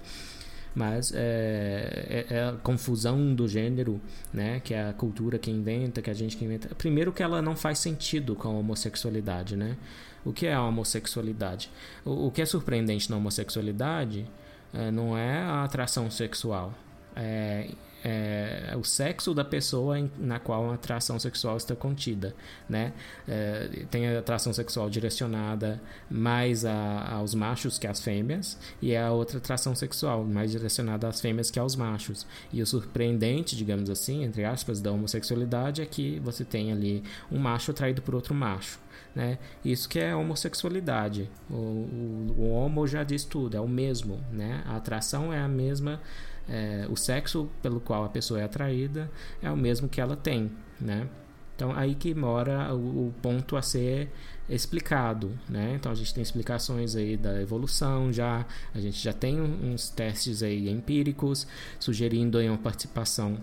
mas 0.78 1.12
é, 1.12 2.24
é, 2.30 2.34
é, 2.36 2.44
a 2.44 2.52
confusão 2.52 3.34
do 3.34 3.48
gênero, 3.48 4.00
né, 4.32 4.60
que 4.60 4.72
é 4.72 4.88
a 4.88 4.92
cultura 4.92 5.36
que 5.36 5.50
inventa, 5.50 6.00
que 6.00 6.08
a 6.08 6.14
gente 6.14 6.36
que 6.36 6.44
inventa. 6.44 6.72
Primeiro 6.76 7.12
que 7.12 7.20
ela 7.20 7.42
não 7.42 7.56
faz 7.56 7.80
sentido 7.80 8.36
com 8.36 8.46
a 8.46 8.52
homossexualidade, 8.52 9.56
né? 9.56 9.76
O 10.24 10.32
que 10.32 10.46
é 10.46 10.54
a 10.54 10.62
homossexualidade? 10.62 11.68
O, 12.04 12.28
o 12.28 12.30
que 12.30 12.40
é 12.40 12.46
surpreendente 12.46 13.10
na 13.10 13.16
homossexualidade 13.16 14.24
é, 14.72 14.88
não 14.92 15.18
é 15.18 15.38
a 15.38 15.64
atração 15.64 16.08
sexual, 16.12 16.72
é, 17.16 17.70
é, 18.04 18.74
o 18.78 18.84
sexo 18.84 19.34
da 19.34 19.44
pessoa 19.44 19.98
em, 19.98 20.10
na 20.18 20.38
qual 20.38 20.70
a 20.70 20.74
atração 20.74 21.18
sexual 21.18 21.56
está 21.56 21.74
contida, 21.74 22.34
né? 22.68 22.92
É, 23.26 23.84
tem 23.90 24.08
a 24.08 24.18
atração 24.18 24.52
sexual 24.52 24.88
direcionada 24.88 25.80
mais 26.10 26.64
a, 26.64 27.14
aos 27.14 27.34
machos 27.34 27.78
que 27.78 27.86
às 27.86 28.00
fêmeas 28.00 28.58
e 28.80 28.96
a 28.96 29.10
outra 29.10 29.38
atração 29.38 29.74
sexual 29.74 30.24
mais 30.24 30.50
direcionada 30.50 31.08
às 31.08 31.20
fêmeas 31.20 31.50
que 31.50 31.58
aos 31.58 31.74
machos. 31.74 32.26
E 32.52 32.62
o 32.62 32.66
surpreendente, 32.66 33.56
digamos 33.56 33.90
assim, 33.90 34.24
entre 34.24 34.44
aspas, 34.44 34.80
da 34.80 34.92
homossexualidade 34.92 35.82
é 35.82 35.86
que 35.86 36.20
você 36.20 36.44
tem 36.44 36.72
ali 36.72 37.02
um 37.30 37.38
macho 37.38 37.70
atraído 37.70 38.00
por 38.02 38.14
outro 38.14 38.34
macho. 38.34 38.78
Né? 39.14 39.38
Isso 39.64 39.88
que 39.88 39.98
é 39.98 40.14
homossexualidade. 40.14 41.28
O, 41.50 41.54
o, 41.54 42.34
o 42.38 42.50
homo 42.50 42.86
já 42.86 43.02
diz 43.02 43.24
tudo, 43.24 43.56
é 43.56 43.60
o 43.60 43.68
mesmo. 43.68 44.22
Né? 44.30 44.62
A 44.66 44.76
atração 44.76 45.32
é 45.32 45.40
a 45.40 45.48
mesma 45.48 46.00
é, 46.48 46.86
o 46.88 46.96
sexo 46.96 47.48
pelo 47.62 47.80
qual 47.80 48.04
a 48.04 48.08
pessoa 48.08 48.40
é 48.40 48.44
atraída 48.44 49.10
é 49.42 49.50
o 49.50 49.56
mesmo 49.56 49.88
que 49.88 50.00
ela 50.00 50.16
tem, 50.16 50.50
né? 50.80 51.08
Então 51.54 51.72
aí 51.74 51.94
que 51.94 52.14
mora 52.14 52.72
o, 52.72 53.08
o 53.08 53.14
ponto 53.20 53.56
a 53.56 53.62
ser 53.62 54.10
explicado, 54.48 55.36
né? 55.48 55.74
Então 55.74 55.90
a 55.90 55.94
gente 55.94 56.14
tem 56.14 56.22
explicações 56.22 56.94
aí 56.94 57.16
da 57.16 57.40
evolução 57.42 58.12
já, 58.12 58.46
a 58.74 58.80
gente 58.80 59.02
já 59.02 59.12
tem 59.12 59.40
uns 59.40 59.90
testes 59.90 60.42
aí 60.42 60.68
empíricos 60.70 61.46
sugerindo 61.78 62.38
aí 62.38 62.48
uma 62.48 62.58
participação 62.58 63.38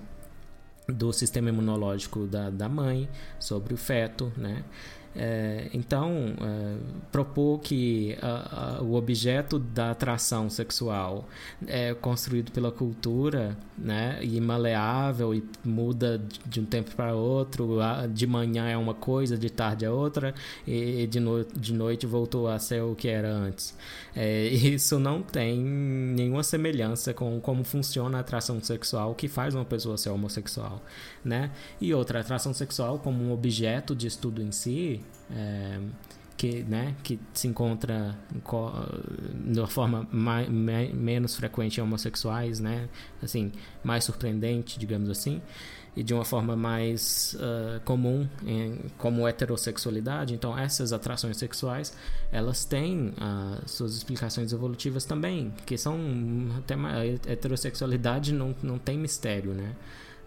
do 0.87 1.11
sistema 1.11 1.49
imunológico 1.49 2.25
da, 2.25 2.49
da 2.49 2.69
mãe 2.69 3.09
sobre 3.39 3.73
o 3.73 3.77
feto, 3.77 4.31
né? 4.37 4.63
É, 5.17 5.69
então, 5.73 6.33
é, 6.41 6.75
propor 7.09 7.59
que 7.59 8.17
a, 8.21 8.79
a, 8.79 8.81
o 8.81 8.95
objeto 8.95 9.57
da 9.57 9.91
atração 9.91 10.49
sexual 10.49 11.27
é 11.65 11.93
construído 11.93 12.51
pela 12.51 12.69
cultura 12.69 13.57
né, 13.77 14.19
e 14.21 14.41
maleável 14.41 15.33
e 15.33 15.41
muda 15.63 16.21
de 16.45 16.59
um 16.59 16.65
tempo 16.65 16.93
para 16.95 17.15
outro, 17.15 17.77
de 18.13 18.27
manhã 18.27 18.67
é 18.67 18.75
uma 18.75 18.93
coisa, 18.93 19.37
de 19.37 19.49
tarde 19.49 19.85
é 19.85 19.89
outra, 19.89 20.33
e 20.67 21.07
de, 21.07 21.19
no, 21.19 21.45
de 21.45 21.73
noite 21.73 22.05
voltou 22.05 22.49
a 22.49 22.59
ser 22.59 22.81
o 22.81 22.93
que 22.93 23.07
era 23.07 23.31
antes. 23.31 23.73
É, 24.13 24.47
isso 24.47 24.99
não 24.99 25.21
tem 25.21 25.57
nenhuma 25.59 26.43
semelhança 26.43 27.13
com 27.13 27.39
como 27.39 27.63
funciona 27.63 28.17
a 28.17 28.21
atração 28.21 28.61
sexual 28.61 29.15
que 29.15 29.27
faz 29.27 29.55
uma 29.55 29.65
pessoa 29.65 29.97
ser 29.97 30.09
homossexual. 30.09 30.81
Né? 31.23 31.51
E 31.79 31.93
outra, 31.93 32.19
atração 32.19 32.53
sexual 32.53 32.99
como 32.99 33.23
um 33.23 33.31
objeto 33.31 33.95
de 33.95 34.07
estudo 34.07 34.41
em 34.41 34.51
si 34.51 35.04
é, 35.31 35.79
que, 36.37 36.63
né, 36.63 36.95
que 37.03 37.19
se 37.33 37.47
encontra 37.47 38.17
de 39.45 39.59
uma 39.59 39.67
forma 39.67 40.07
mais, 40.11 40.49
menos 40.49 41.35
frequente 41.35 41.77
em 41.77 41.81
homossexuais, 41.81 42.59
né, 42.59 42.89
assim, 43.23 43.51
mais 43.83 44.03
surpreendente, 44.03 44.77
digamos 44.77 45.09
assim, 45.09 45.41
e 45.95 46.03
de 46.03 46.13
uma 46.13 46.25
forma 46.25 46.55
mais 46.55 47.37
uh, 47.39 47.79
comum 47.85 48.27
em, 48.45 48.79
como 48.97 49.25
heterossexualidade. 49.25 50.33
Então, 50.33 50.57
essas 50.57 50.91
atrações 50.91 51.37
sexuais, 51.37 51.95
elas 52.31 52.65
têm 52.65 53.09
uh, 53.11 53.61
suas 53.65 53.95
explicações 53.95 54.51
evolutivas 54.51 55.05
também, 55.05 55.53
que 55.65 55.77
são 55.77 55.97
até 56.57 56.73
a 56.73 57.31
heterossexualidade 57.31 58.33
não, 58.33 58.53
não 58.61 58.77
tem 58.77 58.97
mistério, 58.97 59.53
né? 59.53 59.73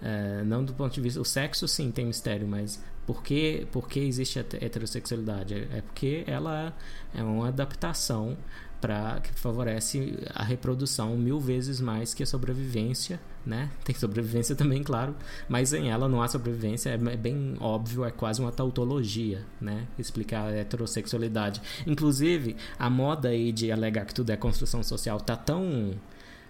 Uh, 0.00 0.44
não 0.46 0.64
do 0.64 0.72
ponto 0.72 0.94
de 0.94 1.00
vista. 1.02 1.20
O 1.20 1.24
sexo, 1.24 1.68
sim, 1.68 1.90
tem 1.90 2.06
mistério, 2.06 2.48
mas 2.48 2.82
por 3.08 3.22
que, 3.22 3.66
por 3.72 3.88
que 3.88 4.00
existe 4.00 4.38
a 4.38 4.42
heterossexualidade? 4.42 5.54
É, 5.54 5.78
é 5.78 5.80
porque 5.80 6.24
ela 6.26 6.76
é 7.14 7.22
uma 7.22 7.48
adaptação 7.48 8.36
para 8.82 9.18
que 9.20 9.32
favorece 9.32 10.18
a 10.34 10.44
reprodução 10.44 11.16
mil 11.16 11.40
vezes 11.40 11.80
mais 11.80 12.12
que 12.12 12.22
a 12.22 12.26
sobrevivência, 12.26 13.18
né? 13.46 13.70
Tem 13.82 13.96
sobrevivência 13.96 14.54
também, 14.54 14.82
claro, 14.82 15.16
mas 15.48 15.72
em 15.72 15.88
ela 15.88 16.06
não 16.06 16.20
há 16.20 16.28
sobrevivência, 16.28 16.90
é 16.90 17.16
bem 17.16 17.56
óbvio, 17.60 18.04
é 18.04 18.10
quase 18.10 18.42
uma 18.42 18.52
tautologia, 18.52 19.42
né? 19.58 19.86
Explicar 19.98 20.42
a 20.48 20.52
heterossexualidade. 20.52 21.62
Inclusive, 21.86 22.56
a 22.78 22.90
moda 22.90 23.30
aí 23.30 23.52
de 23.52 23.72
alegar 23.72 24.04
que 24.04 24.12
tudo 24.12 24.28
é 24.28 24.36
construção 24.36 24.82
social 24.82 25.18
tá 25.18 25.34
tão 25.34 25.94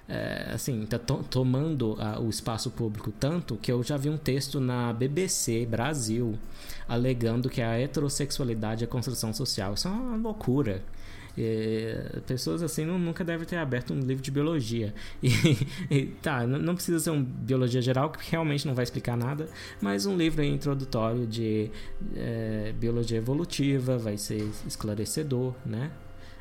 é, 0.09 0.53
assim, 0.55 0.87
tá 0.87 0.99
to 0.99 1.23
tomando 1.31 1.97
a, 2.01 2.19
o 2.19 2.31
espaço 2.31 2.71
público 2.71 3.13
tanto 3.21 3.57
que 3.57 3.71
eu 3.71 3.83
já 3.83 3.97
vi 3.97 4.09
um 4.09 4.17
texto 4.17 4.59
na 4.59 4.93
BBC 4.93 5.67
Brasil 5.67 6.39
alegando 6.89 7.51
que 7.51 7.61
a 7.61 7.79
heterossexualidade 7.79 8.83
é 8.83 8.87
construção 8.87 9.35
social. 9.35 9.75
Isso 9.75 9.87
é 9.87 9.91
uma 9.91 10.17
loucura. 10.17 10.83
Pessoas 12.27 12.63
assim 12.63 12.85
não, 12.85 12.99
nunca 12.99 13.23
devem 13.23 13.47
ter 13.47 13.57
aberto 13.57 13.93
um 13.93 14.01
livro 14.01 14.23
de 14.23 14.31
biologia. 14.31 14.95
E, 15.23 15.31
e 15.91 16.07
tá, 16.07 16.47
não 16.47 16.75
precisa 16.75 16.99
ser 16.99 17.11
um 17.11 17.23
biologia 17.23 17.81
geral, 17.83 18.11
que 18.11 18.31
realmente 18.31 18.67
não 18.67 18.75
vai 18.75 18.83
explicar 18.83 19.17
nada, 19.17 19.49
mas 19.81 20.07
um 20.07 20.17
livro 20.17 20.43
introdutório 20.43 21.27
de 21.27 21.71
é, 22.17 22.73
biologia 22.79 23.19
evolutiva 23.19 23.99
vai 23.99 24.17
ser 24.17 24.49
esclarecedor, 24.67 25.55
né? 25.65 25.91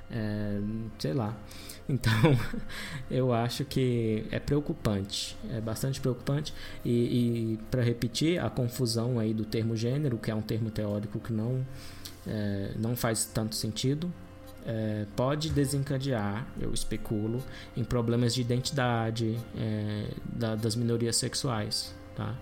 É, 0.09 0.59
sei 0.97 1.13
lá. 1.13 1.37
Então, 1.89 2.11
eu 3.09 3.33
acho 3.33 3.63
que 3.63 4.25
é 4.31 4.39
preocupante, 4.39 5.37
é 5.49 5.61
bastante 5.61 6.01
preocupante. 6.01 6.53
E, 6.83 6.91
e 6.91 7.59
para 7.71 7.81
repetir, 7.81 8.39
a 8.39 8.49
confusão 8.49 9.19
aí 9.19 9.33
do 9.33 9.45
termo 9.45 9.75
gênero, 9.75 10.17
que 10.17 10.29
é 10.29 10.35
um 10.35 10.41
termo 10.41 10.69
teórico 10.69 11.19
que 11.19 11.31
não, 11.31 11.65
é, 12.25 12.71
não 12.77 12.95
faz 12.95 13.25
tanto 13.25 13.55
sentido, 13.55 14.11
é, 14.65 15.05
pode 15.15 15.49
desencadear, 15.49 16.45
eu 16.59 16.73
especulo, 16.73 17.41
em 17.75 17.85
problemas 17.85 18.35
de 18.35 18.41
identidade 18.41 19.39
é, 19.57 20.07
da, 20.25 20.55
das 20.55 20.75
minorias 20.75 21.15
sexuais. 21.15 21.95
Tá? 22.15 22.35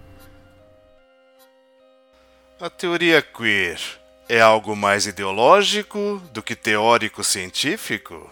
A 2.60 2.70
teoria 2.70 3.22
queer 3.22 3.80
é 4.28 4.42
algo 4.42 4.76
mais 4.76 5.06
ideológico 5.06 6.20
do 6.34 6.42
que 6.42 6.56
teórico 6.56 7.24
científico? 7.24 8.32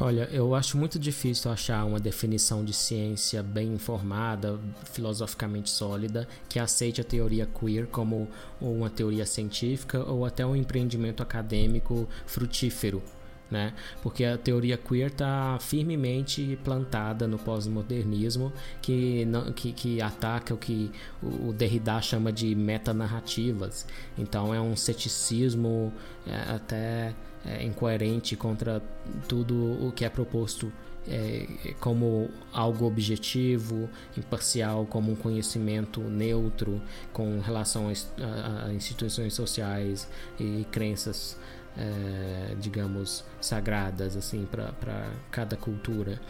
Olha, 0.00 0.28
eu 0.30 0.54
acho 0.54 0.78
muito 0.78 0.96
difícil 0.96 1.50
achar 1.50 1.84
uma 1.84 1.98
definição 1.98 2.64
de 2.64 2.72
ciência 2.72 3.42
bem 3.42 3.74
informada, 3.74 4.56
filosoficamente 4.92 5.70
sólida, 5.70 6.28
que 6.48 6.60
aceite 6.60 7.00
a 7.00 7.04
teoria 7.04 7.46
queer 7.46 7.88
como 7.88 8.28
uma 8.60 8.88
teoria 8.88 9.26
científica 9.26 10.04
ou 10.04 10.24
até 10.24 10.46
um 10.46 10.54
empreendimento 10.54 11.20
acadêmico 11.20 12.08
frutífero. 12.26 13.02
Né? 13.50 13.72
Porque 14.02 14.24
a 14.24 14.36
teoria 14.36 14.76
queer 14.76 15.06
está 15.06 15.58
firmemente 15.58 16.58
plantada 16.62 17.26
no 17.26 17.38
pós-modernismo, 17.38 18.52
que, 18.82 19.26
que, 19.56 19.72
que, 19.72 20.02
ataca 20.02 20.52
o 20.52 20.58
que 20.58 20.90
o 21.22 21.50
Derrida 21.52 21.98
chama 22.02 22.30
de 22.30 22.54
metanarrativas. 22.54 23.86
Então 24.18 24.54
é 24.54 24.60
um 24.60 24.76
ceticismo 24.76 25.90
é, 26.26 26.54
até 26.54 27.14
é, 27.46 27.64
incoerente 27.64 28.36
contra 28.36 28.82
tudo 29.26 29.54
o 29.86 29.92
que 29.92 30.04
é 30.04 30.10
proposto 30.10 30.70
é, 31.10 31.46
como 31.80 32.28
algo 32.52 32.86
objetivo, 32.86 33.88
imparcial, 34.16 34.86
como 34.86 35.12
um 35.12 35.16
conhecimento 35.16 36.00
neutro 36.00 36.80
com 37.12 37.40
relação 37.40 37.88
a, 37.88 38.66
a 38.66 38.72
instituições 38.74 39.32
sociais 39.32 40.08
e 40.38 40.66
crenças, 40.70 41.38
é, 41.78 42.54
digamos, 42.58 43.24
sagradas 43.40 44.16
assim 44.16 44.46
para 44.50 45.08
cada 45.30 45.56
cultura. 45.56 46.20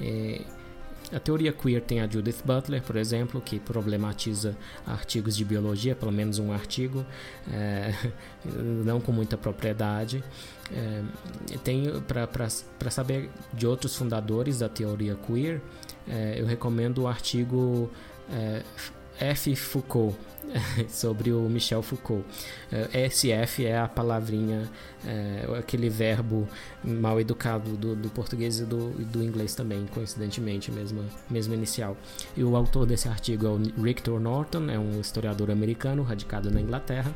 É, 0.00 0.40
a 1.12 1.20
teoria 1.20 1.52
queer 1.52 1.82
tem 1.82 2.00
a 2.00 2.08
Judith 2.08 2.42
Butler, 2.44 2.82
por 2.82 2.96
exemplo, 2.96 3.40
que 3.40 3.60
problematiza 3.60 4.56
artigos 4.86 5.36
de 5.36 5.44
biologia, 5.44 5.94
pelo 5.94 6.10
menos 6.10 6.38
um 6.38 6.52
artigo, 6.52 7.04
é, 7.52 7.92
não 8.84 9.00
com 9.00 9.12
muita 9.12 9.36
propriedade. 9.36 10.24
É, 10.72 11.02
tem 11.62 11.84
para 12.00 12.90
saber 12.90 13.30
de 13.52 13.66
outros 13.66 13.94
fundadores 13.94 14.60
da 14.60 14.68
teoria 14.68 15.14
queer, 15.14 15.60
é, 16.08 16.40
eu 16.40 16.46
recomendo 16.46 17.02
o 17.02 17.08
artigo 17.08 17.90
F. 19.18 19.54
Foucault, 19.54 20.16
sobre 20.88 21.32
o 21.32 21.42
Michel 21.48 21.82
Foucault. 21.82 22.24
SF 23.10 23.64
é 23.64 23.78
a 23.78 23.88
palavrinha, 23.88 24.68
é, 25.04 25.46
aquele 25.58 25.88
verbo 25.88 26.48
mal 26.82 27.20
educado 27.20 27.76
do, 27.76 27.94
do 27.94 28.08
português 28.10 28.60
e 28.60 28.64
do, 28.64 28.90
do, 28.90 29.22
inglês 29.22 29.54
também, 29.54 29.86
coincidentemente, 29.92 30.70
mesmo, 30.70 31.04
mesmo 31.30 31.54
inicial. 31.54 31.96
E 32.36 32.44
o 32.44 32.56
autor 32.56 32.86
desse 32.86 33.08
artigo 33.08 33.46
é 33.46 33.50
o 33.50 33.58
Victor 33.58 34.20
Norton, 34.20 34.68
é 34.70 34.78
um 34.78 35.00
historiador 35.00 35.50
americano 35.50 36.02
radicado 36.02 36.50
na 36.50 36.60
Inglaterra, 36.60 37.14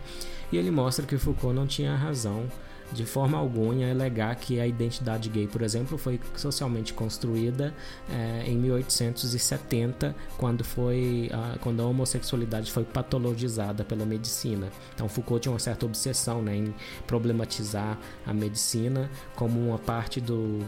e 0.53 0.57
ele 0.57 0.71
mostra 0.71 1.07
que 1.07 1.17
Foucault 1.19 1.55
não 1.55 1.67
tinha 1.67 1.95
razão 1.95 2.47
de 2.93 3.05
forma 3.05 3.39
alguma 3.39 3.69
alegar 3.69 4.35
que 4.37 4.61
a 4.61 4.67
identidade 4.67 5.29
gay, 5.29 5.47
por 5.47 5.63
exemplo, 5.63 5.99
foi 5.99 6.21
socialmente 6.37 6.93
construída 6.93 7.75
é, 8.11 8.45
em 8.47 8.57
1870, 8.57 10.15
quando 10.37 10.65
foi 10.65 11.31
a, 11.33 11.59
quando 11.59 11.83
a 11.83 11.87
homossexualidade 11.87 12.73
foi 12.73 12.85
patologizada 12.85 13.85
pela 13.85 14.07
medicina. 14.07 14.69
Então 14.95 15.09
Foucault 15.09 15.43
tinha 15.43 15.53
uma 15.53 15.59
certa 15.59 15.85
obsessão 15.85 16.41
né, 16.41 16.57
em 16.57 16.75
problematizar 17.07 17.99
a 18.27 18.33
medicina 18.33 19.11
como 19.37 19.61
uma 19.69 19.79
parte 19.79 20.21
do 20.21 20.65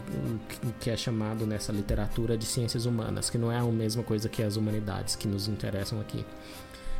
que 0.79 0.89
é 0.89 0.97
chamado 0.97 1.45
nessa 1.45 1.71
literatura 1.71 2.37
de 2.37 2.45
ciências 2.45 2.85
humanas, 2.85 3.29
que 3.29 3.37
não 3.37 3.51
é 3.51 3.57
a 3.57 3.63
mesma 3.63 4.03
coisa 4.03 4.29
que 4.29 4.43
as 4.43 4.55
humanidades 4.55 5.15
que 5.15 5.27
nos 5.27 5.47
interessam 5.47 5.99
aqui. 5.99 6.25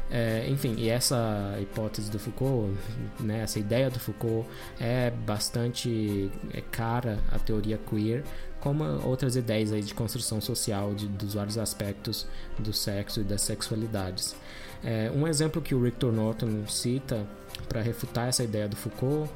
É, 0.09 0.45
enfim, 0.49 0.75
e 0.77 0.89
essa 0.89 1.57
hipótese 1.61 2.11
do 2.11 2.19
Foucault, 2.19 2.73
né, 3.19 3.43
essa 3.43 3.59
ideia 3.59 3.89
do 3.89 3.97
Foucault 3.97 4.47
é 4.79 5.09
bastante 5.09 6.29
é 6.53 6.61
cara 6.61 7.19
à 7.31 7.39
teoria 7.39 7.77
queer, 7.77 8.23
como 8.59 8.83
outras 9.05 9.35
ideias 9.37 9.71
aí 9.71 9.81
de 9.81 9.93
construção 9.93 10.41
social 10.41 10.93
de, 10.93 11.07
dos 11.07 11.33
vários 11.33 11.57
aspectos 11.57 12.27
do 12.59 12.73
sexo 12.73 13.21
e 13.21 13.23
das 13.23 13.41
sexualidades. 13.41 14.35
É, 14.83 15.09
um 15.15 15.27
exemplo 15.27 15.61
que 15.61 15.73
o 15.73 15.81
Victor 15.81 16.11
Norton 16.11 16.67
cita 16.67 17.25
para 17.69 17.81
refutar 17.81 18.27
essa 18.27 18.43
ideia 18.43 18.67
do 18.67 18.75
Foucault 18.75 19.31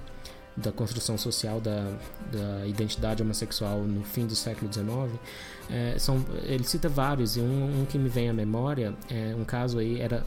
da 0.58 0.72
construção 0.72 1.18
social 1.18 1.60
da, 1.60 1.98
da 2.32 2.66
identidade 2.66 3.22
homossexual 3.22 3.82
no 3.82 4.04
fim 4.04 4.26
do 4.26 4.36
século 4.36 4.72
XIX, 4.72 5.20
é, 5.70 6.00
são, 6.00 6.24
ele 6.44 6.64
cita 6.64 6.88
vários, 6.88 7.36
e 7.36 7.42
um, 7.42 7.82
um, 7.82 7.86
que 7.86 7.98
me 7.98 8.08
vem 8.08 8.30
à 8.30 8.34
memória, 8.34 8.94
é, 9.10 9.36
um 9.38 9.44
caso 9.44 9.80
aí 9.80 10.00
era 10.00 10.26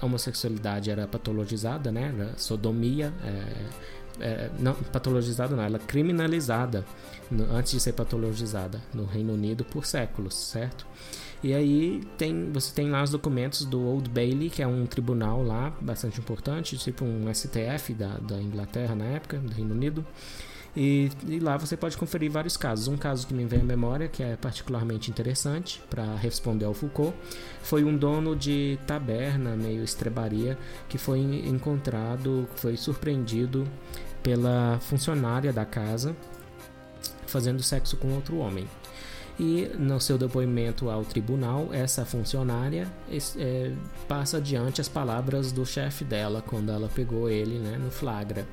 a 0.00 0.06
homossexualidade 0.06 0.90
era 0.90 1.06
patologizada, 1.06 1.90
né? 1.90 2.12
Era 2.16 2.38
sodomia, 2.38 3.12
é, 3.24 4.24
é, 4.24 4.50
não 4.58 4.74
patologizada 4.74 5.54
não, 5.54 5.62
ela 5.62 5.78
criminalizada 5.78 6.84
no, 7.30 7.44
antes 7.54 7.72
de 7.72 7.80
ser 7.80 7.92
patologizada 7.92 8.80
no 8.92 9.04
Reino 9.04 9.32
Unido 9.32 9.64
por 9.64 9.86
séculos, 9.86 10.34
certo? 10.34 10.86
E 11.42 11.54
aí 11.54 12.02
tem, 12.16 12.50
você 12.50 12.74
tem 12.74 12.90
lá 12.90 13.02
os 13.02 13.10
documentos 13.10 13.64
do 13.64 13.80
Old 13.80 14.10
Bailey, 14.10 14.50
que 14.50 14.60
é 14.60 14.66
um 14.66 14.86
tribunal 14.86 15.42
lá 15.42 15.72
bastante 15.80 16.18
importante, 16.18 16.76
tipo 16.76 17.04
um 17.04 17.32
STF 17.32 17.94
da, 17.94 18.18
da 18.18 18.42
Inglaterra 18.42 18.94
na 18.96 19.04
época, 19.04 19.38
do 19.38 19.52
Reino 19.52 19.72
Unido. 19.72 20.04
E, 20.80 21.10
e, 21.26 21.40
lá 21.40 21.56
você 21.56 21.76
pode 21.76 21.96
conferir 21.96 22.30
vários 22.30 22.56
casos. 22.56 22.86
Um 22.86 22.96
caso 22.96 23.26
que 23.26 23.34
me 23.34 23.44
vem 23.44 23.62
à 23.62 23.64
memória, 23.64 24.06
que 24.06 24.22
é 24.22 24.36
particularmente 24.36 25.10
interessante 25.10 25.82
para 25.90 26.14
responder 26.14 26.66
ao 26.66 26.72
Foucault, 26.72 27.16
foi 27.62 27.82
um 27.82 27.96
dono 27.96 28.36
de 28.36 28.78
taberna, 28.86 29.56
meio 29.56 29.82
estrebaria, 29.82 30.56
que 30.88 30.96
foi 30.96 31.18
encontrado, 31.18 32.48
foi 32.54 32.76
surpreendido 32.76 33.66
pela 34.22 34.78
funcionária 34.80 35.52
da 35.52 35.64
casa 35.64 36.14
fazendo 37.26 37.60
sexo 37.60 37.96
com 37.96 38.14
outro 38.14 38.38
homem. 38.38 38.66
E 39.38 39.70
no 39.78 40.00
seu 40.00 40.18
depoimento 40.18 40.90
ao 40.90 41.04
tribunal, 41.04 41.68
essa 41.72 42.04
funcionária 42.04 42.88
é, 43.36 43.72
passa 44.08 44.38
adiante 44.38 44.80
as 44.80 44.88
palavras 44.88 45.52
do 45.52 45.64
chefe 45.64 46.04
dela 46.04 46.42
quando 46.44 46.72
ela 46.72 46.88
pegou 46.92 47.30
ele 47.30 47.56
né, 47.58 47.78
no 47.78 47.88
flagra. 47.88 48.44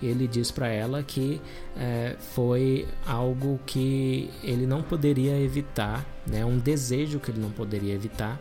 Ele 0.00 0.28
diz 0.28 0.52
para 0.52 0.68
ela 0.68 1.02
que 1.02 1.40
é, 1.76 2.14
foi 2.20 2.86
algo 3.04 3.58
que 3.66 4.30
ele 4.44 4.64
não 4.64 4.80
poderia 4.80 5.36
evitar, 5.40 6.06
né, 6.24 6.44
um 6.44 6.56
desejo 6.56 7.18
que 7.18 7.32
ele 7.32 7.40
não 7.40 7.50
poderia 7.50 7.94
evitar, 7.94 8.40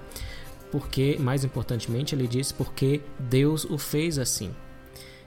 porque, 0.72 1.18
mais 1.20 1.44
importantemente, 1.44 2.14
ele 2.14 2.28
diz 2.28 2.52
porque 2.52 3.02
Deus 3.18 3.66
o 3.66 3.78
fez 3.80 4.20
assim. 4.20 4.54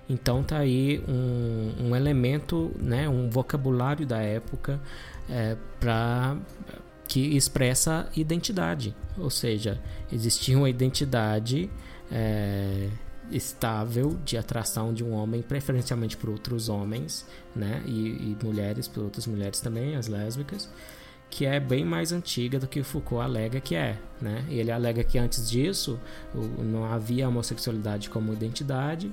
Então 0.08 0.42
tá 0.42 0.58
aí 0.58 1.02
um, 1.08 1.86
um 1.86 1.96
elemento, 1.96 2.72
né, 2.78 3.08
um 3.08 3.28
vocabulário 3.30 4.06
da 4.06 4.18
época 4.18 4.80
é, 5.30 5.56
para 5.78 6.36
que 7.06 7.36
expressa 7.36 8.08
identidade, 8.16 8.94
ou 9.18 9.30
seja, 9.30 9.80
existia 10.12 10.56
uma 10.56 10.70
identidade 10.70 11.70
é, 12.10 12.88
estável 13.30 14.16
de 14.24 14.36
atração 14.36 14.92
de 14.92 15.02
um 15.02 15.12
homem, 15.12 15.42
preferencialmente 15.42 16.16
por 16.16 16.30
outros 16.30 16.68
homens, 16.68 17.26
né, 17.54 17.82
e, 17.86 17.90
e 17.90 18.36
mulheres 18.42 18.86
por 18.86 19.04
outras 19.04 19.26
mulheres 19.26 19.60
também, 19.60 19.96
as 19.96 20.06
lésbicas, 20.06 20.70
que 21.28 21.46
é 21.46 21.60
bem 21.60 21.84
mais 21.84 22.12
antiga 22.12 22.58
do 22.58 22.66
que 22.66 22.82
Foucault 22.82 23.22
alega 23.24 23.60
que 23.60 23.76
é, 23.76 23.96
né? 24.20 24.44
Ele 24.48 24.70
alega 24.70 25.04
que 25.04 25.16
antes 25.16 25.48
disso 25.48 25.98
não 26.58 26.84
havia 26.84 27.28
homossexualidade 27.28 28.10
como 28.10 28.32
identidade, 28.32 29.12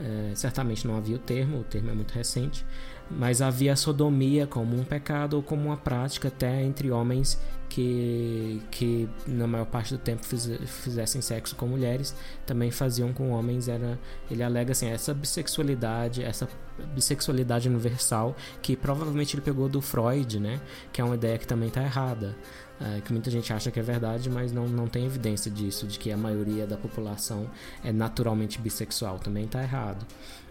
é, 0.00 0.32
certamente 0.34 0.86
não 0.86 0.96
havia 0.96 1.16
o 1.16 1.18
termo, 1.18 1.60
o 1.60 1.64
termo 1.64 1.90
é 1.90 1.94
muito 1.94 2.12
recente, 2.12 2.64
mas 3.10 3.42
havia 3.42 3.74
sodomia 3.74 4.46
como 4.46 4.78
um 4.78 4.84
pecado 4.84 5.34
ou 5.34 5.42
como 5.42 5.66
uma 5.66 5.76
prática 5.76 6.28
até 6.28 6.62
entre 6.62 6.90
homens 6.90 7.38
que, 7.68 8.60
que 8.70 9.08
na 9.26 9.46
maior 9.46 9.64
parte 9.64 9.94
do 9.94 9.98
tempo 9.98 10.24
fiz, 10.24 10.50
fizessem 10.66 11.20
sexo 11.20 11.54
com 11.56 11.66
mulheres, 11.66 12.14
também 12.44 12.70
faziam 12.70 13.12
com 13.12 13.30
homens. 13.30 13.68
Era, 13.68 13.98
ele 14.30 14.42
alega 14.42 14.72
assim, 14.72 14.88
essa 14.88 15.14
bissexualidade, 15.14 16.22
essa 16.22 16.48
bissexualidade 16.94 17.68
universal 17.68 18.36
que 18.60 18.76
provavelmente 18.76 19.34
ele 19.34 19.42
pegou 19.42 19.68
do 19.68 19.80
Freud, 19.80 20.40
né? 20.40 20.60
Que 20.92 21.00
é 21.00 21.04
uma 21.04 21.14
ideia 21.14 21.38
que 21.38 21.46
também 21.46 21.68
está 21.68 21.82
errada 21.82 22.36
é, 22.80 23.00
que 23.02 23.12
muita 23.12 23.30
gente 23.30 23.52
acha 23.52 23.70
que 23.70 23.78
é 23.78 23.82
verdade, 23.82 24.30
mas 24.30 24.52
não, 24.52 24.66
não 24.66 24.88
tem 24.88 25.04
evidência 25.04 25.50
disso, 25.50 25.86
de 25.86 25.98
que 25.98 26.10
a 26.10 26.16
maioria 26.16 26.66
da 26.66 26.78
população 26.78 27.50
é 27.84 27.92
naturalmente 27.92 28.58
bissexual. 28.58 29.18
Também 29.18 29.44
está 29.44 29.62
errado. 29.62 30.06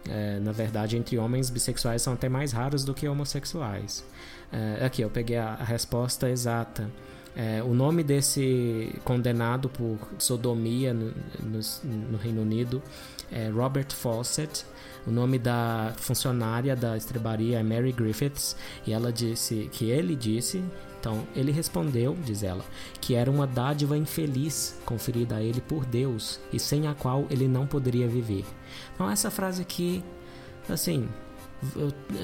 É, 0.08 0.40
na 0.40 0.52
verdade, 0.52 0.98
entre 0.98 1.18
homens, 1.18 1.50
bissexuais 1.50 2.02
são 2.02 2.14
até 2.14 2.30
mais 2.30 2.52
raros 2.52 2.84
do 2.84 2.94
que 2.94 3.08
homossexuais. 3.08 4.04
É, 4.52 4.86
aqui, 4.86 5.02
eu 5.02 5.10
peguei 5.10 5.38
a, 5.38 5.54
a 5.54 5.64
resposta 5.64 6.30
exata. 6.30 6.90
É, 7.36 7.62
o 7.64 7.74
nome 7.74 8.04
desse 8.04 8.94
condenado 9.04 9.70
por 9.70 9.98
sodomia 10.18 10.94
no, 10.94 11.14
no, 11.44 11.60
no, 12.12 12.18
Reino 12.18 12.42
Unido 12.42 12.82
é 13.32 13.50
Robert 13.50 13.94
Fawcett. 13.94 14.66
O 15.06 15.12
nome 15.12 15.38
da 15.38 15.94
funcionária 15.98 16.76
da 16.76 16.98
estrebaria 16.98 17.60
é 17.60 17.64
Mary 17.64 17.92
Griffiths 17.92 18.56
e 18.86 18.92
ela 18.92 19.14
disse 19.14 19.70
que 19.72 19.90
ele 19.90 20.16
disse 20.16 20.64
então 21.00 21.26
ele 21.36 21.52
respondeu, 21.52 22.16
diz 22.26 22.44
ela, 22.44 22.64
que 23.00 23.16
era 23.16 23.32
uma 23.32 23.48
dádiva 23.48 23.98
infeliz 23.98 24.78
conferida 24.86 25.38
a 25.38 25.42
ele 25.42 25.62
por 25.62 25.86
Deus 25.86 26.40
e 26.52 26.60
sem 26.60 26.88
a 26.88 26.94
qual 26.94 27.26
ele 27.30 27.48
não 27.48 27.66
poderia 27.66 28.08
viver. 28.08 28.44
Então 28.94 29.10
essa 29.10 29.30
frase 29.32 29.62
aqui, 29.62 30.04
assim, 30.70 31.08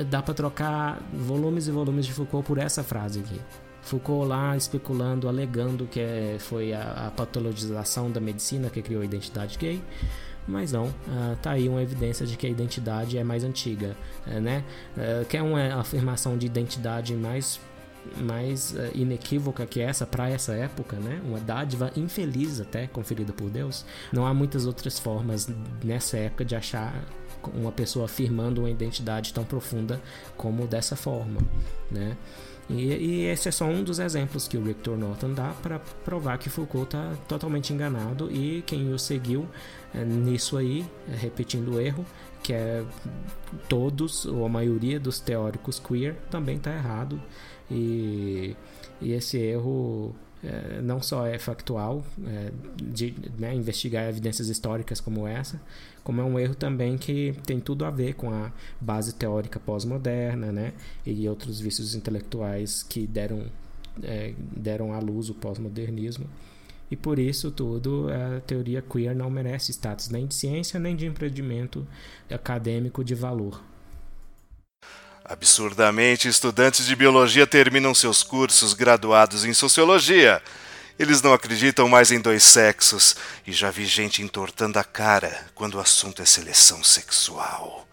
dá 0.10 0.22
para 0.22 0.34
trocar 0.34 1.02
volumes 1.14 1.68
e 1.68 1.72
volumes 1.72 2.06
de 2.06 2.14
Foucault 2.14 2.46
por 2.46 2.58
essa 2.58 2.84
frase 2.84 3.20
aqui. 3.20 3.40
Foucault 3.82 4.28
lá 4.28 4.58
especulando, 4.58 5.30
alegando 5.30 5.86
que 5.86 6.00
é, 6.00 6.38
foi 6.40 6.74
a, 6.74 7.08
a, 7.08 7.12
patologização 7.12 8.10
da 8.10 8.20
medicina 8.20 8.70
que 8.70 8.82
criou 8.82 9.04
a 9.04 9.06
identidade 9.06 9.58
gay. 9.60 9.82
Mas 10.48 10.72
não, 10.72 10.86
uh, 10.86 11.36
tá 11.42 11.52
aí 11.52 11.68
uma 11.68 11.82
evidência 11.82 12.26
de 12.26 12.38
que 12.38 12.46
a 12.46 12.50
identidade 12.50 13.18
é 13.18 13.24
mais 13.24 13.44
antiga, 13.44 13.96
uh, 14.28 14.40
né? 14.40 14.64
Uh, 14.96 15.26
que 15.26 15.38
é 15.38 15.42
uma 15.42 15.80
afirmação 15.80 16.38
de 16.38 16.46
identidade 16.46 17.16
mais 17.16 17.60
mais 18.18 18.72
uh, 18.72 18.92
inequívoca 18.94 19.66
que 19.66 19.80
essa 19.80 20.06
para 20.06 20.30
essa 20.30 20.54
época, 20.54 20.98
né? 20.98 21.22
Uma 21.26 21.40
dádiva 21.40 21.92
infeliz 21.96 22.60
até 22.60 22.88
conferida 22.88 23.34
por 23.34 23.50
Deus. 23.50 23.86
Não 24.12 24.26
há 24.26 24.34
muitas 24.34 24.66
outras 24.66 25.00
formas 25.00 25.48
nessa 25.84 26.18
época 26.18 26.46
de 26.46 26.56
achar 26.56 26.94
uma 27.54 27.72
pessoa 27.72 28.06
afirmando 28.06 28.62
uma 28.62 28.70
identidade 28.70 29.34
tão 29.34 29.44
profunda 29.44 30.02
como 30.36 30.66
dessa 30.68 30.96
forma, 30.96 31.42
né? 31.92 32.16
E, 32.68 32.82
e, 32.82 33.26
esse 33.26 33.48
é 33.48 33.52
só 33.52 33.66
um 33.66 33.84
dos 33.84 34.00
exemplos 34.00 34.48
que 34.48 34.58
o 34.58 34.62
Victor 34.62 34.98
Norton 34.98 35.34
dá 35.34 35.54
para 35.62 35.78
provar 36.04 36.40
que 36.40 36.50
Foucault 36.50 36.86
está 36.86 37.14
totalmente 37.28 37.72
enganado 37.72 38.32
e 38.32 38.64
quem 38.66 38.92
o 38.92 38.98
seguiu 38.98 39.48
é, 39.94 40.04
nisso 40.04 40.58
aí, 40.58 40.84
é, 41.08 41.16
repetindo 41.16 41.76
o 41.76 41.80
erro, 41.80 42.04
que 42.42 42.54
é 42.54 42.84
todos 43.70 44.26
ou 44.26 44.46
a 44.46 44.50
maioria 44.50 45.00
dos 45.00 45.20
teóricos 45.20 45.80
queer 45.80 46.16
também 46.32 46.58
está 46.58 46.74
errado 46.74 47.22
e, 47.70 48.56
e 49.02 49.12
esse 49.14 49.38
erro 49.38 50.16
é, 50.44 50.82
não 50.82 51.02
só 51.02 51.26
é 51.26 51.40
factual, 51.40 52.06
é, 52.26 52.52
de 52.82 53.16
né, 53.38 53.54
investigar 53.56 54.08
evidências 54.08 54.48
históricas 54.48 55.02
como 55.02 55.28
essa, 55.28 55.60
como 56.04 56.22
é 56.22 56.24
um 56.24 56.40
erro 56.40 56.54
também 56.54 56.98
que 56.98 57.34
tem 57.46 57.60
tudo 57.60 57.84
a 57.84 57.90
ver 57.90 58.14
com 58.14 58.30
a 58.30 58.52
base 58.80 59.16
teórica 59.16 59.60
pós-moderna 59.60 60.52
né, 60.52 60.74
e 61.06 61.28
outros 61.28 61.60
vícios 61.60 61.96
intelectuais 61.96 62.84
que 62.84 63.08
deram, 63.08 63.46
é, 64.04 64.34
deram 64.56 64.94
à 64.94 65.00
luz 65.00 65.30
o 65.30 65.34
pós-modernismo. 65.34 66.28
E 66.92 66.96
por 66.96 67.18
isso 67.18 67.50
tudo, 67.50 68.08
a 68.10 68.40
teoria 68.42 68.80
queer 68.80 69.16
não 69.16 69.28
merece 69.28 69.72
status 69.72 70.10
nem 70.10 70.28
de 70.28 70.36
ciência 70.36 70.80
nem 70.80 70.96
de 70.96 71.08
empreendimento 71.08 71.88
acadêmico 72.30 73.04
de 73.04 73.16
valor. 73.16 73.64
Absurdamente, 75.28 76.28
estudantes 76.28 76.86
de 76.86 76.96
biologia 76.96 77.48
terminam 77.48 77.96
seus 77.96 78.22
cursos 78.22 78.74
graduados 78.74 79.44
em 79.44 79.56
sociologia. 79.56 80.40
Eles 81.00 81.20
não 81.24 81.34
acreditam 81.34 81.90
mais 81.90 82.12
em 82.12 82.22
dois 82.22 82.44
sexos 82.44 83.16
e 83.46 83.52
já 83.52 83.72
vi 83.72 83.88
gente 83.88 84.22
entortando 84.22 84.78
a 84.78 84.84
cara 84.84 85.48
quando 85.56 85.76
o 85.76 85.80
assunto 85.80 86.22
é 86.22 86.26
seleção 86.26 86.84
sexual. 86.84 87.88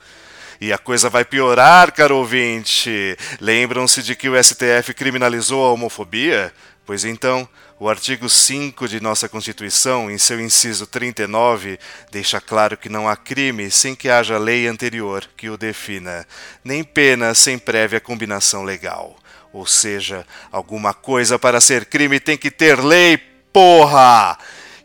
E 0.60 0.74
a 0.74 0.78
coisa 0.78 1.08
vai 1.08 1.24
piorar, 1.24 1.90
caro 1.92 2.18
ouvinte. 2.18 3.16
Lembram-se 3.40 4.02
de 4.02 4.14
que 4.14 4.28
o 4.28 4.40
STF 4.40 4.92
criminalizou 4.94 5.64
a 5.64 5.72
homofobia? 5.72 6.52
Pois 6.84 7.04
então, 7.04 7.48
o 7.78 7.88
artigo 7.88 8.28
5 8.28 8.88
de 8.88 9.00
nossa 9.00 9.28
Constituição, 9.28 10.10
em 10.10 10.18
seu 10.18 10.40
inciso 10.40 10.84
39, 10.86 11.78
deixa 12.10 12.40
claro 12.40 12.76
que 12.76 12.88
não 12.88 13.08
há 13.08 13.16
crime 13.16 13.70
sem 13.70 13.94
que 13.94 14.08
haja 14.08 14.36
lei 14.36 14.66
anterior 14.66 15.28
que 15.36 15.48
o 15.48 15.56
defina, 15.56 16.26
nem 16.64 16.82
pena 16.82 17.34
sem 17.34 17.56
prévia 17.56 18.00
combinação 18.00 18.64
legal. 18.64 19.16
Ou 19.52 19.64
seja, 19.64 20.26
alguma 20.50 20.92
coisa 20.92 21.38
para 21.38 21.60
ser 21.60 21.84
crime 21.84 22.18
tem 22.18 22.36
que 22.36 22.50
ter 22.50 22.82
lei, 22.82 23.16
porra! 23.52 24.36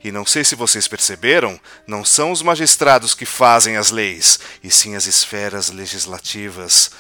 E 0.04 0.12
não 0.12 0.26
sei 0.26 0.44
se 0.44 0.56
vocês 0.56 0.88
perceberam, 0.88 1.60
não 1.88 2.06
são 2.06 2.32
os 2.32 2.44
magistrados 2.44 3.16
que 3.16 3.26
fazem 3.26 3.76
as 3.76 3.90
leis, 3.90 4.40
e 4.64 4.70
sim 4.70 4.96
as 4.96 5.08
esferas 5.08 5.70
legislativas. 5.70 6.92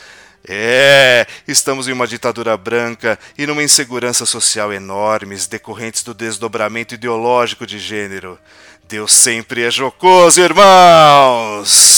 É, 0.50 1.28
estamos 1.46 1.90
em 1.90 1.92
uma 1.92 2.08
ditadura 2.08 2.56
branca 2.56 3.20
e 3.38 3.46
numa 3.46 3.62
insegurança 3.62 4.26
social 4.26 4.72
enormes 4.72 5.46
decorrentes 5.46 6.04
do 6.04 6.14
desdobramento 6.14 6.94
ideológico 6.94 7.68
de 7.68 7.78
gênero. 7.78 8.40
Deus 8.88 9.12
sempre 9.12 9.64
é 9.64 9.72
jocoso, 9.72 10.40
irmãos! 10.40 11.98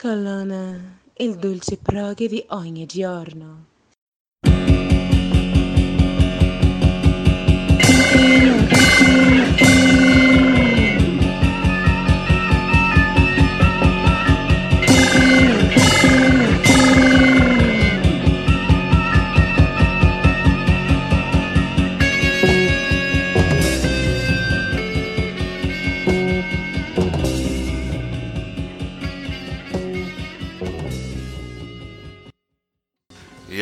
Colonna, 0.00 1.00
il 1.18 1.34
dolce 1.34 1.76
proghe 1.76 2.28
di 2.28 2.44
ogni 2.50 2.86
giorno. 2.86 3.75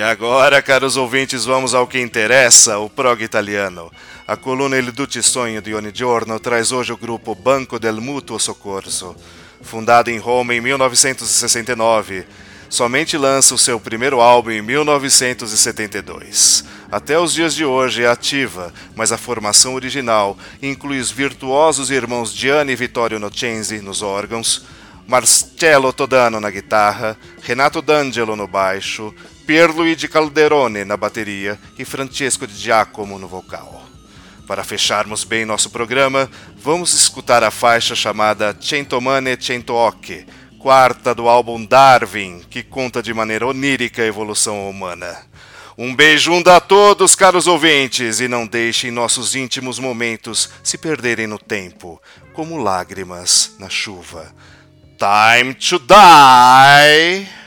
Agora, 0.04 0.60
caros 0.60 0.96
ouvintes, 0.96 1.44
vamos 1.44 1.72
ao 1.74 1.86
que 1.86 2.00
interessa, 2.00 2.78
o 2.78 2.90
prog 2.90 3.22
italiano. 3.22 3.92
A 4.26 4.36
coluna 4.36 4.76
Il 4.76 4.90
Duce 4.92 5.22
Sonho 5.22 5.62
di 5.62 5.72
ogni 5.72 5.92
giorno 5.92 6.40
traz 6.40 6.72
hoje 6.72 6.92
o 6.92 6.96
grupo 6.96 7.32
Banco 7.34 7.78
del 7.78 8.00
Mutuo 8.00 8.38
Soccorso. 8.38 9.14
Fundado 9.62 10.10
em 10.10 10.18
Roma 10.18 10.54
em 10.54 10.60
1969, 10.60 12.26
somente 12.68 13.16
lança 13.16 13.54
o 13.54 13.58
seu 13.58 13.80
primeiro 13.80 14.20
álbum 14.20 14.50
em 14.50 14.60
1972. 14.62 16.64
Até 16.90 17.18
os 17.18 17.32
dias 17.32 17.54
de 17.54 17.64
hoje 17.64 18.02
é 18.02 18.08
ativa, 18.08 18.74
mas 18.94 19.10
a 19.12 19.16
formação 19.16 19.74
original 19.74 20.36
inclui 20.62 21.00
os 21.00 21.10
virtuosos 21.10 21.90
irmãos 21.90 22.34
Gianni 22.34 22.72
e 22.72 22.76
Vittorio 22.76 23.18
Nocenzi 23.18 23.80
nos 23.80 24.02
órgãos, 24.02 24.66
Marcello 25.06 25.92
Todano 25.92 26.40
na 26.40 26.50
guitarra, 26.50 27.16
Renato 27.42 27.82
D'Angelo 27.82 28.36
no 28.36 28.48
baixo, 28.48 29.14
Pierluigi 29.46 30.08
Calderone 30.08 30.84
na 30.84 30.96
bateria 30.96 31.58
e 31.78 31.84
Francesco 31.84 32.46
Di 32.46 32.56
Giacomo 32.56 33.18
no 33.18 33.28
vocal. 33.28 33.84
Para 34.46 34.64
fecharmos 34.64 35.22
bem 35.22 35.44
nosso 35.44 35.70
programa, 35.70 36.30
vamos 36.56 36.94
escutar 36.94 37.44
a 37.44 37.50
faixa 37.50 37.94
chamada 37.94 38.56
Centomane 38.58 39.36
Centoocchi, 39.36 40.26
quarta 40.58 41.14
do 41.14 41.28
álbum 41.28 41.64
Darwin, 41.64 42.42
que 42.48 42.62
conta 42.62 43.02
de 43.02 43.12
maneira 43.12 43.46
onírica 43.46 44.02
a 44.02 44.06
evolução 44.06 44.68
humana. 44.68 45.14
Um 45.76 45.94
beijunda 45.94 46.56
a 46.56 46.60
todos, 46.60 47.14
caros 47.14 47.46
ouvintes, 47.46 48.20
e 48.20 48.28
não 48.28 48.46
deixem 48.46 48.90
nossos 48.90 49.34
íntimos 49.34 49.78
momentos 49.78 50.48
se 50.62 50.78
perderem 50.78 51.26
no 51.26 51.38
tempo, 51.38 52.00
como 52.32 52.62
lágrimas 52.62 53.56
na 53.58 53.68
chuva. 53.68 54.32
Time 54.98 55.52
to 55.54 55.78
die! 55.78 57.43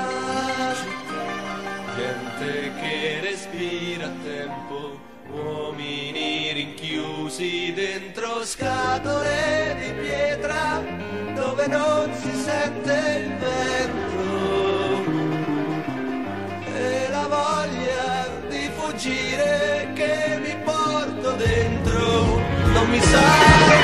Gente 1.95 2.71
che 2.79 3.19
respira 3.21 4.05
a 4.05 4.11
tempo 4.23 4.99
Uomini 5.31 6.53
rinchiusi 6.53 7.73
dentro 7.73 8.45
scatole 8.45 9.75
di 9.79 9.91
pietra 10.01 10.81
Dove 11.33 11.67
non 11.67 12.13
si 12.13 12.31
sente 12.35 13.23
il 13.25 13.33
vento. 13.37 14.21
E 16.75 17.09
la 17.09 17.27
voglia 17.27 18.27
di 18.47 18.69
fuggire 18.77 19.91
che 19.95 20.39
mi 20.39 20.55
porto 20.63 21.31
dentro 21.31 22.39
Non 22.73 22.87
mi 22.89 23.01
sa 23.01 23.76